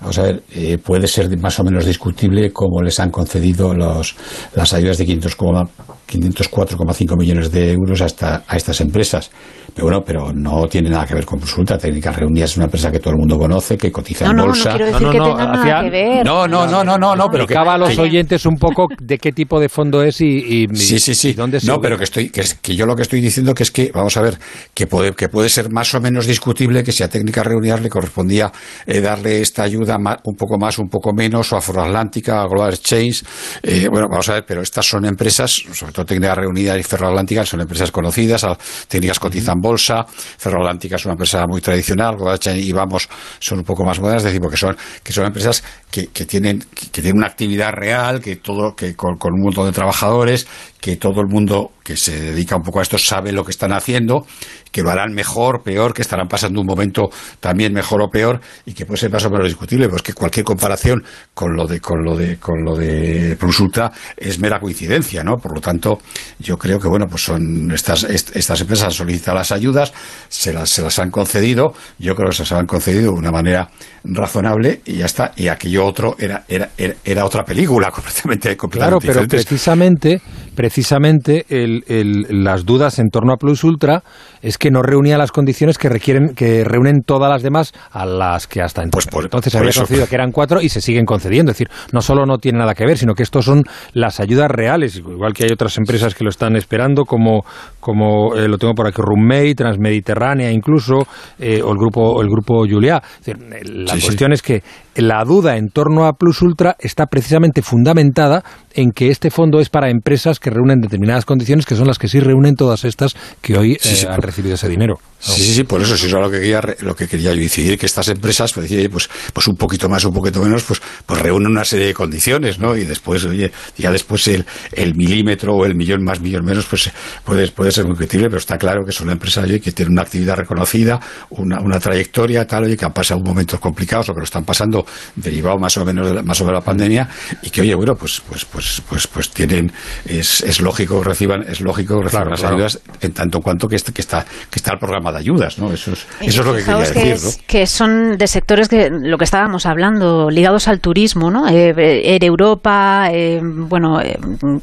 vamos 0.00 0.18
a 0.18 0.22
ver, 0.22 0.42
eh, 0.54 0.78
puede 0.78 1.06
ser 1.08 1.36
más 1.38 1.58
o 1.60 1.64
menos 1.64 1.84
discutible 1.84 2.52
cómo 2.52 2.80
les 2.82 2.98
han 3.00 3.10
concedido 3.10 3.74
los, 3.74 4.14
las 4.54 4.72
ayudas 4.72 4.98
de 4.98 5.04
500 5.06 5.34
coma- 5.36 5.68
504,5 6.12 7.16
millones 7.16 7.50
de 7.50 7.72
euros 7.72 8.00
a, 8.02 8.06
esta- 8.06 8.44
a 8.46 8.56
estas 8.56 8.80
empresas. 8.80 9.30
Pero 9.74 9.86
bueno, 9.86 10.02
pero 10.04 10.32
no 10.34 10.66
tiene 10.68 10.90
nada 10.90 11.06
que 11.06 11.14
ver 11.14 11.24
con 11.24 11.38
Plus 11.38 11.56
Ultra. 11.56 11.78
Técnicas 11.78 12.14
Reunidas 12.16 12.50
es 12.50 12.56
una 12.58 12.66
empresa 12.66 12.92
que 12.92 12.98
todo 12.98 13.14
el 13.14 13.18
mundo 13.18 13.38
conoce, 13.38 13.78
que 13.78 13.90
cotiza 13.90 14.26
No, 14.26 14.30
en 14.32 14.36
no, 14.36 14.42
no 14.42 14.48
bolsa. 14.50 14.70
quiero 14.70 14.86
decir 14.86 15.06
que 15.08 15.18
tengan 15.18 15.36
nada 15.38 15.60
hacía- 15.62 15.80
que 15.84 15.90
ver. 15.90 16.26
No, 16.26 16.46
no, 16.46 16.66
no, 16.66 16.84
no, 16.84 16.98
no, 16.98 17.16
no, 17.16 17.28
pero 17.30 17.46
que, 17.46 17.54
a 17.56 17.78
los 17.78 17.90
que- 17.94 18.00
oyentes 18.02 18.44
un 18.44 18.56
poco 18.56 18.86
de 19.00 19.16
qué 19.16 19.32
tipo 19.32 19.58
de 19.58 19.70
fondo 19.70 20.02
es 20.02 20.20
y, 20.20 20.26
y- 20.70 20.76
Sí, 20.76 20.98
sí, 20.98 21.14
sí. 21.14 21.30
y 21.30 21.32
dónde 21.32 21.58
se 21.60 21.66
no, 21.66 21.74
ubica. 21.74 21.82
pero 21.84 21.96
que 21.98 22.04
estoy, 22.04 22.28
que, 22.28 22.42
es- 22.42 22.54
que 22.54 22.76
yo 22.76 22.84
lo 22.84 22.94
que 22.94 23.02
estoy 23.02 23.22
diciendo 23.22 23.54
que 23.54 23.62
es 23.62 23.70
que, 23.70 23.90
vamos 23.94 24.14
a 24.18 24.22
ver, 24.22 24.38
que 24.74 24.86
puede, 24.86 25.12
que 25.12 25.30
puede 25.30 25.48
ser 25.48 25.70
más 25.70 25.94
o 25.94 26.00
menos 26.02 26.26
discutible 26.26 26.84
que 26.84 26.92
si 26.92 27.02
a 27.02 27.08
Técnicas 27.08 27.46
Reunidas 27.46 27.80
le 27.80 27.88
correspondía 27.88 28.52
eh, 28.86 29.00
darle 29.00 29.40
esta 29.40 29.62
ayuda 29.62 29.96
ma- 29.98 30.18
un 30.24 30.36
poco 30.36 30.58
más, 30.58 30.78
un 30.78 30.88
poco 30.88 31.14
menos, 31.14 31.50
o 31.52 31.56
a 31.56 31.62
Foroatlántica, 31.62 32.42
a 32.42 32.46
Global 32.46 32.74
Exchange. 32.74 33.22
eh, 33.62 33.88
bueno, 33.90 34.06
vamos 34.10 34.28
a 34.28 34.34
ver, 34.34 34.44
pero 34.46 34.60
estas 34.60 34.84
son 34.86 35.06
empresas, 35.06 35.62
sobre 35.72 35.92
todo 35.92 36.01
Técnicas 36.04 36.38
Reunidas 36.38 36.78
y 36.78 36.82
Ferroatlántica, 36.82 37.44
son 37.44 37.60
empresas 37.60 37.90
conocidas, 37.90 38.46
Técnicas 38.88 39.18
cotizan 39.18 39.60
bolsa, 39.60 40.04
Ferroatlántica 40.06 40.96
es 40.96 41.04
una 41.04 41.12
empresa 41.12 41.46
muy 41.46 41.60
tradicional, 41.60 42.16
Exchange 42.34 42.62
y 42.62 42.72
Vamos 42.72 43.08
son 43.38 43.58
un 43.58 43.64
poco 43.64 43.84
más 43.84 44.00
modernas, 44.00 44.22
es 44.22 44.26
decir, 44.26 44.40
porque 44.40 44.56
son, 44.56 44.76
que 45.02 45.12
son 45.12 45.26
empresas 45.26 45.62
que, 45.90 46.08
que 46.08 46.24
tienen, 46.24 46.60
que, 46.74 46.86
que 46.90 47.02
tienen 47.02 47.18
una 47.18 47.26
actividad 47.26 47.72
real, 47.72 48.20
que 48.20 48.36
todo, 48.36 48.74
que 48.74 48.94
con, 48.94 49.16
con 49.16 49.34
un 49.34 49.42
montón 49.42 49.66
de 49.66 49.72
trabajadores, 49.72 50.46
que 50.80 50.96
todo 50.96 51.20
el 51.20 51.28
mundo 51.28 51.72
que 51.84 51.96
se 51.96 52.20
dedica 52.20 52.56
un 52.56 52.62
poco 52.62 52.80
a 52.80 52.82
esto 52.82 52.98
sabe 52.98 53.32
lo 53.32 53.44
que 53.44 53.50
están 53.50 53.72
haciendo, 53.72 54.26
que 54.72 54.82
lo 54.82 54.90
harán 54.90 55.12
mejor, 55.12 55.62
peor, 55.62 55.92
que 55.94 56.02
estarán 56.02 56.26
pasando 56.26 56.60
un 56.60 56.66
momento 56.66 57.10
también 57.38 57.72
mejor 57.72 58.02
o 58.02 58.08
peor 58.08 58.40
y 58.66 58.72
que 58.72 58.84
puede 58.86 58.98
ser 58.98 59.12
más 59.12 59.24
o 59.26 59.30
menos 59.30 59.46
discutible, 59.46 59.88
pues 59.88 60.02
que 60.02 60.12
cualquier 60.14 60.44
comparación 60.44 61.04
con 61.34 61.54
lo 61.54 61.66
de 61.66 61.78
con 61.80 62.02
lo 62.02 62.16
de 62.16 62.38
con 62.38 62.64
lo 62.64 62.74
de 62.76 63.36
Plus 63.38 63.60
Ultra 63.60 63.92
es 64.16 64.40
mera 64.40 64.58
coincidencia, 64.58 65.22
¿no? 65.22 65.36
Por 65.36 65.54
lo 65.54 65.60
tanto, 65.60 65.98
yo 66.40 66.56
creo 66.56 66.78
que 66.80 66.88
bueno, 66.88 67.06
pues 67.08 67.22
son 67.24 67.70
estas 67.72 68.04
est- 68.04 68.34
estas 68.34 68.60
empresas 68.62 68.86
han 68.86 68.92
solicitado 68.92 69.36
las 69.38 69.52
ayudas, 69.52 69.92
se 70.28 70.52
las 70.52 70.70
se 70.70 70.82
las 70.82 70.98
han 70.98 71.10
concedido, 71.10 71.74
yo 71.98 72.14
creo 72.14 72.30
que 72.30 72.36
se 72.36 72.42
las 72.42 72.52
han 72.52 72.66
concedido 72.66 73.12
de 73.12 73.18
una 73.18 73.30
manera 73.30 73.68
razonable 74.04 74.80
y 74.84 74.94
ya 74.96 75.06
está, 75.06 75.32
y 75.36 75.48
aquello 75.48 75.84
otro 75.84 76.16
era 76.18 76.44
era 76.48 76.70
era, 76.78 76.94
era 77.04 77.24
otra 77.26 77.44
película 77.44 77.90
completamente 77.92 78.56
Claro, 78.56 78.58
completamente 78.58 79.06
pero 79.06 79.20
diferente. 79.22 79.36
precisamente, 79.36 80.20
precisamente 80.54 81.44
el- 81.48 81.84
el- 81.88 82.44
las 82.44 82.64
dudas 82.64 82.98
en 82.98 83.10
torno 83.10 83.32
a 83.32 83.36
Plus 83.36 83.64
Ultra 83.64 84.02
es 84.40 84.58
que 84.58 84.61
no 84.70 84.82
reunía 84.82 85.18
las 85.18 85.32
condiciones 85.32 85.78
que 85.78 85.88
requieren, 85.88 86.34
que 86.34 86.64
reúnen 86.64 87.02
todas 87.04 87.30
las 87.30 87.42
demás 87.42 87.72
a 87.90 88.06
las 88.06 88.46
que 88.46 88.62
hasta 88.62 88.82
entonces, 88.82 89.06
Pues 89.10 89.14
por- 89.14 89.24
entonces 89.24 89.52
por 89.52 89.60
había 89.60 89.70
eso. 89.70 89.80
concedido 89.80 90.06
que 90.06 90.14
eran 90.14 90.32
cuatro 90.32 90.60
y 90.60 90.68
se 90.68 90.80
siguen 90.80 91.04
concediendo. 91.04 91.50
Es 91.52 91.58
decir, 91.58 91.68
no 91.92 92.00
solo 92.02 92.26
no 92.26 92.38
tiene 92.38 92.58
nada 92.58 92.74
que 92.74 92.84
ver, 92.86 92.98
sino 92.98 93.14
que 93.14 93.22
estos 93.22 93.44
son 93.44 93.64
las 93.92 94.20
ayudas 94.20 94.50
reales, 94.50 94.96
igual 94.96 95.32
que 95.34 95.44
hay 95.44 95.50
otras 95.52 95.76
empresas 95.78 96.14
que 96.14 96.24
lo 96.24 96.30
están 96.30 96.56
esperando, 96.56 97.04
como, 97.04 97.44
como 97.80 98.36
eh, 98.36 98.48
lo 98.48 98.58
tengo 98.58 98.74
por 98.74 98.86
aquí, 98.86 99.00
Roommate, 99.02 99.54
Transmediterránea 99.54 100.50
incluso, 100.50 101.06
eh, 101.38 101.60
o 101.62 101.72
el 101.72 101.78
grupo, 101.78 102.20
el 102.22 102.28
grupo 102.28 102.64
Julia. 102.68 103.02
Es 103.20 103.26
decir, 103.26 103.66
la 103.68 103.94
Sí, 103.94 104.00
sí. 104.00 104.06
cuestión 104.06 104.32
es 104.32 104.42
que 104.42 104.62
la 104.96 105.24
duda 105.24 105.56
en 105.56 105.68
torno 105.68 106.06
a 106.06 106.12
Plus 106.12 106.42
Ultra 106.42 106.76
está 106.78 107.06
precisamente 107.06 107.62
fundamentada 107.62 108.42
en 108.74 108.90
que 108.92 109.10
este 109.10 109.30
fondo 109.30 109.60
es 109.60 109.68
para 109.70 109.90
empresas 109.90 110.38
que 110.38 110.50
reúnen 110.50 110.80
determinadas 110.80 111.24
condiciones, 111.24 111.66
que 111.66 111.74
son 111.74 111.86
las 111.86 111.98
que 111.98 112.08
sí 112.08 112.20
reúnen 112.20 112.54
todas 112.56 112.84
estas 112.84 113.14
que 113.40 113.56
hoy 113.56 113.72
eh, 113.72 113.78
sí, 113.80 114.06
han 114.06 114.16
por- 114.16 114.24
ese 114.54 114.68
dinero. 114.68 114.98
Sí, 115.24 115.42
sí, 115.42 115.54
sí, 115.54 115.64
por 115.64 115.80
eso, 115.80 115.96
sí, 115.96 116.06
eso 116.06 116.16
es 116.18 116.22
lo 116.22 116.30
que 116.30 116.40
quería, 116.40 116.60
lo 116.80 116.94
que 116.96 117.06
quería 117.08 117.32
yo 117.32 117.40
incidir, 117.40 117.78
que 117.78 117.86
estas 117.86 118.08
empresas, 118.08 118.52
pues, 118.52 118.70
pues, 118.90 119.08
pues 119.32 119.46
un 119.48 119.56
poquito 119.56 119.88
más, 119.88 120.04
un 120.04 120.12
poquito 120.12 120.42
menos, 120.42 120.64
pues, 120.64 120.82
pues 121.06 121.20
reúnen 121.22 121.52
una 121.52 121.64
serie 121.64 121.86
de 121.86 121.94
condiciones, 121.94 122.58
¿no? 122.58 122.76
Y 122.76 122.84
después, 122.84 123.24
oye, 123.24 123.52
ya 123.78 123.90
después 123.92 124.26
el, 124.28 124.44
el 124.72 124.94
milímetro 124.94 125.54
o 125.54 125.64
el 125.64 125.74
millón 125.74 126.02
más, 126.04 126.20
millón 126.20 126.44
menos, 126.44 126.66
pues 126.66 126.90
puede, 127.24 127.48
puede 127.48 127.70
ser 127.72 127.86
muy 127.86 127.96
pero 128.06 128.36
está 128.36 128.58
claro 128.58 128.84
que 128.84 128.92
son 128.92 129.10
empresas 129.10 129.44
oye, 129.44 129.60
que 129.60 129.72
tienen 129.72 129.92
una 129.92 130.02
actividad 130.02 130.36
reconocida, 130.36 131.00
una, 131.30 131.60
una 131.60 131.78
trayectoria, 131.78 132.46
tal, 132.46 132.64
oye, 132.64 132.76
que 132.76 132.84
han 132.84 132.92
pasado 132.92 133.20
momentos 133.20 133.60
complicados 133.60 134.08
o 134.08 134.14
que 134.14 134.20
lo 134.20 134.24
están 134.24 134.44
pasando 134.44 134.84
derivado 135.14 135.58
más 135.58 135.76
o 135.76 135.84
menos 135.84 136.08
de 136.08 136.14
la, 136.14 136.22
más 136.22 136.40
o 136.40 136.44
menos 136.44 136.58
de 136.58 136.60
la 136.60 136.64
pandemia 136.64 137.08
y 137.42 137.50
que, 137.50 137.60
oye, 137.60 137.74
bueno, 137.74 137.94
pues, 137.94 138.20
pues, 138.28 138.44
pues, 138.44 138.82
pues, 138.88 139.06
pues 139.06 139.30
tienen, 139.30 139.72
es, 140.04 140.40
es 140.42 140.60
lógico 140.60 141.00
que 141.00 141.08
reciban, 141.08 141.42
es 141.48 141.60
lógico 141.60 141.98
que 141.98 142.04
reciban 142.04 142.22
Claro, 142.24 142.30
las 142.30 142.40
claro. 142.40 142.56
ayudas 142.56 142.80
en 143.00 143.12
tanto 143.12 143.38
en 143.38 143.42
cuanto 143.42 143.68
que, 143.68 143.76
este- 143.76 143.92
que 143.92 144.00
está, 144.02 144.24
que 144.50 144.58
está 144.58 144.72
el 144.72 144.78
programa 144.78 145.11
de 145.12 145.18
ayudas, 145.18 145.58
¿no? 145.58 145.72
Eso 145.72 145.92
es, 145.92 146.06
eso 146.20 146.40
es 146.40 146.46
lo 146.46 146.52
que 146.54 146.58
quería 146.64 146.64
Fijaos 146.64 146.90
que, 146.90 146.98
decir, 146.98 147.12
es- 147.28 147.42
que 147.46 147.66
son 147.66 148.16
de 148.18 148.26
sectores 148.26 148.68
que 148.68 148.90
lo 148.90 149.18
que 149.18 149.24
estábamos 149.24 149.66
hablando, 149.66 150.30
ligados 150.30 150.68
al 150.68 150.80
turismo, 150.80 151.30
¿no? 151.30 151.48
Eh, 151.48 151.74
eh, 151.76 152.12
Air 152.14 152.24
Europa, 152.24 153.08
eh, 153.12 153.40
bueno, 153.42 154.00
eh, 154.00 154.18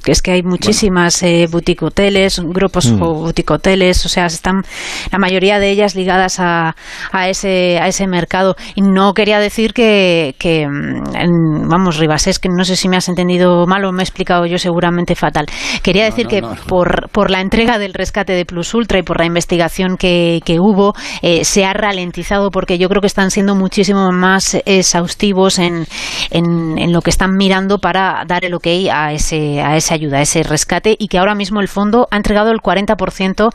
es 0.06 0.22
que 0.22 0.32
hay 0.32 0.44
muchísimas 0.44 1.22
eh, 1.24 1.48
boutique 1.50 1.84
hoteles, 1.86 2.40
grupos 2.44 2.92
Mm. 2.92 3.00
boutique 3.00 3.52
hoteles, 3.54 4.06
o 4.06 4.10
sea, 4.10 4.26
están 4.26 4.64
la 5.12 5.20
mayoría 5.20 5.60
de 5.60 5.70
ellas 5.70 5.96
ligadas 5.96 6.40
a, 6.40 6.76
a 7.12 7.30
ese 7.30 7.78
a 7.80 7.88
ese 7.88 8.08
mercado. 8.08 8.56
Y 8.76 8.82
no 8.82 9.14
quería 9.14 9.40
decir 9.40 9.74
que, 9.74 10.36
que 10.40 10.68
mm, 10.68 11.16
en- 11.16 11.68
vamos, 11.70 11.98
Rivas, 11.98 12.28
es 12.28 12.40
que 12.40 12.50
no 12.50 12.64
sé 12.66 12.76
si 12.76 12.90
me 12.90 12.98
has 12.98 13.10
entendido 13.10 13.66
mal 13.68 13.84
o 13.86 13.92
me 13.92 14.02
he 14.02 14.04
explicado 14.04 14.46
yo 14.46 14.58
seguramente 14.58 15.16
fatal. 15.16 15.46
Quería 15.84 16.06
decir 16.06 16.26
no, 16.26 16.30
que 16.30 16.42
no. 16.42 16.56
por, 16.68 17.10
por 17.12 17.30
la 17.32 17.42
entrega 17.42 17.78
del 17.80 17.94
rescate 17.94 18.34
de 18.34 18.46
Plus 18.46 18.74
Ultra 18.74 19.00
y 19.00 19.04
por 19.04 19.20
la 19.20 19.26
investigación 19.26 19.98
que, 19.98 20.39
que 20.42 20.60
hubo, 20.60 20.94
eh, 21.22 21.44
se 21.46 21.66
ha 21.66 21.74
ralentizado 21.74 22.52
porque 22.52 22.78
yo 22.78 22.90
creo 22.90 23.02
que 23.02 23.08
están 23.08 23.32
siendo 23.32 23.56
muchísimo 23.56 24.12
más 24.12 24.58
exhaustivos 24.66 25.60
en, 25.60 25.86
en, 26.32 26.92
lo 26.92 27.02
que 27.02 27.10
están 27.10 27.36
mirando 27.36 27.78
para 27.78 28.24
dar 28.28 28.46
el 28.46 28.54
ok 28.54 28.68
a, 28.92 29.14
ese, 29.14 29.62
a 29.62 29.76
esa 29.76 29.94
ayuda, 29.94 30.18
a 30.18 30.22
ese 30.22 30.44
rescate 30.44 30.96
y 30.98 31.08
que 31.08 31.18
ahora 31.18 31.36
mismo 31.36 31.62
el 31.62 31.68
fondo 31.68 32.08
ha 32.12 32.18
entregado 32.18 32.52
el 32.52 32.60
40% 32.60 33.50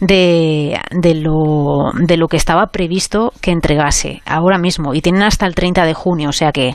de, 0.00 0.80
de, 0.90 1.14
lo, 1.14 1.92
de 1.94 2.16
lo 2.16 2.28
que 2.28 2.36
estaba 2.36 2.66
previsto 2.66 3.32
que 3.40 3.52
entregase 3.52 4.22
ahora 4.26 4.58
mismo 4.58 4.94
y 4.94 5.00
tienen 5.00 5.22
hasta 5.22 5.46
el 5.46 5.54
30 5.54 5.84
de 5.84 5.94
junio, 5.94 6.30
o 6.30 6.32
sea 6.32 6.52
que, 6.52 6.74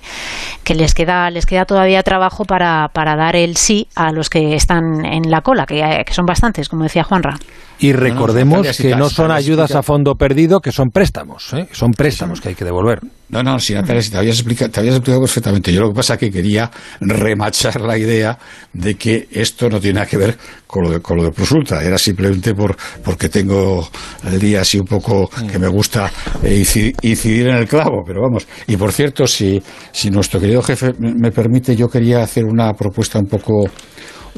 que 0.63 0.76
les 0.76 0.93
queda 0.93 1.30
les 1.30 1.45
queda 1.45 1.66
todavía 1.66 2.03
trabajo 2.03 2.45
para, 2.45 2.89
para 2.93 3.16
dar 3.16 3.36
el 3.36 3.57
sí 3.57 3.88
a 3.95 4.11
los 4.11 4.30
que 4.30 4.55
están 4.55 5.05
en 5.05 5.30
la 5.30 5.41
cola, 5.41 5.66
que 5.66 6.05
son 6.11 6.26
bastantes, 6.26 6.70
como 6.70 6.84
decía 6.84 7.03
Juanra. 7.03 7.36
Y 7.80 7.91
recordemos 7.93 8.65
que 8.78 8.95
no 8.95 9.09
son 9.09 9.32
ayudas 9.32 9.76
a 9.76 9.84
fondo 9.84 10.15
perdido, 10.15 10.59
que 10.61 10.71
son 10.71 10.89
préstamos, 10.89 11.53
¿eh? 11.53 11.67
son 11.71 11.91
préstamos 11.91 12.39
que 12.39 12.49
hay 12.49 12.55
que 12.55 12.63
devolver. 12.65 12.99
No, 13.30 13.41
no, 13.43 13.59
sí, 13.59 13.73
Natalia, 13.73 14.01
si 14.01 14.11
te 14.11 14.17
habías 14.17 14.36
explicado, 14.36 14.71
te 14.71 14.80
habías 14.80 14.95
explicado 14.95 15.21
perfectamente. 15.21 15.73
Yo 15.73 15.82
lo 15.82 15.89
que 15.89 15.95
pasa 15.95 16.13
es 16.13 16.19
que 16.19 16.32
quería 16.32 16.69
remachar 17.01 17.82
la 17.82 17.97
idea 17.97 18.38
de 18.71 18.95
que 18.95 19.28
esto 19.32 19.67
no 19.69 19.80
tiene 19.80 19.95
nada 19.95 20.05
que 20.05 20.17
ver 20.17 20.38
con 20.67 20.84
lo 20.84 20.89
de, 20.91 20.99
con 21.01 21.17
lo 21.17 21.23
de 21.23 21.32
Plus 21.32 21.51
Ultra. 21.51 21.84
Era 21.84 21.97
simplemente 21.97 22.53
por, 22.53 22.78
porque 23.03 23.28
tengo 23.30 23.88
el 24.26 24.39
día 24.39 24.61
así 24.61 24.78
un 24.78 24.86
poco 24.86 25.30
que 25.51 25.57
me 25.59 25.67
gusta 25.67 26.11
eh, 26.43 26.59
incidi- 26.63 26.95
incidir 27.01 27.47
en 27.47 27.55
el 27.57 27.67
clavo, 27.67 28.03
pero 28.05 28.21
vamos. 28.21 28.47
Y 28.67 28.78
por 28.78 28.91
cierto, 28.91 29.26
si, 29.28 29.61
si 29.91 30.11
nuestro 30.11 30.39
querido 30.39 30.61
jefe 30.61 30.93
me 30.99 31.32
permite, 31.32 31.76
yo 31.76 31.88
quería 31.89 32.23
hacer 32.23 32.45
una 32.45 32.73
propuesta 32.73 33.17
un 33.19 33.26
poco 33.26 33.65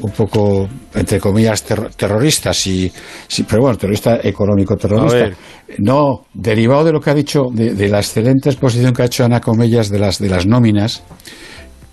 un 0.00 0.10
poco, 0.12 0.68
entre 0.94 1.18
comillas, 1.18 1.64
terro- 1.64 1.90
terrorista, 1.96 2.52
si, 2.54 2.90
si- 3.26 3.42
pero 3.42 3.62
bueno, 3.62 3.76
terrorista 3.76 4.20
económico, 4.22 4.74
A 4.74 4.76
terrorista. 4.76 5.16
ver. 5.18 5.36
No, 5.78 6.24
derivado 6.34 6.84
de 6.84 6.92
lo 6.92 7.00
que 7.00 7.10
ha 7.10 7.14
dicho, 7.14 7.44
de, 7.52 7.74
de 7.74 7.88
la 7.88 7.98
excelente 7.98 8.48
exposición 8.48 8.92
que 8.94 9.02
ha 9.02 9.06
hecho 9.06 9.24
Ana 9.24 9.40
Comellas 9.40 9.88
de 9.90 9.98
las, 9.98 10.18
de 10.18 10.28
las 10.28 10.46
nóminas, 10.46 11.02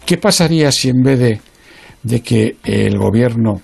¿qué 0.05 0.17
pasaría 0.17 0.71
si 0.71 0.89
en 0.89 1.01
vez 1.03 1.19
de, 1.19 1.41
de 2.03 2.21
que 2.21 2.57
el 2.63 2.97
gobierno 2.97 3.59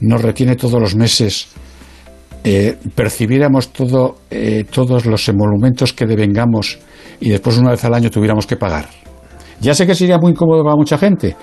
nos 0.00 0.20
retiene 0.20 0.56
todos 0.56 0.80
los 0.80 0.94
meses, 0.94 1.48
eh, 2.44 2.76
percibiéramos 2.94 3.72
todo, 3.72 4.16
eh, 4.30 4.64
todos 4.70 5.06
los 5.06 5.28
emolumentos 5.28 5.92
que 5.92 6.06
devengamos 6.06 6.78
y 7.20 7.30
después 7.30 7.56
una 7.56 7.70
vez 7.70 7.84
al 7.84 7.94
año 7.94 8.10
tuviéramos 8.10 8.46
que 8.46 8.56
pagar? 8.56 8.88
Ya 9.60 9.74
sé 9.74 9.86
que 9.86 9.94
sería 9.94 10.18
muy 10.18 10.32
incómodo 10.32 10.64
para 10.64 10.74
mucha 10.76 10.98
gente, 10.98 11.36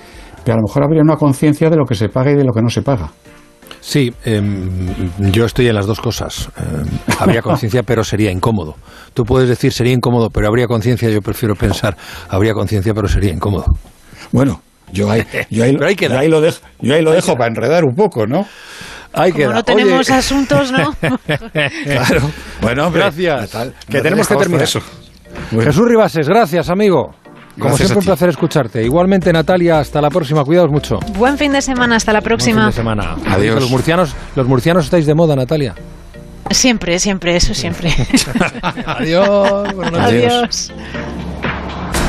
pero 0.44 0.56
a 0.56 0.58
lo 0.58 0.68
mejor 0.68 0.84
habría 0.84 1.02
una 1.02 1.16
conciencia 1.16 1.70
de 1.70 1.78
lo 1.78 1.86
que 1.86 1.96
se 1.96 2.10
paga 2.10 2.32
y 2.32 2.36
de 2.36 2.44
lo 2.44 2.54
que 2.54 2.62
no 2.62 2.70
se 2.70 2.82
paga. 2.82 3.12
Sí, 3.82 4.14
em, 4.26 4.90
yo 5.32 5.46
estoy 5.46 5.68
en 5.68 5.76
las 5.76 5.86
dos 5.86 6.02
cosas. 6.02 6.50
Em, 6.58 6.86
habría 7.20 7.42
conciencia, 7.42 7.84
pero 7.84 8.04
sería 8.04 8.32
incómodo. 8.32 8.76
Tú 9.14 9.24
puedes 9.24 9.48
decir 9.48 9.72
sería 9.72 9.94
incómodo, 9.94 10.30
pero 10.30 10.48
habría 10.48 10.68
conciencia. 10.68 11.10
Yo 11.10 11.22
prefiero 11.22 11.56
pensar 11.56 11.96
habría 12.30 12.54
conciencia, 12.54 12.94
pero 12.94 13.08
sería 13.08 13.32
incómodo. 13.32 13.66
Bueno, 14.32 14.62
yo 14.92 15.10
ahí, 15.10 15.24
yo 15.50 15.64
ahí, 15.64 15.78
yo 16.00 16.18
ahí 16.18 16.28
lo 16.28 16.42
dejo, 16.42 16.60
yo 16.82 16.94
ahí 16.94 17.02
lo 17.02 17.12
dejo 17.12 17.36
para 17.36 17.48
enredar 17.48 17.84
un 17.86 17.96
poco, 17.96 18.28
¿no? 18.28 18.46
Ahí 19.14 19.32
Como 19.32 19.54
no 19.54 19.64
tenemos 19.64 20.10
asuntos, 20.12 20.72
¿no? 20.72 20.96
Claro. 21.84 22.30
Bueno, 22.62 22.88
hombre, 22.88 23.02
Gracias. 23.02 23.58
Que 23.90 24.02
tenemos 24.02 24.28
que 24.28 24.36
terminar. 24.36 24.64
eso. 24.64 24.82
Bueno. 25.52 25.72
Jesús 25.72 25.88
Ribases, 25.88 26.28
gracias, 26.28 26.70
amigo. 26.70 27.16
Como 27.56 27.70
Gracias 27.70 27.88
siempre, 27.90 28.00
un 28.00 28.06
placer 28.06 28.30
escucharte. 28.30 28.84
Igualmente, 28.84 29.34
Natalia, 29.34 29.80
hasta 29.80 30.00
la 30.02 30.10
próxima. 30.10 30.44
Cuidaos 30.46 30.70
mucho. 30.72 31.00
Buen 31.18 31.38
fin 31.38 31.52
de 31.52 31.62
semana, 31.62 31.96
hasta 31.98 32.14
la 32.14 32.20
Buen 32.20 32.26
próxima. 32.30 32.62
fin 32.62 32.68
de 32.70 32.76
semana. 32.76 33.16
Adiós. 33.28 33.56
Los 33.62 33.70
murcianos, 33.70 34.16
los 34.36 34.48
murcianos 34.48 34.86
estáis 34.86 35.06
de 35.06 35.14
moda, 35.14 35.36
Natalia. 35.36 35.76
Siempre, 36.52 36.98
siempre, 37.00 37.36
eso 37.36 37.54
siempre. 37.54 37.94
Adiós. 38.86 39.70
Adiós. 40.00 40.72